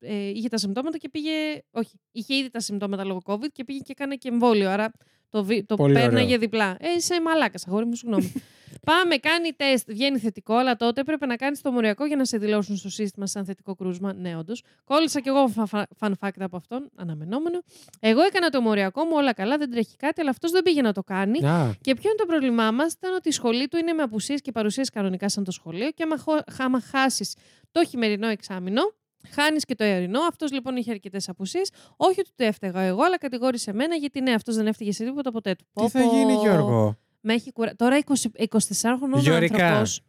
[0.00, 1.30] ε, είχε τα συμπτώματα και πήγε.
[1.70, 4.70] Όχι, είχε ήδη τα συμπτώματα λόγω COVID και πήγε και έκανε και εμβόλιο.
[4.70, 4.90] Άρα
[5.28, 6.38] Το, βι- το Πολύ πέρναγε ωραίο.
[6.38, 6.76] διπλά.
[6.80, 8.32] Ε, είσαι μαλάκας, αγόρι μου, συγγνώμη.
[8.86, 9.90] Πάμε, κάνει τεστ.
[9.90, 13.26] Βγαίνει θετικό, αλλά τότε έπρεπε να κάνεις το μοριακό για να σε δηλώσουν στο σύστημα
[13.26, 14.12] σαν θετικό κρούσμα.
[14.12, 14.62] Ναι, όντως.
[14.84, 17.60] Κόλλησα κι εγώ φα- φα- fun fact από αυτόν, αναμενόμενο.
[18.00, 20.92] Εγώ έκανα το μοριακό μου, όλα καλά, δεν τρέχει κάτι, αλλά αυτός δεν πήγε να
[20.92, 21.46] το κάνει.
[21.46, 24.40] Α, Και ποιο είναι το πρόβλημά μας, ήταν ότι η σχολή του είναι με απουσίες
[24.40, 25.90] και παρουσίες κανονικά σαν το σχολείο.
[25.90, 27.34] Και άμα, χω- άμα χάσεις
[27.72, 28.82] το χειμερινό εξάμεινο,
[29.30, 30.20] χάνεις και το εωρινό.
[30.20, 31.70] Αυτός λοιπόν είχε αρκετές απουσίες.
[31.96, 35.30] Όχι ότι το έφταιγα εγώ, αλλά κατηγόρησε εμένα γιατί ναι, αυτός δεν έφταιγε σε τίποτα
[35.30, 35.64] ποτέ του.
[35.74, 37.74] τι θα γίνει, Γιώργο; Με έχει κουρα...
[37.76, 38.56] Τώρα 20, 24
[38.98, 39.64] χρονών Γεωρικά.
[39.66, 40.00] άνθρωπος.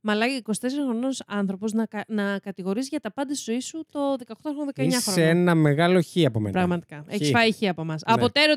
[0.00, 0.52] Μαλάκι 24
[0.84, 2.04] χρονών άνθρωπος να, κα...
[2.08, 4.86] να κατηγορήσει για τα πάντα στη ζωή σου το 18χρονο, 19χρονο.
[4.86, 6.52] Είσαι ένα μεγάλο χ από μένα.
[6.52, 7.04] Πραγματικά.
[7.08, 7.30] Έχεις Χ.
[7.30, 7.92] φάει χ από εμάς.
[7.94, 7.98] Ναι.
[8.14, 8.56] Από Terror 404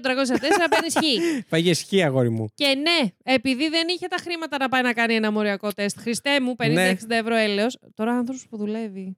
[0.69, 0.97] παίρνει χ.
[1.49, 2.47] Φάγες χ, αγόρι μου.
[2.53, 6.41] Και ναι, επειδή δεν είχε τα χρήματα να πάει να κάνει ένα μοριακό τεστ, Χριστέ
[6.41, 6.95] μου, 50-60 Ναι.
[7.07, 7.77] ευρώ έλεος.
[7.95, 9.17] Τώρα άνθρωπος που δουλεύει.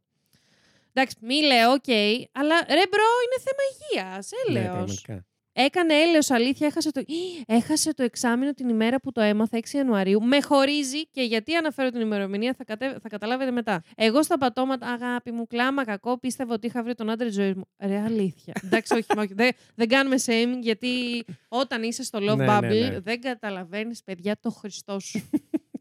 [0.93, 1.89] Εντάξει, μη λέω, οκ,
[2.31, 4.29] αλλά ρε bro, είναι θέμα υγείας.
[4.51, 4.73] Ναι, Έλεος.
[4.75, 5.25] πραγματικά.
[5.55, 7.03] Έκανε έλεος αλήθεια, έχασε το,
[7.45, 10.23] έχασε το εξάμεινο την ημέρα που το έμαθα 6 Ιανουαρίου.
[10.23, 13.83] Με χωρίζει και γιατί αναφέρω την ημερομηνία θα, κατέ, θα καταλάβετε μετά.
[13.95, 17.53] Εγώ στα πατώματα, αγάπη μου, κλάμα κακό, πίστευα ότι είχα βρει τον άντρα της ζωής
[17.53, 17.67] μου.
[17.79, 18.53] Ρε αλήθεια.
[18.65, 22.89] Εντάξει, όχι, όχι δεν, δεν κάνουμε shaming γιατί όταν είσαι στο love Ναι, bubble ναι,
[22.89, 22.99] ναι.
[22.99, 25.29] δεν καταλαβαίνεις, παιδιά, το Χριστό σου.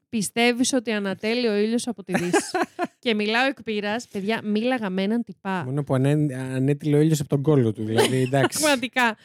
[0.09, 2.43] Πιστεύεις ότι ανατέλει ο ήλιος από τη δύση.
[2.99, 5.65] και μιλάω εκ πείρας, παιδιά, μίλαγα με έναν τυπά.
[5.65, 6.11] Μόνο που ανέ...
[6.35, 7.85] ανέτειλε ο ήλιος από τον κόλλο του.
[7.85, 8.59] Δηλαδή, εντάξει.
[8.59, 9.17] Πραγματικά.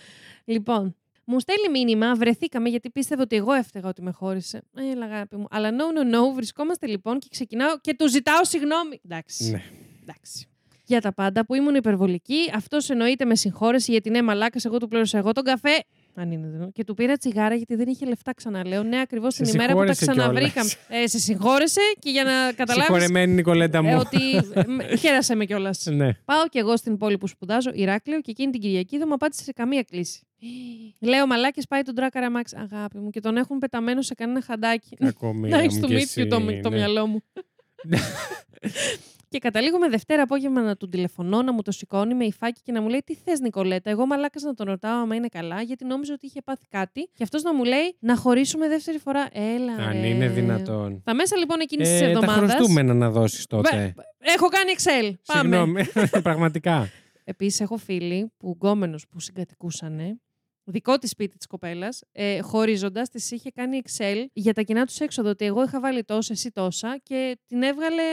[0.50, 0.96] Λοιπόν,
[1.26, 4.62] μου στέλνει μήνυμα, βρεθήκαμε γιατί πίστευε ότι εγώ έφταιγα ότι με χώρισε.
[4.94, 5.46] Έλα, αγάπη μου.
[5.50, 6.34] Αλλά no, no, no.
[6.36, 9.00] Βρισκόμαστε λοιπόν και ξεκινάω και του ζητάω συγγνώμη.
[9.06, 9.52] Εντάξει.
[9.52, 9.62] ναι.
[10.02, 10.48] Εντάξει.
[10.86, 14.88] Για τα πάντα που ήμουν υπερβολική, αυτός εννοείται με συγχώρεση γιατί ναι, μαλάκας, εγώ του
[14.88, 15.84] πλήρωσα εγώ τον καφέ.
[16.16, 16.72] Αν είναι δυνατόν.
[16.72, 18.84] Και του πήρα τσιγάρα γιατί δεν είχε λεφτά, ξαναλέω.
[18.84, 20.44] Ναι, ακριβώς Σε την ημέρα που τα συγχώρεσε κιόλας.
[20.54, 21.04] ξαναβρήκαμε.
[21.04, 22.84] Ε, σε συγχώρεσε και για να καταλάβεις.
[22.86, 23.90] Συγχωρεμένη Νικολέτα μου.
[23.90, 24.36] Ε, ότι.
[24.90, 25.86] ε, χαίρασε με κιόλας.
[25.86, 26.14] ναι.
[26.26, 29.44] Πάω κι εγώ στην πόλη που σπουδάζω, Ηράκλειο, και εκείνη την Κυριακή δεν μου απάντησε
[29.44, 30.27] σε καμία κλίση.
[31.00, 34.96] Λέω μαλάκι, πάει τον Τράκαρα Μάξ, αγάπη μου, και τον έχουν πεταμένο σε κανένα χαντάκι.
[34.96, 36.76] Κακομοίρα Να έχει μου το κι μύθιο εσύ, το, το ναι.
[36.76, 37.24] μυαλό μου.
[39.30, 42.82] και καταλήγουμε Δευτέρα απόγευμα να του τηλεφωνώ, να μου το σηκώνει με υφάκι και να
[42.82, 43.90] μου λέει: Τι θες, Νικολέτα.
[43.90, 47.10] Εγώ μαλάκας να τον ρωτάω άμα είναι καλά, γιατί νόμιζα ότι είχε πάθει κάτι.
[47.14, 49.28] Και αυτός να μου λέει: Να χωρίσουμε δεύτερη φορά.
[49.32, 49.74] Έλα.
[49.74, 50.08] Αν ρε.
[50.08, 51.02] είναι δυνατόν.
[51.04, 52.48] Τα μέσα λοιπόν εκείνης της Ε, τα εβδομάδα.
[52.48, 53.94] χρωστούμενα να δώσεις τότε.
[54.20, 55.14] Έχω κάνει Excel.
[55.26, 55.42] Πάμε.
[55.42, 55.84] Συγγνώμη.
[56.30, 56.90] Πραγματικά.
[57.24, 60.22] Επίσης, έχω φίλη που γκόμενο που συγκατοικούσαν.
[60.70, 65.00] Δικό της σπίτι της κοπέλας, ε, χωρίζοντας, της είχε κάνει Excel για τα κοινά τους
[65.00, 65.30] έξοδα.
[65.30, 68.04] Ότι εγώ είχα βάλει τόσα, εσύ τόσα και την έβγαλε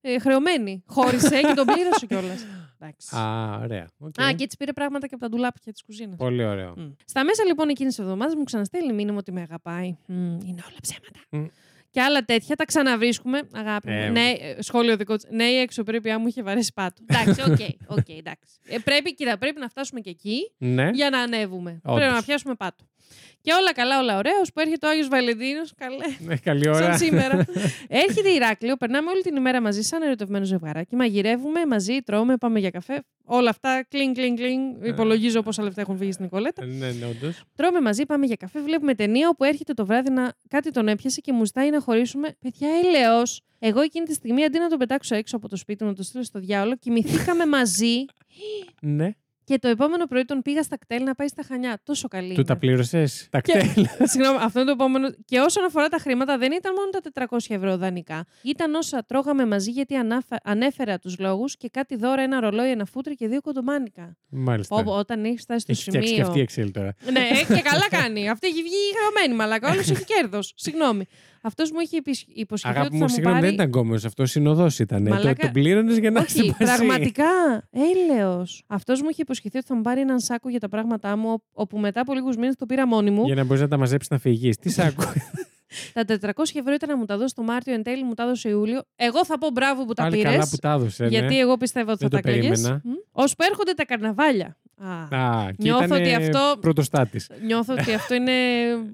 [0.00, 0.82] ε, χρεωμένη.
[0.86, 2.46] Χώρισε και τον πλήρωσε κιόλας.
[2.78, 3.16] Εντάξει.
[3.16, 3.86] Α, ωραία.
[3.98, 4.20] Οκ.
[4.20, 6.16] Α, και έτσι πήρε πράγματα και από τα ντουλάπια της κουζίνας.
[6.16, 6.96] Πολύ ωραίο.
[7.04, 9.96] Στα μέσα λοιπόν εκείνης της εβδομάδας μου ξαναστέλνει μήνυμα ότι με αγαπάει.
[10.06, 11.20] Μμ, είναι όλα ψέματα.
[11.30, 11.46] Μμ.
[11.92, 13.40] Και άλλα τέτοια τα ξαναβρίσκουμε.
[13.52, 13.96] Αγάπη μου.
[13.96, 15.26] Ε, ναι, ε, σχόλιο δικό της.
[15.30, 17.02] Ναι, η αξιοπρέπειά μου είχε βαρέσει πάτο.
[17.06, 17.58] εντάξει, οκ,
[17.98, 18.52] οκ, εντάξει.
[18.66, 20.90] Ε, πρέπει, κοίτα, πρέπει να φτάσουμε και εκεί Ναι.
[20.92, 21.80] για να ανέβουμε.
[21.84, 21.98] Όντως.
[21.98, 22.84] Πρέπει να πιάσουμε πάτο.
[23.40, 26.78] Και όλα καλά, όλα ωραία, που έρχεται ο Άγιος Βαλεντίνος, καλέ, Ναι, Καλή ώρα.
[26.78, 27.44] σαν σήμερα.
[28.04, 32.58] έρχεται η Ηράκλειο, περνάμε όλη την ημέρα μαζί σαν ερωτευμένο ζευγαράκι, μαγειρεύουμε μαζί, τρώμε, πάμε
[32.58, 33.02] για καφέ.
[33.24, 34.60] Όλα αυτά, κλιν, κλιν, κλιν.
[34.84, 36.64] Υπολογίζω πόσα λεφτά έχουν φύγει στην Νικολέτα.
[36.64, 37.42] Ναι, ναι, όντως.
[37.56, 41.20] Τρώμε μαζί, πάμε για καφέ, βλέπουμε ταινία όπου έρχεται το βράδυ να κάτι τον έπιασε
[41.20, 42.36] και μου ζητάει να χωρίσουμε.
[42.40, 43.40] Παιδιά, έλεος.
[43.58, 46.02] Εγώ εκείνη τη στιγμή αντί να τον πετάξω έξω από το σπίτι μου, να το
[46.02, 48.04] στείλω στο διάολο, κοιμηθήκαμε μαζί
[48.80, 49.10] Ναι.
[49.44, 51.80] Και το επόμενο πρωί τον πήγα στα κτέλ να πάει στα χανιά.
[51.84, 52.26] Τόσο καλή.
[52.28, 52.44] Του είναι.
[52.44, 53.26] τα πλήρωσες.
[53.30, 55.10] Τα Και- κτέλ; Συγγνώμη, αυτό είναι το επόμενο.
[55.24, 58.24] Και όσον αφορά τα χρήματα, δεν ήταν μόνο τα 400 ευρώ δανεικά.
[58.42, 60.38] Ήταν όσα τρώγαμε μαζί γιατί ανάφα...
[60.44, 64.16] ανέφερα τους λόγους και κάτι δώρα, ένα ρολόι, ένα φούτρι και δύο κοντομάνικα.
[64.28, 64.76] Μάλιστα.
[64.76, 66.28] Πω, πω, όταν έχεις φτάσει στο Έχεις φτιάξει και σημείο.
[66.42, 66.94] αυτή η Excel τώρα.
[67.12, 68.28] ναι, ε, και καλά κάνει.
[68.28, 69.70] Αυτή έχει βγει χαμένη μαλακά.
[69.70, 70.52] Όλος έχει κέρδος.
[70.56, 71.04] Συγγνώμη.
[71.44, 73.46] Αυτός μου είχε υπησ- υποσχεθεί Αγάπη ότι μου, θα μου συγγνώμη, πάρει.
[73.46, 73.94] δεν ήταν κόμμα.
[74.06, 75.04] Αυτός συνοδός ήταν.
[75.04, 75.42] Το, Μαλάκα.
[75.42, 76.74] τον πλήρωνες για να Όχι, είσαι μαζί.
[76.76, 77.24] πραγματικά.
[77.70, 78.62] Έλεος.
[78.66, 81.42] Αυτός μου είχε υποσχεθεί ότι θα μου πάρει έναν σάκο για τα πράγματά μου, ο-
[81.52, 83.24] όπου μετά από λίγους μήνες το πήρα μόνη μου.
[83.24, 84.50] Για να μπορείς να τα μαζέψεις να φυγεί.
[84.50, 85.02] Τι σ' άκου.
[85.92, 88.48] Τα 400 ευρώ ήταν να μου τα δώσει το Μάρτιο, εν τέλει μου τα έδωσε
[88.48, 88.82] Ιούλιο.
[88.96, 90.32] Εγώ θα πω μπράβο που τα Πάλι πήρες.
[90.32, 91.10] καλά που τα έδωσες.
[91.10, 92.60] Γιατί εγώ πιστεύω ότι θα Δεν τα το κλαίγες.
[92.60, 92.80] περίμενα.
[92.84, 92.92] Μμ.
[93.12, 94.56] Ώσπου έρχονται τα καρναβάλια.
[94.84, 97.28] Α, Α, και Νιώθω ήτανε ότι αυτό- Πρωτοστάτης.
[97.44, 98.32] Νιώθω ότι αυτό είναι,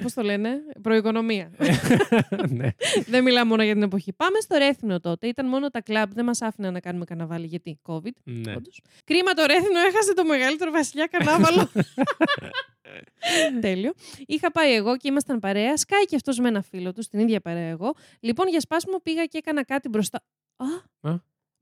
[0.03, 0.51] πώς το λένε,
[0.82, 1.51] προοικονομία.
[2.59, 2.68] ναι.
[3.07, 4.12] δεν μιλάμε μόνο για την εποχή.
[4.12, 5.26] Πάμε στο Ρέθινο τότε.
[5.26, 8.12] Ήταν μόνο τα κλαμπ, δεν μας άφηναν να κάνουμε καρναβάλι γιατί COVID.
[8.24, 8.53] ναι.
[8.57, 8.80] Όντως.
[9.05, 11.68] Κρίμα το Ρέθινο έχασε το μεγαλύτερο βασιλιά καρνάβαλο.
[13.61, 13.93] Τέλειο.
[14.26, 15.76] Είχα πάει εγώ και ήμασταν παρέα.
[15.76, 17.95] Σκάει και αυτός με ένα φίλο του, στην ίδια παρέα εγώ.
[18.20, 20.22] Λοιπόν, για σπάσιμο πήγα και έκανα κάτι μπροστά.
[20.57, 21.14] Α, Α.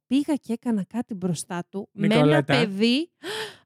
[0.07, 2.59] Πήγα και έκανα κάτι μπροστά του με ένα Νικολέτα.
[2.59, 3.11] παιδί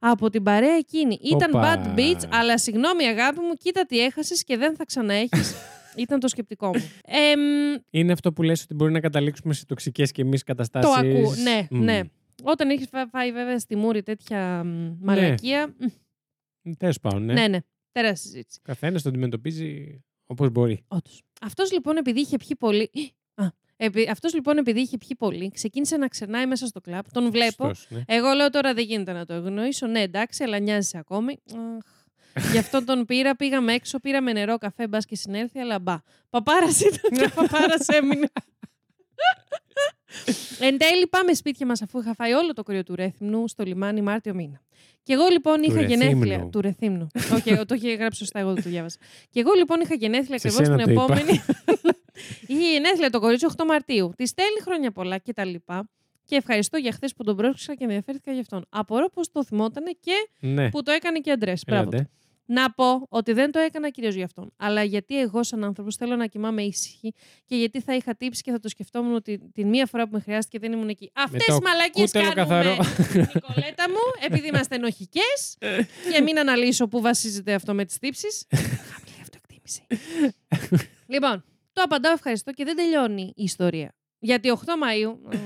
[0.02, 1.18] από την παρέα εκείνη.
[1.22, 1.82] Ήταν Οπα.
[1.94, 5.54] bad beats, αλλά συγγνώμη αγάπη μου, κοίτα τι έχασες και δεν θα ξαναέχεις.
[5.96, 6.90] Ήταν το σκεπτικό μου.
[7.04, 7.40] Εμ,
[7.90, 10.96] Είναι αυτό που λες ότι μπορεί να καταλήξουμε σε τοξικές και εμείς το καταστάσεις.
[10.96, 11.34] ακούω.
[11.34, 11.84] Ναι, Μμ.
[11.84, 12.00] ναι.
[12.42, 15.74] Όταν έχεις φάει βέβαια στη μούρη τέτοια μ, μαλακία.
[16.62, 17.32] μ, Τέλος πάντων, ναι.
[17.32, 17.58] Ναι, ναι.
[17.92, 18.60] Τεράστια συζήτηση.
[18.62, 20.84] Καθένας το αντιμετωπίζει όπως μπορεί.
[20.88, 21.22] Όντως.
[21.40, 22.90] Αυτός λοιπόν επειδή είχε πιει πολύ...
[23.42, 23.46] Α,
[23.84, 24.08] επει...
[24.10, 27.04] Αυτός λοιπόν επειδή είχε πιει πολύ, ξεκίνησε να ξενάει μέσα στο κλαμπ.
[27.12, 27.66] Τον βλέπω.
[27.66, 28.02] Σωστός, ναι.
[28.06, 29.86] Εγώ λέω τώρα δεν γίνεται να το ευνοήσω.
[29.86, 31.38] Ναι, εντάξει, αλλά νοιάζει ακόμη.
[31.54, 31.98] Αχ.
[32.52, 35.96] Γι' αυτό τον πήρα, πήγαμε έξω, πήραμε νερό, καφέ, μπας και συνέλθει, αλλά μπα.
[36.30, 38.28] Παπάρας ήταν και παπάρας έμεινε.
[40.60, 44.00] Εν τέλει, πάμε σπίτια μας αφού είχα φάει όλο το κρύο του Ρέθυμνου στο λιμάνι
[44.00, 44.60] Μάρτιο μήνα.
[45.02, 46.24] Και εγώ λοιπόν Του είχα γενέθλια.
[46.24, 46.50] Ρεθύμνου.
[46.50, 47.06] Του Ρεθύμνου.
[47.34, 48.96] Όχι, εγώ το είχε γράψει σωστά, εγώ δεν το διάβασα.
[49.30, 51.02] Και εγώ λοιπόν είχα γενέθλια Σε ακριβώς σένα την το είπα.
[51.02, 51.40] επόμενη.
[52.46, 54.12] Είχε γενέθλια το κορίτσι 8 Μαρτίου.
[54.16, 55.88] Τη στέλνει χρόνια πολλά και τα λοιπά.
[56.24, 58.66] Και ευχαριστώ για χθες που τον πρόσεξα και ενδιαφέρθηκα γι' αυτόν.
[58.68, 60.70] Απορώ πως το θυμότανε και Ναι.
[60.70, 61.62] που το έκανε και αντρές.
[61.66, 61.88] Μπράβο.
[61.92, 62.10] Έλατε.
[62.52, 64.52] Να πω ότι δεν το έκανα κυρίως γι' αυτόν.
[64.56, 67.14] Αλλά γιατί εγώ, σαν άνθρωπος, θέλω να κοιμάμαι ήσυχη
[67.46, 70.20] και γιατί θα είχα τύψει και θα το σκεφτόμουν ότι την μία φορά που με
[70.20, 71.10] χρειάστηκε δεν ήμουν εκεί.
[71.14, 72.54] Αυτές το οι μαλακίες κούτελο κάνουμε.
[72.54, 72.76] καθαρό.
[73.34, 75.56] Νικολέτα μου, επειδή είμαστε ενοχικές,
[76.12, 78.46] και μην αναλύσω πού βασίζεται αυτό με τις τύψεις.
[78.92, 79.86] Χαμηλή αυτοεκτίμηση.
[81.06, 81.44] λοιπόν,
[81.80, 83.94] το απαντάω ευχαριστώ και δεν τελειώνει η ιστορία.
[84.18, 85.38] Γιατί 8 Μαΐου ε,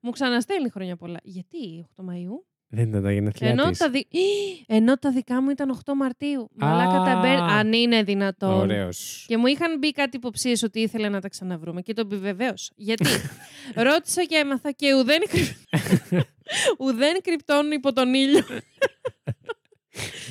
[0.00, 1.20] μου ξαναστέλνει χρόνια πολλά.
[1.22, 3.78] Γιατί 8 Μαΐου; Δεν ήταν τα γενέθλιά Ενώ της.
[3.78, 4.06] τα, δι...
[4.66, 6.48] Ενώ τα δικά μου ήταν 8 Μαρτίου.
[6.54, 7.38] Μαλάκα τα μπέρ...
[7.38, 8.52] Αν είναι δυνατόν.
[8.60, 9.24] Ωραίος.
[9.28, 12.72] Και μου είχαν μπει κάτι υποψίες ότι ήθελα να τα ξαναβρούμε και το επιβεβαίωσα.
[12.76, 13.08] Γιατί;
[13.86, 15.56] Ρώτησα και έμαθα και ουδέν, κρυ-
[16.84, 18.44] ουδέν κρυπτών υπό τον ήλιο.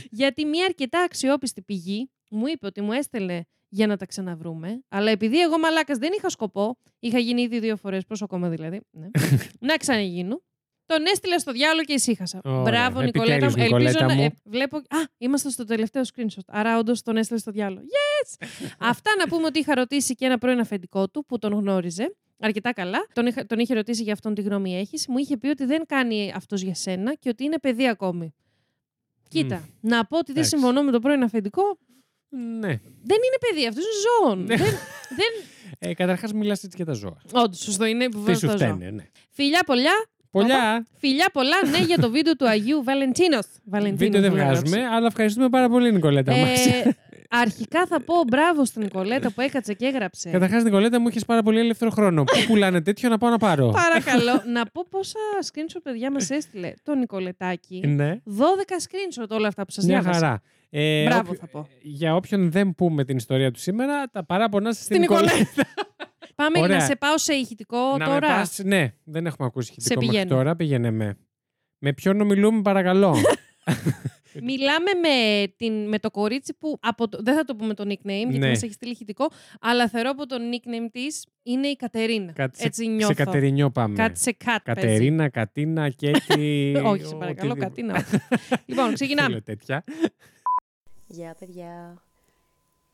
[0.09, 4.83] Γιατί μια αρκετά αξιόπιστη πηγή μου είπε ότι μου έστελνε για να τα ξαναβρούμε.
[4.89, 8.81] Αλλά επειδή εγώ μαλάκας δεν είχα σκοπό, είχα γίνει ήδη δύο φορές, πόσο ακόμα δηλαδή,
[8.91, 9.07] ναι,
[9.69, 10.41] να ξαναγίνω.
[10.85, 12.41] Τον έστειλα στο διάλογο και ησύχασα.
[12.43, 12.61] Ωραία.
[12.61, 13.51] Μπράβο, Νικολέτα μου.
[13.51, 14.13] Επιτέλους, Ελπίζω Νικολέτα να.
[14.15, 14.21] μου.
[14.23, 14.77] ε, βλέπω.
[14.77, 16.43] Α, είμαστε στο τελευταίο screenshot.
[16.47, 17.81] Άρα, όντως τον έστειλε στο διάλογο.
[17.85, 18.47] Yes!
[18.91, 22.73] Αυτά να πούμε ότι είχα ρωτήσει και ένα πρώην αφεντικό του που τον γνώριζε αρκετά
[22.73, 23.07] καλά.
[23.13, 25.07] Τον, είχα, τον είχε ρωτήσει για αυτόν τι γνώμη έχεις.
[25.07, 28.33] Μου είχε πει ότι δεν κάνει αυτός για σένα και ότι είναι παιδί ακόμη.
[29.29, 30.49] Κοίτα, να πω ότι δεν Εντάξει.
[30.57, 31.77] συμφωνώ με τον πρώην αφεντικό.
[32.59, 32.67] Ναι.
[33.03, 34.39] Δεν είναι παιδί, αυτός είναι ζώων.
[34.39, 34.55] Ναι.
[34.55, 34.73] δεν,
[35.17, 35.31] δεν...
[35.79, 37.17] Ε, Καταρχάς, μιλάς έτσι για τα ζώα.
[37.31, 38.67] Όντως, σωστό είναι που Τι βάζω σου τα ζώα.
[38.75, 39.03] φταίνε, ναι.
[39.29, 39.91] Φιλιά πολλά.
[40.31, 40.85] Πολλά.
[40.97, 43.45] Φιλιά πολλά, ναι, για το βίντεο του Αγίου Βαλεντίνος.
[43.93, 46.35] Βίντεο δεν βγάζουμε, αλλά ευχαριστούμε πάρα πολύ, Νικολέτα.
[46.35, 46.65] μας.
[46.67, 46.95] Ε,
[47.29, 50.29] αρχικά θα πω μπράβο στην Νικολέτα που έκατσε και έγραψε.
[50.29, 52.23] Καταρχάς, Νικολέτα, μου έχει πάρα πολύ ελεύθερο χρόνο.
[52.23, 55.19] Πού πουλάνε τέτοιο να πάω να πάρω; Παρακαλώ, να πω πόσα
[55.51, 57.87] screenshot παιδιά μας έστειλε το Νικολετάκι.
[57.87, 58.21] ναι.
[58.25, 60.19] 12 screenshot όλα αυτά που σας Μια διάβασα.
[60.25, 60.41] χαρά.
[60.75, 61.67] Ε, Μπράβο όποιο- θα πω.
[61.81, 65.37] Για όποιον δεν πούμε την ιστορία του σήμερα, τα παράπονά σας στην Στην Νικολέτα.
[65.37, 65.69] Νικολέτα.
[66.35, 66.77] Πάμε Ωραία.
[66.77, 68.13] να σε πάω σε ηχητικό Να τώρα.
[68.29, 70.35] με πας, ναι, δεν έχουμε ακούσει ηχητικό μέχρι πηγαίνω.
[70.35, 70.55] τώρα.
[70.55, 71.17] Πήγαινε με.
[71.77, 73.15] Με ποιον ομιλούμε, παρακαλώ;
[74.41, 76.77] Μιλάμε με, την, με το κορίτσι που.
[76.81, 78.49] Από το, δεν θα το πούμε το nickname, γιατί Ναι.
[78.49, 79.29] μας έχει στείλει ηχητικό,
[79.61, 82.31] αλλά θεωρώ από το nickname της είναι η Κατερίνα.
[82.31, 83.13] Κάτι σε- Έτσι σε νιώθω.
[83.13, 83.95] Κατερινιό πάμε.
[83.95, 84.63] Κάτι σε κάτ.
[84.65, 84.81] παίζει.
[84.81, 86.73] Κατερίνα, Κατίνα, Κέτι.
[86.85, 87.65] Όχι, σε παρακαλώ, οτιδήποτε.
[87.65, 88.05] Κατίνα.
[88.65, 89.43] λοιπόν, ξεκινάμε.
[91.15, 91.35] Θέλω τέτοια.
[91.35, 92.01] Γεια παιδιά.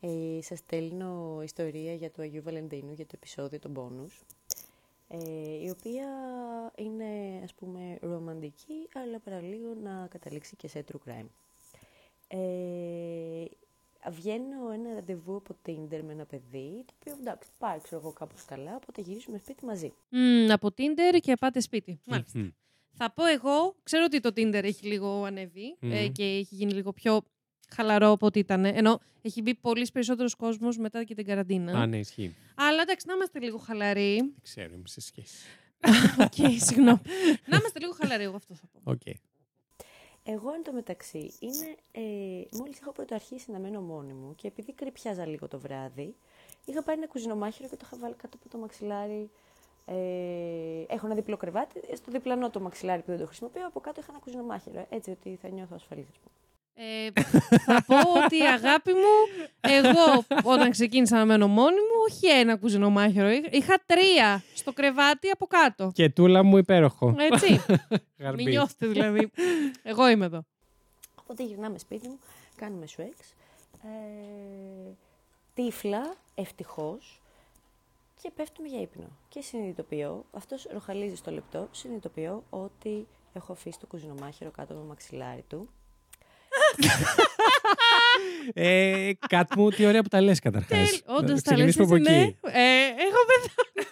[0.00, 4.20] Ε, σας στέλνω ιστορία για το Αγίου Βαλεντίνου, για το επεισόδιο των πόνους.
[5.08, 6.06] Ε, η οποία
[6.76, 11.26] είναι ας πούμε ρομαντική, αλλά παραλίγο να καταλήξει και σε true crime.
[12.28, 13.44] Ε,
[14.10, 18.44] βγαίνω ένα ραντεβού από Tinder με ένα παιδί, το οποίο εντάξει πάει ξέρω εγώ κάπως
[18.44, 19.92] καλά, οπότε γυρίζουμε σπίτι μαζί.
[20.08, 22.00] Μμ, από Tinder και πάτε σπίτι.
[22.04, 22.38] Μάλιστα.
[22.38, 22.48] Μμμ.
[22.92, 26.12] Θα πω εγώ, ξέρω ότι το Tinder έχει λίγο ανέβει ε, Μμμ.
[26.12, 27.22] και έχει γίνει λίγο πιο
[27.74, 28.64] χαλαρό από ό,τι ήταν.
[28.64, 31.80] Ενώ έχει μπει πολύ περισσότερος κόσμος μετά και την καραντίνα.
[31.80, 32.36] Α, ναι, ισχύει.
[32.54, 34.16] Αλλά εντάξει, να είμαστε λίγο χαλαροί.
[34.16, 35.46] Δεν ξέρω, είμαι σε σχέση.
[36.24, 37.00] Οκ, συγγνώμη.
[37.46, 38.90] να είμαστε λίγο χαλαροί, εγώ αυτό θα πω.
[38.90, 39.00] Οκ.
[40.22, 42.00] Εγώ εν τω μεταξύ είναι, ε,
[42.56, 46.14] μόλις είχα πρωτοαρχίσει να μένω μόνη μου και επειδή creepιαζα λίγο το βράδυ,
[46.64, 49.30] είχα πάρει ένα κουζινομάχαιρο και το είχα βάλει κάτω από το μαξιλάρι.
[49.84, 49.94] Ε,
[50.88, 54.08] έχω ένα διπλό κρεβάτι, στο διπλανό το μαξιλάρι που δεν το χρησιμοποιώ, από κάτω είχα
[54.10, 56.08] ένα κουζινομάχαιρο, έτσι ότι θα νιώθω ασφαλής.
[56.08, 56.34] ας πούμε.
[56.82, 57.10] Ε,
[57.58, 63.28] θα πω ότι αγάπη μου, εγώ όταν ξεκίνησα να μένω μόνη μου, όχι ένα κουζινομάχαιρο,
[63.30, 65.90] είχα- είχα τρία στο κρεβάτι από κάτω.
[65.94, 67.14] Και τούλα μου υπέροχο.
[67.18, 67.60] Έτσι.
[68.18, 68.42] Γαρμπή.
[68.42, 69.30] Μην νιώθετε δηλαδή.
[69.82, 70.44] Εγώ είμαι εδώ.
[71.22, 72.18] Οπότε γυρνάμε σπίτι μου,
[72.56, 73.18] κάνουμε σουέξ.
[73.82, 73.88] Ε,
[75.54, 77.20] τύφλα, ευτυχώς,
[78.22, 79.06] και πέφτουμε για ύπνο.
[79.28, 84.88] Και συνειδητοποιώ, αυτός ροχαλίζει στο λεπτό, συνειδητοποιώ ότι έχω αφήσει το κουζινομάχαιρο κάτω από το
[84.88, 85.68] μαξιλάρι του.
[88.54, 91.02] Ε, Κάτ μου, τι ωραία που τα λες καταρχάς.
[91.06, 92.36] Όντως τα Ξεκινήσουμε λες από έτσι, εκεί.
[92.42, 92.52] ναι.
[92.52, 93.88] Ε, έχω πεθάνει.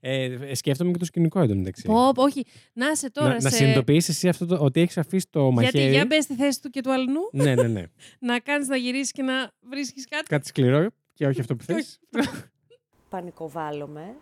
[0.00, 1.82] Ε, σκέφτομαι και το σκηνικό εντωμεταξύ.
[1.82, 2.44] Πω, πω, όχι.
[2.72, 3.56] Να σε τώρα να, να σε...
[3.56, 5.78] συνειδητοποιήσεις εσύ αυτό το, ότι έχεις αφήσει το μαχαίρι.
[5.78, 7.82] Γιατί για μπε στη θέση του και του αλλού, ναι, ναι, ναι.
[8.28, 10.24] να κάνεις να γυρίσεις και να βρίσκεις κάτι.
[10.24, 11.98] Κάτι σκληρό και όχι αυτό που θες.
[13.10, 14.14] Πανικοβάλλομαι,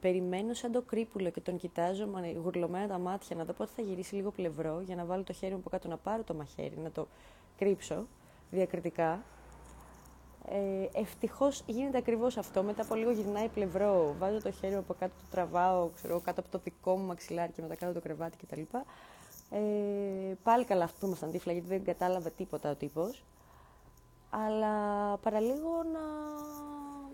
[0.00, 3.82] περιμένω σαν το κρύπουλο και τον κοιτάζω με γουρλωμένα τα μάτια να δω πότε θα
[3.82, 6.78] γυρίσει λίγο πλευρό για να βάλω το χέρι μου από κάτω να πάρω το μαχαίρι,
[6.82, 7.06] να το
[7.58, 8.06] κρύψω.
[8.50, 9.22] διακριτικά.
[10.50, 12.62] Ε, Ευτυχώς γίνεται ακριβώς αυτό.
[12.62, 14.14] Μετά από λίγο γυρνάει πλευρό.
[14.18, 17.52] Βάζω το χέρι μου από κάτω, το τραβάω ξέρω, κάτω από το δικό μου μαξιλάρι
[17.52, 18.60] και μετά κάτω το κρεβάτι κτλ.
[19.50, 19.58] Ε,
[20.42, 23.24] πάλι καλά αυτό που ήμασταν τύφλα γιατί δεν κατάλαβε τίποτα ο τύπος.
[24.30, 24.74] Αλλά
[25.16, 26.00] παραλίγο να.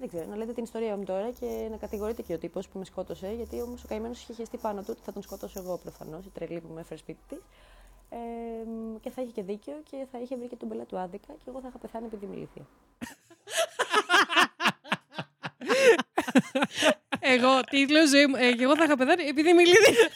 [0.04, 2.78] Δεν ξέρω, να λέτε την ιστορία μου τώρα και να κατηγορείτε και ο τύπος που
[2.78, 3.32] με σκότωσε.
[3.32, 6.30] Γιατί όμως ο καημένος είχε χεστεί πάνω του ότι θα τον σκότωσω εγώ προφανώς, η
[6.30, 7.38] τρελή που με έφερε σπίτι της.
[8.08, 8.16] Ε,
[9.00, 11.44] και θα είχε και δίκιο και θα είχε βρει και τον πελά του άδικα και
[11.46, 12.66] εγώ θα είχα πεθάνει επειδή είμαι ηλίθια.
[17.20, 18.34] Εγώ, τίτλο ζωή μου.
[18.38, 20.08] ε, και εγώ θα είχα πεθάνει επειδή είμαι ηλίθια.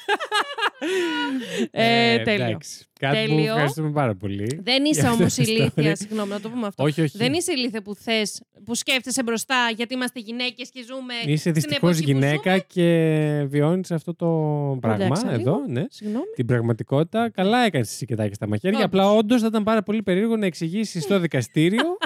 [1.70, 2.44] ε, τέλειο.
[2.44, 2.86] εντάξει.
[3.00, 3.52] Κάτι που Τέλειο.
[3.52, 4.60] ευχαριστούμε πάρα πολύ.
[4.62, 5.72] Δεν για είσαι αυτή όμως την ιστορία.
[5.76, 6.82] ηλίθια, συγγνώμη, να το πούμε αυτό.
[6.84, 7.16] Όχι, όχι.
[7.18, 11.14] Δεν είσαι ηλίθια που θες, που σκέφτεσαι μπροστά γιατί είμαστε γυναίκες και ζούμε.
[11.32, 12.86] Είσαι δυστυχώς εποχή που γυναίκα και
[13.48, 14.26] βιώνεις αυτό το
[14.80, 15.36] πράγμα Εντάξει, εδώ.
[15.38, 15.64] λίγο.
[15.68, 15.84] Ναι.
[15.88, 16.24] Συγγνώμη.
[16.34, 17.30] Την πραγματικότητα.
[17.30, 18.78] Καλά έκανες εσύ κοιτάκι στα μαχαίρια.
[18.78, 18.86] Όντως.
[19.00, 21.98] Απλά όντως θα ήταν πάρα πολύ περίεργο να εξηγήσεις στο δικαστήριο.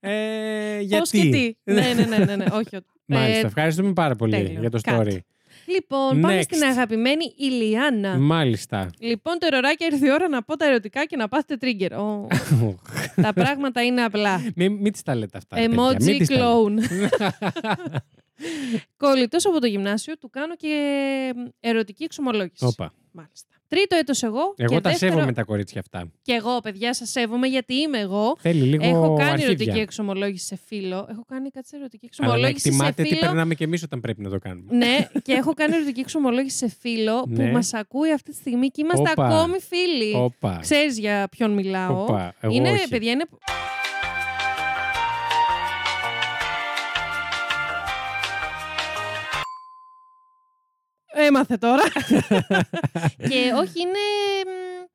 [0.00, 0.98] Ε, γιατί.
[0.98, 1.72] Πώς και τι.
[1.72, 2.44] ναι, ναι, ναι, ναι, ναι.
[2.44, 2.76] όχι.
[2.76, 2.84] όχι.
[3.12, 3.38] Μάλιστα.
[3.38, 4.60] Ε, Ευχαριστούμε πάρα πολύ τέλειο.
[4.60, 4.98] για το Cut.
[4.98, 5.18] story.
[5.66, 6.42] λοιπόν, πάμε Next.
[6.42, 8.18] στην αγαπημένη Ηλιάνα.
[8.18, 8.90] Μάλιστα.
[8.98, 11.90] Λοιπόν, το ερωράκι ήρθε η ώρα να πω τα ερωτικά και να πάθετε trigger.
[11.98, 12.26] Ω,
[13.22, 14.40] τα πράγματα είναι απλά.
[14.54, 15.56] μην μην τη τα λέτε αυτά.
[15.56, 16.44] ρε παιδιά, μην Emoji τις τα λέτε.
[16.44, 16.78] clone.
[18.96, 20.74] Κολλητός από το γυμνάσιο, του κάνω και
[21.60, 22.64] ερωτική εξομολόγηση.
[22.64, 22.92] Όπα.
[23.12, 23.48] Μάλιστα.
[23.68, 24.54] Τρίτο έτος εγώ.
[24.56, 25.12] Εγώ και τα δεύτερο...
[25.12, 26.10] σέβομαι τα κορίτσια αυτά.
[26.22, 28.36] Και εγώ, παιδιά, σας σέβομαι γιατί είμαι εγώ.
[28.38, 29.46] Θέλει λίγο Έχω κάνει αρχίδια.
[29.46, 31.06] ερωτική εξομολόγηση σε φίλο.
[31.10, 33.20] Έχω κάνει κάτι σε ερωτική Αλλά να εξομολόγηση σε εκτιμάτε τι φίλο.
[33.20, 34.76] περνάμε κι εμείς όταν πρέπει να το κάνουμε.
[34.76, 37.50] Ναι, και έχω κάνει ερωτική εξομολόγηση σε φίλο που Ναι.
[37.52, 39.26] μας ακούει αυτή τη στιγμή και είμαστε Όπα.
[39.26, 40.14] ακόμη φίλοι.
[40.16, 40.58] Όπα.
[40.60, 42.02] Ξέρεις για ποιον μιλάω.
[42.02, 42.34] Όπα.
[42.40, 42.88] Εγώ είναι, όχι.
[42.88, 43.24] παιδιά, είναι.
[51.20, 51.82] Έμαθε τώρα.
[53.28, 53.98] και όχι, είναι.
[54.46, 54.86] μ,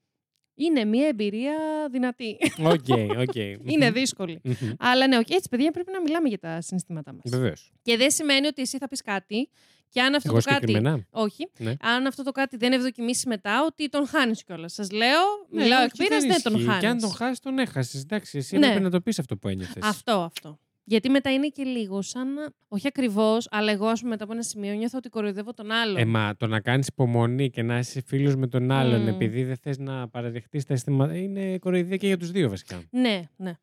[0.56, 1.54] Είναι μια εμπειρία
[1.92, 2.38] δυνατή.
[2.60, 2.86] Οκ,
[3.28, 3.36] οκ.
[3.64, 4.42] είναι δύσκολη.
[4.80, 7.22] Αλλά ναι, όχι, έτσι, παιδιά, πρέπει να μιλάμε για τα συναισθήματά μας.
[7.26, 7.72] Βεβαίως.
[7.82, 9.50] Και δεν σημαίνει ότι εσύ θα πεις κάτι
[9.90, 10.60] και αν αυτό Εγώ το κάτι.
[10.68, 11.06] συγκεκριμένα.
[11.10, 11.50] Όχι.
[11.58, 11.74] Ναι.
[11.82, 14.74] Αν αυτό το κάτι δεν ευδοκιμήσει μετά, ότι τον χάνεις κιόλας.
[14.74, 15.22] Σας λέω,
[15.52, 16.68] μιλάω εκ πείρας, δεν τον ισχύει.
[16.68, 16.80] χάνει.
[16.80, 18.02] Και αν τον χάσεις, τον έχασες.
[18.02, 18.66] Εντάξει, εσύ Ναι.
[18.66, 19.84] έπρεπε να το πεις αυτό που ένιωθες.
[19.84, 20.60] Αυτό, αυτό.
[20.88, 22.34] Γιατί μετά είναι και λίγο σαν.
[22.34, 25.72] να- Όχι ακριβώς, αλλά εγώ, ας πούμε, μετά από ένα σημείο νιώθω ότι κοροϊδεύω τον
[25.72, 25.98] άλλον.
[25.98, 29.08] Ε, μα το να κάνεις υπομονή και να είσαι φίλος με τον άλλον Μμμ.
[29.08, 31.16] επειδή δεν θες να παραδεχτείς τα αισθήματα.
[31.16, 32.82] Είναι κοροϊδία και για τους δύο βασικά.
[32.92, 33.54] Ναι, ναι.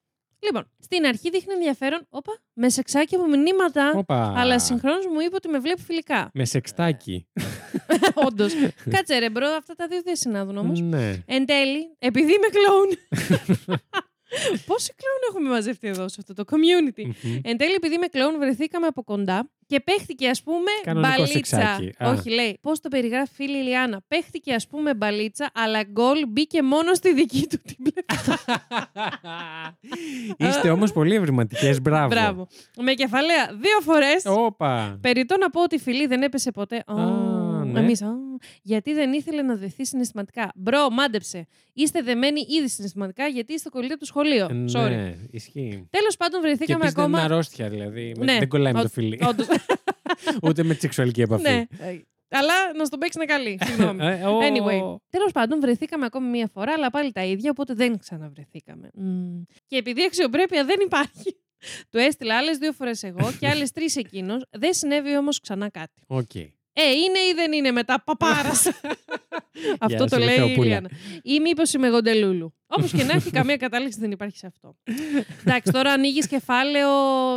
[0.45, 2.07] Λοιπόν, στην αρχή δείχνει ενδιαφέρον.
[2.11, 3.93] Όπα, με σεξάκι από μηνύματα.
[3.97, 4.33] Όπα.
[4.37, 6.31] Αλλά συγχρόνως μου είπε ότι με βλέπει φιλικά.
[6.35, 7.27] Με σεξτάκι.
[8.15, 8.53] Όντως.
[8.91, 10.81] Κάτσε ρε, bro, αυτά τα δύο δεν συνάδουν όμως.
[10.81, 11.23] ναι.
[11.27, 12.91] Εν τέλει, επειδή είμαι κλόουν.
[14.67, 17.39] Πόσοι κλόουν έχουμε μαζευτεί εδώ σε αυτό το community; Μμμ.
[17.43, 21.57] Εν τέλει, επειδή είμαι κλόουν, βρεθήκαμε από κοντά και παίχτηκε, ας πούμε, Κανονικό μπαλίτσα.
[21.57, 21.93] σεξάκι.
[22.05, 22.11] Α.
[22.11, 22.59] Όχι, λέει.
[22.63, 24.01] Πώς το περιγράφει η φίλη Ηλιάνα.
[24.09, 28.47] Παίχτηκε, ας πούμε, μπαλίτσα, αλλά γκολ μπήκε μόνο στη δική του την πλευρά.
[30.49, 31.81] Είστε όμως πολύ ευρηματικές.
[31.81, 32.07] Μπράβο.
[32.09, 32.47] Μπράβο.
[32.77, 34.23] Με κεφαλαία δύο φορές.
[34.27, 34.99] Όπα.
[35.01, 36.77] Περιττό να πω ότι φιλί δεν έπεσε ποτέ.
[36.77, 36.95] Α,
[37.73, 37.81] ναι.
[37.87, 38.09] Εμείς, α,
[38.63, 40.53] γιατί δεν ήθελε να δεθεί συναισθηματικά.
[40.55, 41.47] Bro, μάντεψε.
[41.73, 44.45] Είστε δεμένοι ήδη συναισθηματικά γιατί είστε κολλητοί του σχολείου.
[44.45, 44.89] Ε, Sorry.
[44.91, 45.87] Ναι, ισχύει.
[45.91, 47.35] Τέλος πάντων, Και βρεθήκαμε επίσης δεν είναι ακόμα.
[47.35, 48.15] αρρώστια, δηλαδή.
[48.19, 49.19] με- Ναι, Δεν κολλάει με το ό- φιλί.
[49.29, 49.47] όντως.
[50.43, 51.43] Ούτε με τη σεξουαλική επαφή.
[51.51, 51.65] ναι.
[52.35, 53.59] Αλλά να στον παίξει να καλή.
[53.65, 54.05] Συγγνώμη.
[54.07, 57.99] Ε, ο- Anyway, τέλος πάντων, βρεθήκαμε ακόμη μία φορά, αλλά πάλι τα ίδια, οπότε δεν
[57.99, 58.91] ξαναβρεθήκαμε.
[58.95, 59.43] Μμμ.
[59.67, 61.37] Και επειδή αξιοπρέπεια δεν υπάρχει,
[61.91, 64.45] του έστειλα άλλες δύο φορές εγώ και άλλες τρεις εκείνος.
[64.51, 66.03] Δεν συνέβη όμως ξανά κάτι.
[66.07, 66.31] Οκ.
[66.73, 68.67] Ε, είναι ή δεν είναι μετά παπάρας.
[69.79, 70.65] αυτό Γεια το σου, λέει η Θεοπούλα.
[70.67, 70.89] Ηλιάνα.
[71.23, 72.55] Ή μήπως είμαι γοντελούλου.
[72.77, 74.77] Όπως και να έχει, καμία κατάληξη δεν υπάρχει σε αυτό.
[75.41, 76.89] Εντάξει, τώρα ανοίγεις κεφάλαιο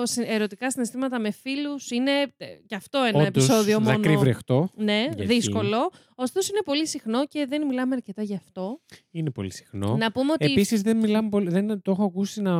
[0.06, 1.90] συ- ερωτικά συναισθήματα με φίλους.
[1.92, 3.96] Είναι ε, και αυτό ένα Όντως, επεισόδιο μόνο.
[3.96, 4.70] δακρύ βρεχτό.
[4.76, 5.92] Ναι, Γιατί; δύσκολο.
[6.16, 8.82] Ωστόσο είναι πολύ συχνό και δεν μιλάμε αρκετά γι' αυτό.
[9.12, 9.96] Είναι πολύ συχνό.
[9.98, 10.46] Να πούμε ότι.
[10.46, 11.50] Επίσης, δεν μιλάμε πολύ.
[11.50, 12.54] Δεν το έχω ακούσει να,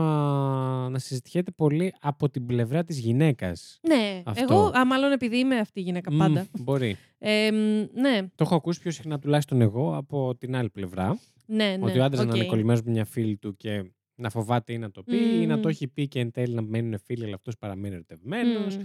[0.90, 3.80] να συζητιέται πολύ από την πλευρά της γυναίκας.
[3.88, 4.44] Ναι, Αυτό.
[4.54, 6.46] εγώ, α, μάλλον επειδή είμαι αυτή η γυναίκα πάντα.
[6.60, 6.98] μπορεί.
[7.20, 7.56] Ε, μ,
[8.00, 11.20] ναι, Το έχω ακούσει πιο συχνά τουλάχιστον εγώ από την άλλη πλευρά.
[11.46, 11.86] Ναι, ναι.
[11.86, 12.28] ότι ο άντρας οκ.
[12.28, 15.46] να είναι κολλημένο με μια φίλη του και να φοβάται ή να το πει, ή
[15.46, 15.62] να Μμμ.
[15.62, 18.78] το έχει πει και εν τέλει να μένουν φίλοι, αλλά αυτός παραμένει ερωτευμένος.
[18.78, 18.84] Μμ.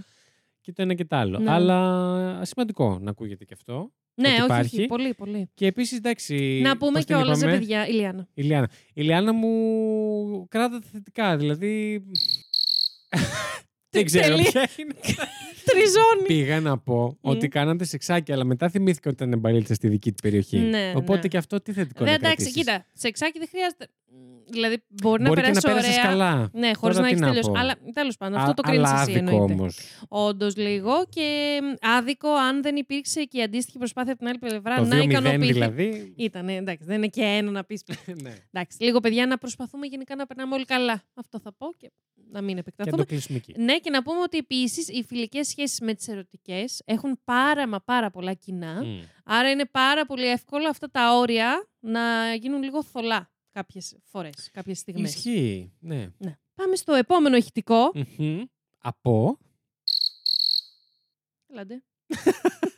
[0.61, 1.39] Και το ένα και το άλλο.
[1.39, 1.51] Ναι.
[1.51, 3.91] Αλλά σημαντικό να ακούγεται και αυτό.
[4.13, 4.79] Ναι, ότι όχι, υπάρχει.
[4.79, 5.49] όχι, πολύ, πολύ.
[5.53, 6.59] Και επίσης, εντάξει.
[6.63, 8.27] Να πούμε πώς την κιόλας, ρε είπαμε; παιδιά, Ηλιάνα.
[8.33, 8.69] Η Λιάννα.
[8.93, 11.37] Η Λιάννα μου κράτα τα θετικά.
[11.37, 12.03] Δηλαδή.
[13.91, 14.51] Δεν ξέρω Τελεία.
[14.51, 14.93] ποια είναι.
[15.65, 16.25] Τριζώνει.
[16.27, 20.21] Πήγα να πω ότι κάνατε σεξάκι, αλλά μετά θυμήθηκα ότι ήταν μπαλίτσα στη δική του
[20.21, 20.57] περιοχή.
[20.57, 21.27] Ναι, Οπότε ναι.
[21.27, 22.53] και αυτό τι θετικό Δεν να εντάξει, κρατήσεις.
[22.53, 23.87] κοίτα, σεξάκι δεν χρειάζεται.
[24.53, 26.03] Δηλαδή, μπορεί, Μπορεί να και να περάσει πέρασες ωραία.
[26.09, 26.49] καλά.
[26.53, 27.49] Ναι, χωρίς Τώρα να τι έχεις να τελειώσει.
[27.51, 27.59] πω.
[27.59, 29.53] Αλλά τέλος πάντων, αυτό Α- το κρίνεις αλλά εσύ άδικο εννοείται.
[29.53, 29.77] όμως.
[30.07, 34.37] Όντως λίγο και μ, άδικο αν δεν υπήρξε και η αντίστοιχη προσπάθεια από την άλλη
[34.39, 35.53] πλευρά Το να 2-0 ικανοποιηθεί.
[35.53, 36.13] δηλαδή.
[36.17, 37.83] Ήταν, εντάξει, δεν είναι και ένα να πεις.
[38.23, 38.33] ναι.
[38.51, 41.01] εντάξει, λίγο παιδιά να προσπαθούμε γενικά να περνάμε όλοι καλά.
[41.13, 41.91] Αυτό θα πω και
[42.31, 42.97] να μην Και να επεκταθούμε.
[42.97, 43.53] το κλείσουμε εκεί.
[43.61, 47.79] Ναι, και να πούμε ότι επίσης οι φιλικές σχέσεις με τις ερωτικές έχουν πάρα μα
[47.79, 48.83] πάρα πολλά κοινά.
[48.83, 48.99] Μμ.
[49.25, 52.01] Άρα είναι πάρα πολύ εύκολο αυτά τα όρια να
[52.39, 55.15] γίνουν λίγο θολά κάποιες φορές, κάποιες στιγμές.
[55.15, 55.71] Ισχύει.
[55.79, 56.09] Ναι.
[56.17, 56.37] Ναι.
[56.55, 57.91] Πάμε στο επόμενο ηχητικό.
[58.17, 58.41] Μμμ.
[58.77, 59.37] Από;
[61.47, 61.83] Έλαντε.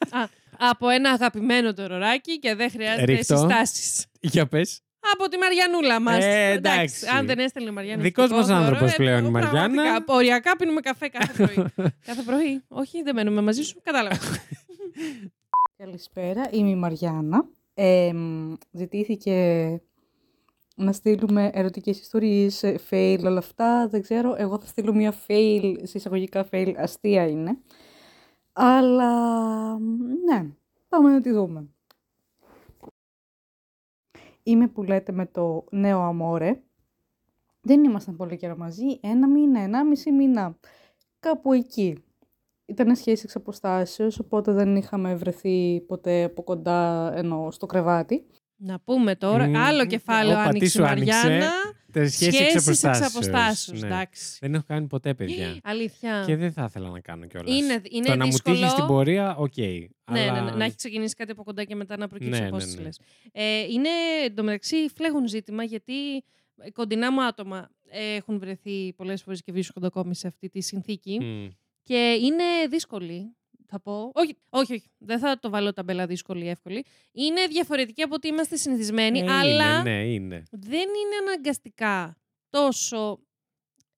[0.09, 3.37] Α, από ένα αγαπημένο το ροράκι και δεν χρειάζεται Ρίχτω.
[3.37, 4.05] συστάσεις.
[4.21, 4.81] Για πες.
[5.13, 6.23] Από τη Μαριανούλα μας.
[6.23, 7.07] Ε, εντάξει.
[7.07, 8.03] Αν δεν έστελνε η Μαριάννα.
[8.03, 10.03] Δικός ηχητικό, μας θεωρώ, άνθρωπος ε, πλέον η πραγματικά, Μαριάννα.
[10.07, 11.65] Οριακά πίνουμε καφέ κάθε πρωί.
[12.05, 12.63] κάθε πρωί.
[12.67, 13.79] Όχι, δεν μένουμε μαζί σου.
[13.83, 14.17] Κατάλαβα.
[15.77, 17.45] Καλησπέρα, είμαι η Μαριάννα.
[17.73, 19.33] Ε, μ, ζητήθηκε
[20.75, 23.87] να στείλουμε ερωτικές ιστορίες, ε, fail, όλα αυτά.
[23.87, 27.57] Δεν ξέρω, εγώ θα στείλω μια fail, σε εισαγωγικά fail, αστεία είναι.
[28.53, 29.09] Αλλά,
[29.79, 30.49] μ, ναι,
[30.89, 31.67] πάμε να τη δούμε.
[34.43, 36.61] Είμαι που λέτε με το νέο αμόρε.
[37.61, 40.57] Δεν ήμασταν πολύ καιρό μαζί, ένα μήνα, ενάμιση μήνα.
[41.19, 42.03] Κάπου εκεί.
[42.65, 48.27] Ήταν σχέση εξ αποστάσεως, οπότε δεν είχαμε βρεθεί ποτέ από κοντά ενώ στο κρεβάτι.
[48.57, 49.55] Να πούμε τώρα, Μμμ.
[49.55, 51.51] άλλο κεφάλαιο Όπα, τι άνοιξε η σου άνοιξε; Μαριάννα.
[51.91, 53.15] Τα σχέσεις Σχέσεις εξ εξ αποστάσεως.
[53.15, 53.87] αποστάσεως, Ναι.
[53.87, 54.37] εντάξει.
[54.41, 55.57] Δεν έχω κάνει ποτέ, παιδιά.
[55.63, 56.23] Αλήθεια.
[56.27, 57.57] Και δεν θα ήθελα να κάνω κιόλας.
[57.57, 58.55] Είναι, είναι Το να μου δύσκολο.
[58.55, 59.57] τύχεις στην πορεία, οκ.
[59.57, 59.87] Ναι,
[60.19, 60.31] αλλά...
[60.41, 62.81] ναι, ναι, να έχει ξεκινήσει κάτι από κοντά και μετά να προκύψει Ναι, ναι, ναι,
[62.81, 62.89] ναι.
[63.31, 63.89] Ε, είναι
[64.25, 65.93] εντωμεταξύ φλέγον ζήτημα γιατί
[66.73, 71.47] κοντινά μου άτομα έχουν βρεθεί πολλές φορές και βρίσκονται ακόμη σε αυτή τη συνθήκη Μμ.
[71.83, 73.35] και είναι δύσκολη.
[73.75, 74.11] Θα πω.
[74.13, 74.91] Όχι, όχι, όχι.
[74.97, 76.85] Δεν θα το βάλω ταμπέλα δύσκολη ή εύκολη.
[77.11, 80.43] Είναι διαφορετική από ότι είμαστε συνηθισμένοι, Ε, αλλά Είναι, ναι, είναι.
[80.51, 82.17] δεν είναι αναγκαστικά
[82.49, 83.19] τόσο.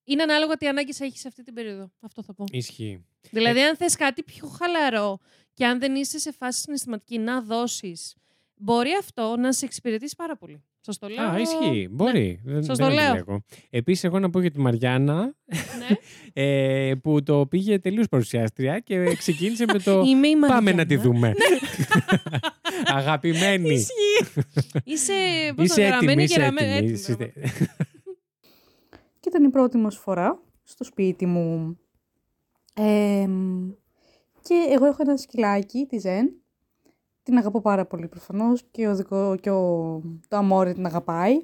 [0.04, 1.92] Είναι ανάλογα τι ανάγκες έχεις σε αυτή την περίοδο.
[2.00, 2.44] Αυτό θα πω.
[2.52, 3.06] Ισχύει.
[3.32, 5.20] Δηλαδή, Ε, αν θες κάτι πιο χαλαρό
[5.54, 8.16] και αν δεν είσαι σε φάση συναισθηματική να δώσεις,
[8.56, 10.64] μπορεί αυτό να σε εξυπηρετήσει πάρα πολύ.
[10.86, 11.26] Σας το λέω.
[11.30, 11.88] Α, ισχύει.
[11.92, 12.40] Μπορεί.
[12.44, 13.06] Δεν, Σας δεν το λέω.
[13.06, 13.42] αντιλέγω.
[13.70, 15.36] Επίσης, εγώ να πω για τη Μαριάννα,
[15.80, 15.96] Ναι.
[16.44, 20.86] ε, που το πήγε τελείως παρουσιάστρια και ξεκίνησε με το Είμαι η «Πάμε να Μαριάννα».
[20.86, 21.34] τη δούμε».
[22.98, 23.74] Αγαπημένη.
[23.74, 24.42] Ισχύει.
[24.84, 25.14] Είσαι,
[25.56, 26.72] πώς Είσαι το γραμμένη έτοιμη, και είσαι ραμμένη.
[26.72, 26.92] έτοιμη.
[26.92, 27.68] Έτοιμη, Είστε-
[29.20, 31.78] Και ήταν η πρώτη μας φορά στο σπίτι μου.
[32.76, 33.70] Εμ,
[34.42, 36.34] και εγώ έχω ένα σκυλάκι, τη Ζεν.
[37.26, 41.38] Την αγαπώ πάρα πολύ προφανώς και, ο δικό, και ο, το αμόρι την αγαπάει.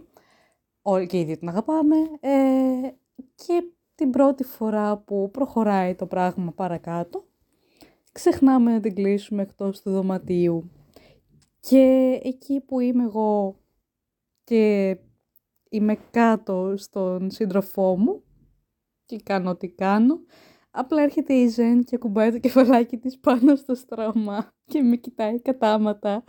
[0.82, 1.96] Όλοι και οι δύο την αγαπάμε.
[2.20, 2.32] Ε,
[3.36, 3.64] και
[3.96, 7.26] την πρώτη φορά που προχωράει το πράγμα παρακάτω,
[8.12, 10.72] ξεχνάμε να την κλείσουμε εκτός του δωματίου.
[11.60, 13.60] Και εκεί που είμαι εγώ
[14.44, 14.98] και
[15.70, 18.24] είμαι κάτω στον σύντροφό μου
[19.06, 20.20] και κάνω ό,τι κάνω.
[20.72, 25.42] Απλά έρχεται η Ζεν και κουμπάει το κεφαλάκι της πάνω στο στρώμα και με κοιτάει
[25.42, 26.24] κατάματα.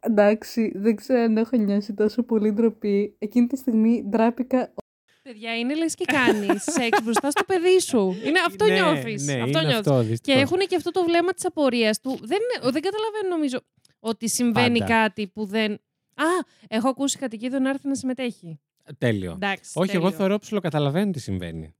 [0.00, 3.16] Εντάξει, δεν ξέρω αν έχω νιώσει τόσο πολύ ντροπή.
[3.18, 4.74] Εκείνη τη στιγμή ντράπηκα
[5.22, 8.16] Παιδιά, είναι λες και κάνεις σεξ μπροστά στο παιδί σου.
[8.26, 9.24] Είναι, αυτό Ναι, νιώθεις.
[9.26, 9.78] Ναι, αυτό είναι νιώθεις.
[9.86, 10.40] αυτό, Και δυστυχώς.
[10.42, 12.10] έχουν και αυτό το βλέμμα της απορίας του.
[12.22, 13.58] Δεν, είναι- δεν καταλαβαίνω νομίζω
[14.00, 14.92] ότι συμβαίνει Πάντα.
[14.94, 15.72] κάτι που δεν...
[16.14, 16.24] Α,
[16.68, 18.60] έχω ακούσει κατοικίδιο να έρθει να συμμετέχει.
[18.98, 19.32] Τέλειο.
[19.32, 20.18] Εντάξει, Όχι, εγώ τέλειο.
[20.18, 21.74] θεωρώ ψηλό καταλαβαίνω τι συμβαίνει.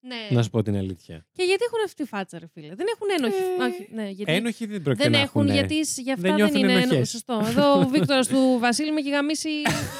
[0.00, 0.36] Ναι.
[0.36, 1.26] Να σου πω την αλήθεια.
[1.32, 3.42] Και γιατί έχουν αυτή τη φάτσα, ρε φίλε; Δεν έχουν ένοχη.
[3.60, 4.32] Ε, Όχι, ναι, γιατί...
[4.32, 5.58] Ένοχοι δεν πρόκειται δεν να έχουν, έχουνε.
[5.60, 6.90] γιατί σ- για αυτά Δεν δεν, νιώθουν είναι ενοχές.
[6.92, 7.10] ένοχη.
[7.10, 7.42] Σωστό.
[7.48, 9.48] Εδώ ο Βίκτορας του Βασίλη με έχει γαμίσει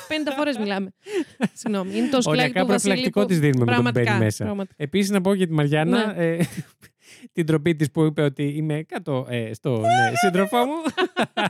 [0.09, 0.93] 50 φορές μιλάμε.
[1.61, 1.97] Συγγνώμη.
[1.97, 2.93] Είναι το σκυλάκι Οριακά του Βασίλη.
[2.93, 4.45] προφυλακτικό που- της δίνουμε με τον Πραγματικά, μπαίνει μέσα.
[4.45, 4.83] πραγματικά.
[4.85, 6.07] Επίσης, να πω για τη Μαριάννα.
[6.13, 6.27] Ναι.
[6.27, 6.39] ε,
[7.33, 10.75] την τροπή της που είπε ότι είμαι κάτω ε, στο ναι, σύντροφό μου.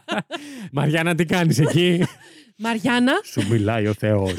[0.72, 2.02] Μαριάννα, τι κάνεις εκεί;
[2.56, 4.34] Μαριάννα, Σου μιλάει ο Θεός.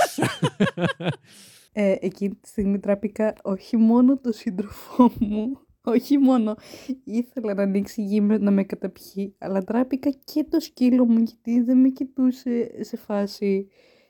[1.71, 6.55] Ε, εκείνη τη στιγμή τράπηκα όχι μόνο το σύντροφό μου, όχι μόνο
[7.03, 11.61] ήθελα να ανοίξει γη με- να με καταπιεί, αλλά τράπηκα και το σκύλο μου γιατί
[11.61, 13.67] δεν με κοιτούσε σε φάση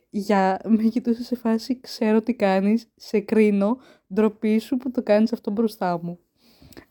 [0.09, 3.77] για με κοιτούσε σε φάση ξέρω τι κάνεις, σε κρίνω,
[4.13, 6.19] ντροπή σου που το κάνεις αυτό μπροστά μου.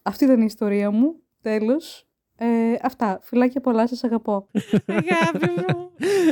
[0.03, 2.08] Αυτή ήταν η ιστορία μου, τέλος.
[2.41, 2.47] Ε,
[2.83, 4.49] αυτά, φιλάκια πολλά, σας αγαπώ.
[4.87, 5.91] αγάπη μου.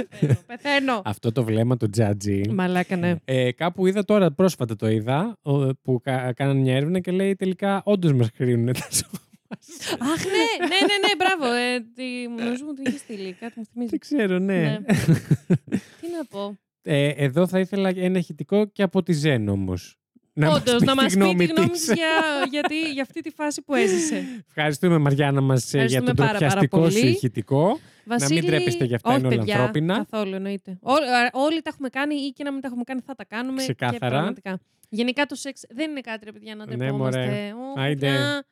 [0.08, 1.02] Πεθαίνω, Πεθαίνω.
[1.04, 2.40] Αυτό το βλέμμα του Τζάτζι.
[2.50, 3.14] Μαλάκα, ναι.
[3.24, 7.34] Ε, κάπου είδα τώρα, πρόσφατα το είδα, ο- που κα, κάνανε μια έρευνα και λέει
[7.36, 9.20] τελικά όντως μας κρίνουν τα σώμα
[9.50, 9.92] μας.
[10.00, 11.54] Αχ, ναι, ναι, ναι, ναι, μπράβο.
[11.54, 13.32] Ε, τι, νομίζω μου την είχε στείλει.
[13.32, 13.90] Κάτι μου θυμίζει.
[13.90, 14.60] Δεν ξέρω, ναι.
[14.62, 14.78] Ναι.
[16.00, 16.56] Τι να πω.
[16.82, 19.96] Ε, εδώ θα ήθελα ένα ηχητικό και από τη Ζέν όμως.
[20.38, 21.84] Να μας Όντως, πεις να τη μας πεις τη γνώμη γνώμη της.
[21.86, 22.08] τη για,
[22.50, 24.24] γιατί, για αυτή τη φάση που έζησε.
[24.48, 27.10] Ευχαριστούμε Μαριάννα μας ε, για Ευχαριστούμε τον πάρα, πάρα τροπιαστικό σου πολύ.
[27.12, 27.78] ηχητικό.
[28.04, 28.40] Βασίλη...
[28.40, 30.06] μην τρέπεστε γι' αυτά, Όχι, είναι όλα παιδιά, ανθρώπινα.
[30.10, 30.78] Καθόλου εννοείται.
[30.82, 30.96] Ό, α,
[31.32, 33.56] όλοι τα έχουμε κάνει ή και να μην τα έχουμε κάνει θα τα κάνουμε.
[33.56, 34.08] Και Ξεκάθαρα.
[34.10, 34.60] πραγματικά.
[34.88, 37.18] Γενικά το σεξ δεν είναι κάτι ρε παιδιά να Ναι, ντρεπόμαστε.
[37.20, 37.52] μωρέ.
[37.52, 38.06] Ω, Άιντε.
[38.06, 38.44] παιδιά,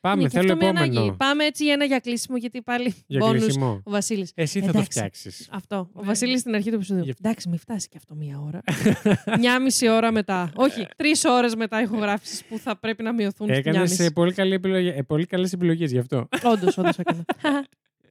[0.00, 0.98] Πάμε, είναι και θέλω αυτό με επόμενο.
[1.00, 1.16] ανάγκη.
[1.16, 3.80] Πάμε έτσι για ένα για κλείσιμο γιατί πάλι Για bonus κλείσιμο.
[3.84, 4.32] ο Βασίλης.
[4.34, 4.98] Εσύ θα το Εντάξει.
[4.98, 5.48] φτιάξεις.
[5.50, 5.90] Αυτό.
[5.92, 7.04] Ο Βασίλης στην αρχή του επεισοδίου.
[7.04, 8.60] Γι' Εντάξει, μην φτάσει και αυτό μία ώρα.
[9.40, 10.50] Μια μισή ώρα μετά.
[10.54, 14.12] Όχι, τρεις ώρες μετά ηχογράφησης που θα πρέπει να μειωθούν στη μια Έκανε μισή.
[14.12, 16.28] πολύ, καλή επιλογή, ε, πολύ καλές επιλογές γι' αυτό.
[16.44, 17.24] Όντως, όντως έκανα.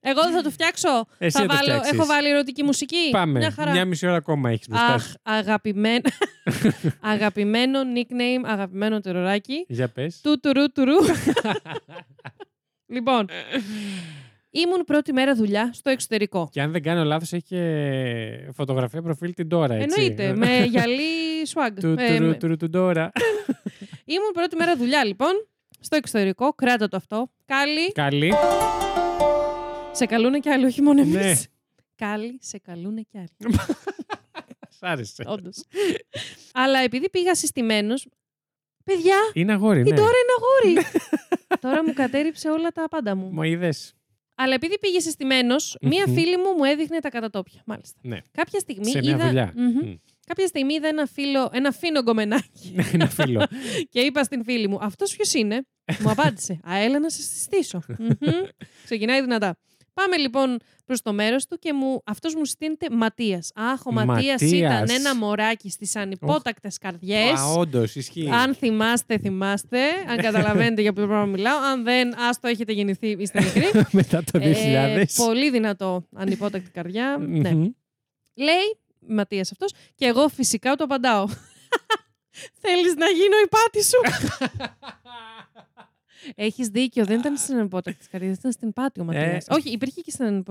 [0.10, 1.06] Εγώ δεν θα το φτιάξω.
[1.18, 1.94] Εσύ θα θα το βάλω, φτιάξεις.
[1.98, 3.10] έχω βάλει ερωτική μουσική.
[3.12, 3.40] Πάμε.
[3.40, 3.72] Μια χαρά.
[3.72, 5.14] Μια μισή ώρα ακόμα έχεις μπροστά Αχ, σου.
[5.24, 6.02] αγαπημένο,
[7.14, 9.66] αγαπημένο nickname, αγαπημένο τεροράκι.
[9.68, 10.22] Για πες.
[10.22, 10.96] Του τουρού τουρού.
[12.86, 13.26] λοιπόν,
[14.50, 16.50] ήμουν πρώτη μέρα δουλειά στο εξωτερικό.
[16.52, 19.74] Και αν δεν κάνω λάθος, έχει και φωτογραφία προφίλ την τώρα.
[19.76, 20.02] Έτσι.
[20.02, 21.04] Εννοείται, με γυαλί
[21.54, 21.72] swag.
[21.80, 23.12] Του Ε, τουρου με- τουρου του τώρα.
[24.06, 25.32] Ήμουν πρώτη μέρα δουλειά, λοιπόν,
[25.80, 26.54] στο εξωτερικό.
[26.54, 27.32] Κράτα το αυτό.
[27.46, 28.34] Κάλλη, Καλή.
[29.92, 31.14] Σε καλούνε κι άλλοι, όχι μόνο εμείς.
[31.16, 31.36] Ναι.
[31.96, 33.30] Κάλλη, σε καλούνε κι άλλοι.
[34.78, 35.24] Σ' άρεσε.
[35.28, 35.64] Όντως.
[36.54, 38.08] Αλλά επειδή πήγα συστημένος.
[38.84, 39.90] Παιδιά, Είναι αγόρι, η ναι.
[39.96, 40.88] τώρα είναι αγόρι.
[41.62, 43.30] τώρα μου κατέριψε όλα τα πάντα μου.
[43.32, 43.94] Μου είδες.
[44.36, 46.14] Αλλά επειδή πήγε συστημένος, μία Μμμ.
[46.14, 47.62] φίλη μου μου έδειχνε τα κατατόπια.
[47.66, 48.00] Μάλιστα.
[48.04, 48.18] Ναι.
[48.32, 49.26] Κάποια στιγμή Σε μια είδα.
[49.28, 49.54] δουλειά.
[49.56, 49.66] Μμμ.
[49.88, 49.94] Μμ.
[50.26, 53.48] Κάποια στιγμή είδα ένα, φίλο, ένα φίνο γκομενάκι Ένα φίλο.
[53.92, 55.66] και είπα στην φίλη μου: Αυτός ποιος είναι;
[56.00, 57.82] μου απάντησε: Α, έλα να σε συστήσω.
[57.98, 58.18] Μμμ.
[58.84, 59.58] Ξεκινάει δυνατά.
[60.04, 63.52] Πάμε λοιπόν προς το μέρος του και μου, αυτός μου συστήνεται Ματίας.
[63.56, 64.52] Αχ, ο Ματίας Ματίας.
[64.52, 67.40] ήταν ένα μωράκι στις ανυπότακτες καρδιές.
[67.40, 68.30] Α, όντως, ισχύει.
[68.30, 69.80] Αν θυμάστε, θυμάστε.
[70.08, 71.58] Αν καταλαβαίνετε για ποιο πράγμα μιλάω.
[71.60, 73.66] Αν δεν, άστο έχετε γεννηθεί, είστε μικροί.
[74.00, 74.44] Μετά το 2000.
[74.44, 77.18] Ε, πολύ δυνατό ανυπότακτη καρδιά.
[77.20, 77.52] ναι.
[77.54, 77.68] Μμμ.
[78.34, 78.78] Λέει,
[79.08, 81.26] Ματίας αυτός, και εγώ φυσικά του απαντάω.
[82.62, 84.00] Θέλεις να γίνω η πάτη σου;
[86.36, 89.48] Έχεις δίκιο, δεν ήταν στην ανυπότακτης καρδιά, ήταν στην πάτη ο Ματίας.
[89.48, 89.54] Ε.
[89.54, 90.44] Όχι, υπήρχε και στην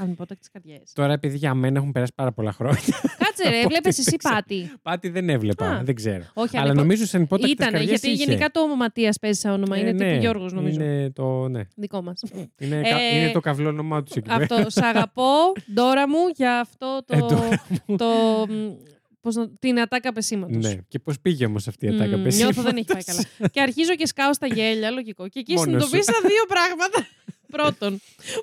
[0.00, 0.80] ανυπότακτης καρδιέ.
[0.92, 2.80] Τώρα, επειδή για μένα έχουν περάσει πάρα πολλά χρόνια.
[3.18, 4.34] Κάτσε, ρε, Από έβλεπες ό,τι εσύ δεν ξέρω.
[4.34, 4.70] πάτη.
[4.82, 5.66] Πάτη δεν έβλεπα.
[5.70, 5.82] Α.
[5.84, 6.24] Δεν ξέρω.
[6.34, 8.24] Όχι, Αλλά ανυπο- νομίζω σε υπότακτε Ήτανε, καρδιές γιατί είχε.
[8.24, 9.76] γενικά το Ματίας παίζει σαν όνομα.
[9.76, 10.04] Ε, είναι ναι.
[10.08, 10.80] τύπου Γιώργος, νομίζω.
[10.82, 11.60] Είναι το, ναι.
[11.76, 12.20] Δικό μας.
[12.58, 14.42] Είναι, Ε, κα- είναι το καυλό όνομά τους εκεί πέρα.
[14.54, 14.70] αυτό.
[14.70, 18.36] Σ' αγαπώ, Ντόρα μου, για αυτό το.
[19.24, 20.64] Ε, Ντόρα το μ, πώς να- την ατάκα πεσήματος.
[20.64, 20.76] Ναι.
[20.88, 22.54] Και πώς πήγε όμως αυτή η ατάκα Μμμ, πεσήματος.
[22.56, 23.48] Νιώθω δεν έχει πάει καλά.
[23.52, 25.28] και αρχίζω και σκάω στα γέλια, λογικό.
[25.28, 27.06] Και εκεί Μόνος συνειδητοποίησα δύο πράγματα.
[27.50, 28.00] Πρώτον,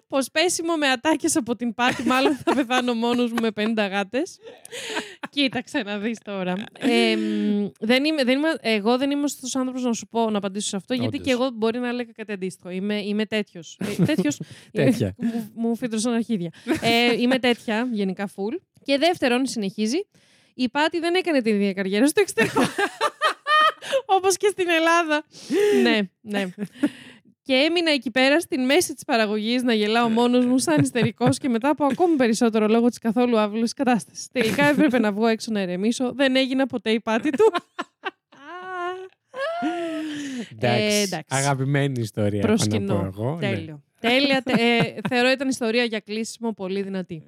[0.08, 4.38] πως πέσιμο με ατάκες από την πάτη, μάλλον θα πεθάνω μόνος μου με 50 γάτες.
[5.30, 6.54] Κοίταξε να δεις τώρα.
[6.80, 10.38] Ε, μ, δεν είμαι, δεν είμαι, εγώ δεν είμαι στους άνθρωπους να σου πω να
[10.38, 11.26] απαντήσω σε αυτό, γιατί Όντως.
[11.28, 12.70] και εγώ μπορεί να έλεγα κάτι αντίστοιχο.
[12.70, 13.78] Είμαι, είμαι τέτοιος.
[13.80, 14.42] Ε, τέτοιος,
[14.72, 15.16] Τέτοια.
[15.18, 16.52] μου, μου φύτρωσαν αρχίδια.
[16.82, 18.60] ε, είμαι τέτοια, γενικά full.
[18.84, 19.98] Και δεύτερον, συνεχίζει,
[20.62, 22.62] η Πάτη δεν έκανε την ίδια καριέρα στο εξωτερικό.
[24.16, 25.24] Όπως και στην Ελλάδα.
[25.84, 26.48] ναι, ναι.
[27.42, 31.50] Και έμεινα εκεί πέρα στην μέση της παραγωγής να γελάω μόνος μου σαν ιστερικός και
[31.50, 34.28] μετά από ακόμη περισσότερο λόγω της καθόλου άβουλης κατάστασης.
[34.32, 36.14] Τελικά έπρεπε να βγω έξω να ερεμήσω.
[36.14, 37.54] Δεν έγινα ποτέ η πάτη του.
[40.52, 40.96] Εντάξει.
[40.98, 41.26] Ε, εντάξει.
[41.28, 42.40] Αγαπημένη ιστορία.
[42.40, 43.12] έχω να πω Προσκυνώ.
[43.14, 43.38] εγώ.
[43.42, 43.50] Ναι.
[43.50, 43.84] Τέλειο.
[44.02, 44.42] Τέλεια.
[44.42, 47.24] τε- ε, θεωρώ ήταν ιστορία για κλείσιμο πολύ δυνατή.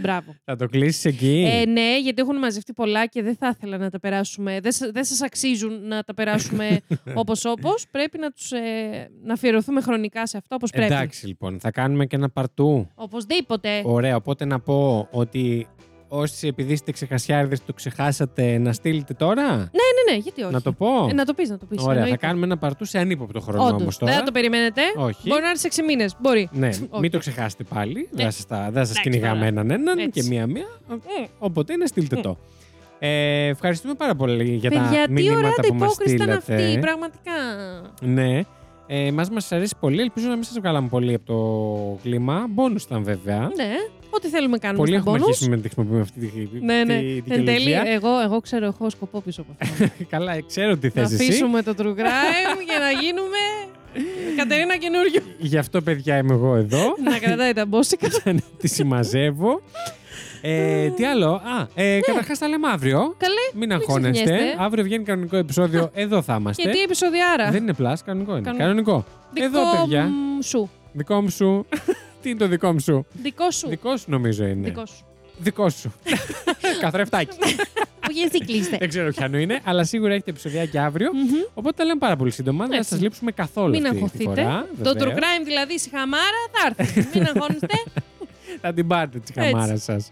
[0.00, 0.34] Μπράβο.
[0.44, 3.90] Θα το κλείσεις εκεί; Ε, ναι, γιατί έχουν μαζευτεί πολλά και δεν θα ήθελα να
[3.90, 4.60] τα περάσουμε.
[4.60, 6.80] Δεν, σα- δεν σας αξίζουν να τα περάσουμε
[7.14, 7.84] όπως όπως.
[7.90, 8.60] Πρέπει να, τους, ε,
[9.24, 10.92] να αφιερωθούμε χρονικά σε αυτό όπως πρέπει.
[10.92, 12.90] Εντάξει λοιπόν, θα κάνουμε και ένα παρτού.
[12.94, 13.82] Οπωσδήποτε.
[13.84, 15.66] Ωραία, οπότε να πω ότι
[16.08, 20.52] όσοι επειδή είστε ξεχασιάριδες το ξεχάσατε να στείλετε τώρα; Ναι, ναι, ναι, γιατί όχι.
[20.52, 20.86] Να το πω.
[21.10, 21.78] Ε, να το πεις, να το πεις.
[21.82, 22.26] Ωραία, θα εννοείται.
[22.26, 24.12] κάνουμε ένα παρτού σε ανύποπτο χρόνο Όντως, όμως τώρα.
[24.12, 24.82] δεν θα το περιμένετε.
[24.96, 25.28] Όχι.
[25.28, 26.16] Μπορεί να είναι σε 6 μήνες.
[26.20, 26.48] Μπορεί.
[26.52, 26.88] Ναι, Όχι.
[26.98, 27.94] μην το ξεχάσετε πάλι.
[27.94, 28.06] Ναι.
[28.12, 29.46] Δεν θα σας, τα- δεν θα σας Εντάξει, κυνηγάμε τώρα.
[29.46, 30.20] έναν έναν Έτσι.
[30.20, 30.66] και μία-μία.
[30.90, 32.20] Ε, Οπότε να στείλτε Ε.
[32.20, 32.36] το.
[32.98, 36.64] Ε, ευχαριστούμε πάρα πολύ για Παιδιά, τα τι μηνύματα ωραία που μας αντιπόκριση ήταν στείλατε.
[36.64, 37.32] αυτή, πραγματικά.
[38.00, 38.40] Ναι.
[38.86, 40.00] Ε, μας μας αρέσει πολύ.
[40.00, 42.46] Ελπίζω να μην σας βγάλαμε πολύ από το κλίμα.
[42.50, 43.38] Μπόνους ήταν βέβαια.
[43.38, 43.70] Ναι,
[44.16, 45.22] ό,τι θέλουμε κάνουμε Πολύ στα έχουμε bonus.
[45.28, 46.98] αρχίσει να τη χρησιμοποιούμε αυτή τη, Ναι, ναι.
[46.98, 47.92] τη, τη Εν τέλει, δικαιολογία.
[47.92, 49.88] εγώ, εγώ ξέρω, έχω σκοπό πίσω από αυτό.
[50.14, 51.14] Καλά, ε, ξέρω τι να θες εσύ.
[51.24, 53.38] αφήσουμε το true crime για να γίνουμε
[54.36, 55.20] Κατερίνα καινούριο.
[55.38, 56.94] Γι' αυτό, παιδιά, είμαι εγώ εδώ.
[57.10, 58.08] να κρατάει τα μπόσικα.
[58.60, 59.60] τη συμμαζεύω.
[60.44, 62.98] Ε, τι άλλο; Α, ε, Καταρχάς τα λέμε αύριο.
[62.98, 63.04] Ναι.
[63.18, 63.34] Καλέ.
[63.54, 64.24] Μην αγχώνεστε.
[64.24, 64.56] ξεχνιέστε.
[64.62, 65.90] Αύριο βγαίνει κανονικό επεισόδιο.
[65.94, 66.62] Εδώ θα είμαστε.
[66.62, 68.40] Και τι επεισοδιάρα; Δεν είναι πλάς, κανονικό είναι.
[68.56, 68.64] Κανονικό.
[68.64, 69.04] Κανονικό.
[69.32, 70.02] Δικό Εδώ, παιδιά.
[70.04, 70.70] μ, σου.
[70.92, 71.66] Δικό μου σου.
[72.22, 73.68] Τι είναι το δικό μου σου; Δικό σου.
[73.68, 74.68] Δικό σου νομίζω είναι.
[74.68, 75.04] Δικό σου.
[75.38, 75.92] Δικό σου.
[76.80, 77.36] Καθρεφτάκι.
[78.10, 78.76] Όχι, εσύ κλείστε.
[78.76, 81.10] Δεν ξέρω ποιανού είναι, αλλά σίγουρα έχετε επεισοδιάκι αύριο.
[81.14, 81.28] Μμμ.
[81.54, 82.58] Οπότε τα λέμε πάρα πολύ σύντομα.
[82.64, 82.88] Δεν θα Έτσι.
[82.90, 84.42] σας λείψουμε καθόλου Μην αυτή τη αγχωθείτε.
[84.42, 84.66] φορά.
[84.82, 85.14] Το true βεβαίως.
[85.18, 87.18] crime δηλαδή στη χαμάρα θα έρθει.
[87.18, 87.66] Μην αγχώνεστε.
[88.62, 89.50] Θα την πάρετε τη Έτσι.
[89.50, 90.10] χαμάρα σας.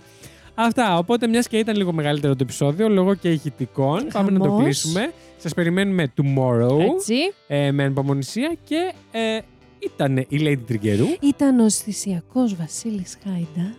[0.54, 0.98] Αυτά.
[0.98, 4.62] Οπότε, μιας και ήταν λίγο μεγαλύτερο το επεισόδιο, λόγω και ηχητικών, πάμε να το Χαμός.
[4.62, 5.12] κλείσουμε.
[5.36, 7.14] Σας περιμένουμε tomorrow Έτσι.
[7.46, 9.38] ε, με ανυπομονησία και ε,
[9.80, 11.06] ήταν η Lady Τριγκερού.
[11.20, 13.76] Ήταν ο αισθησιακό Βασίλης Χάιντα.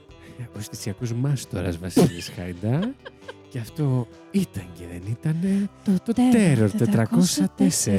[0.56, 2.94] Ο αισθησιακό μάστορας Βασίλης Χάιντα.
[3.50, 5.70] Και αυτό ήταν και δεν ήταν.
[5.86, 6.70] Το, το Terror
[7.60, 7.90] 404.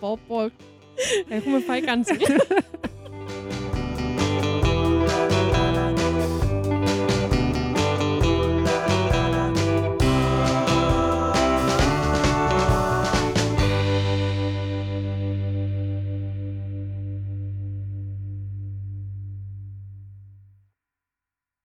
[0.00, 0.50] πω, πω.
[1.28, 2.16] Έχουμε φάει καντσί.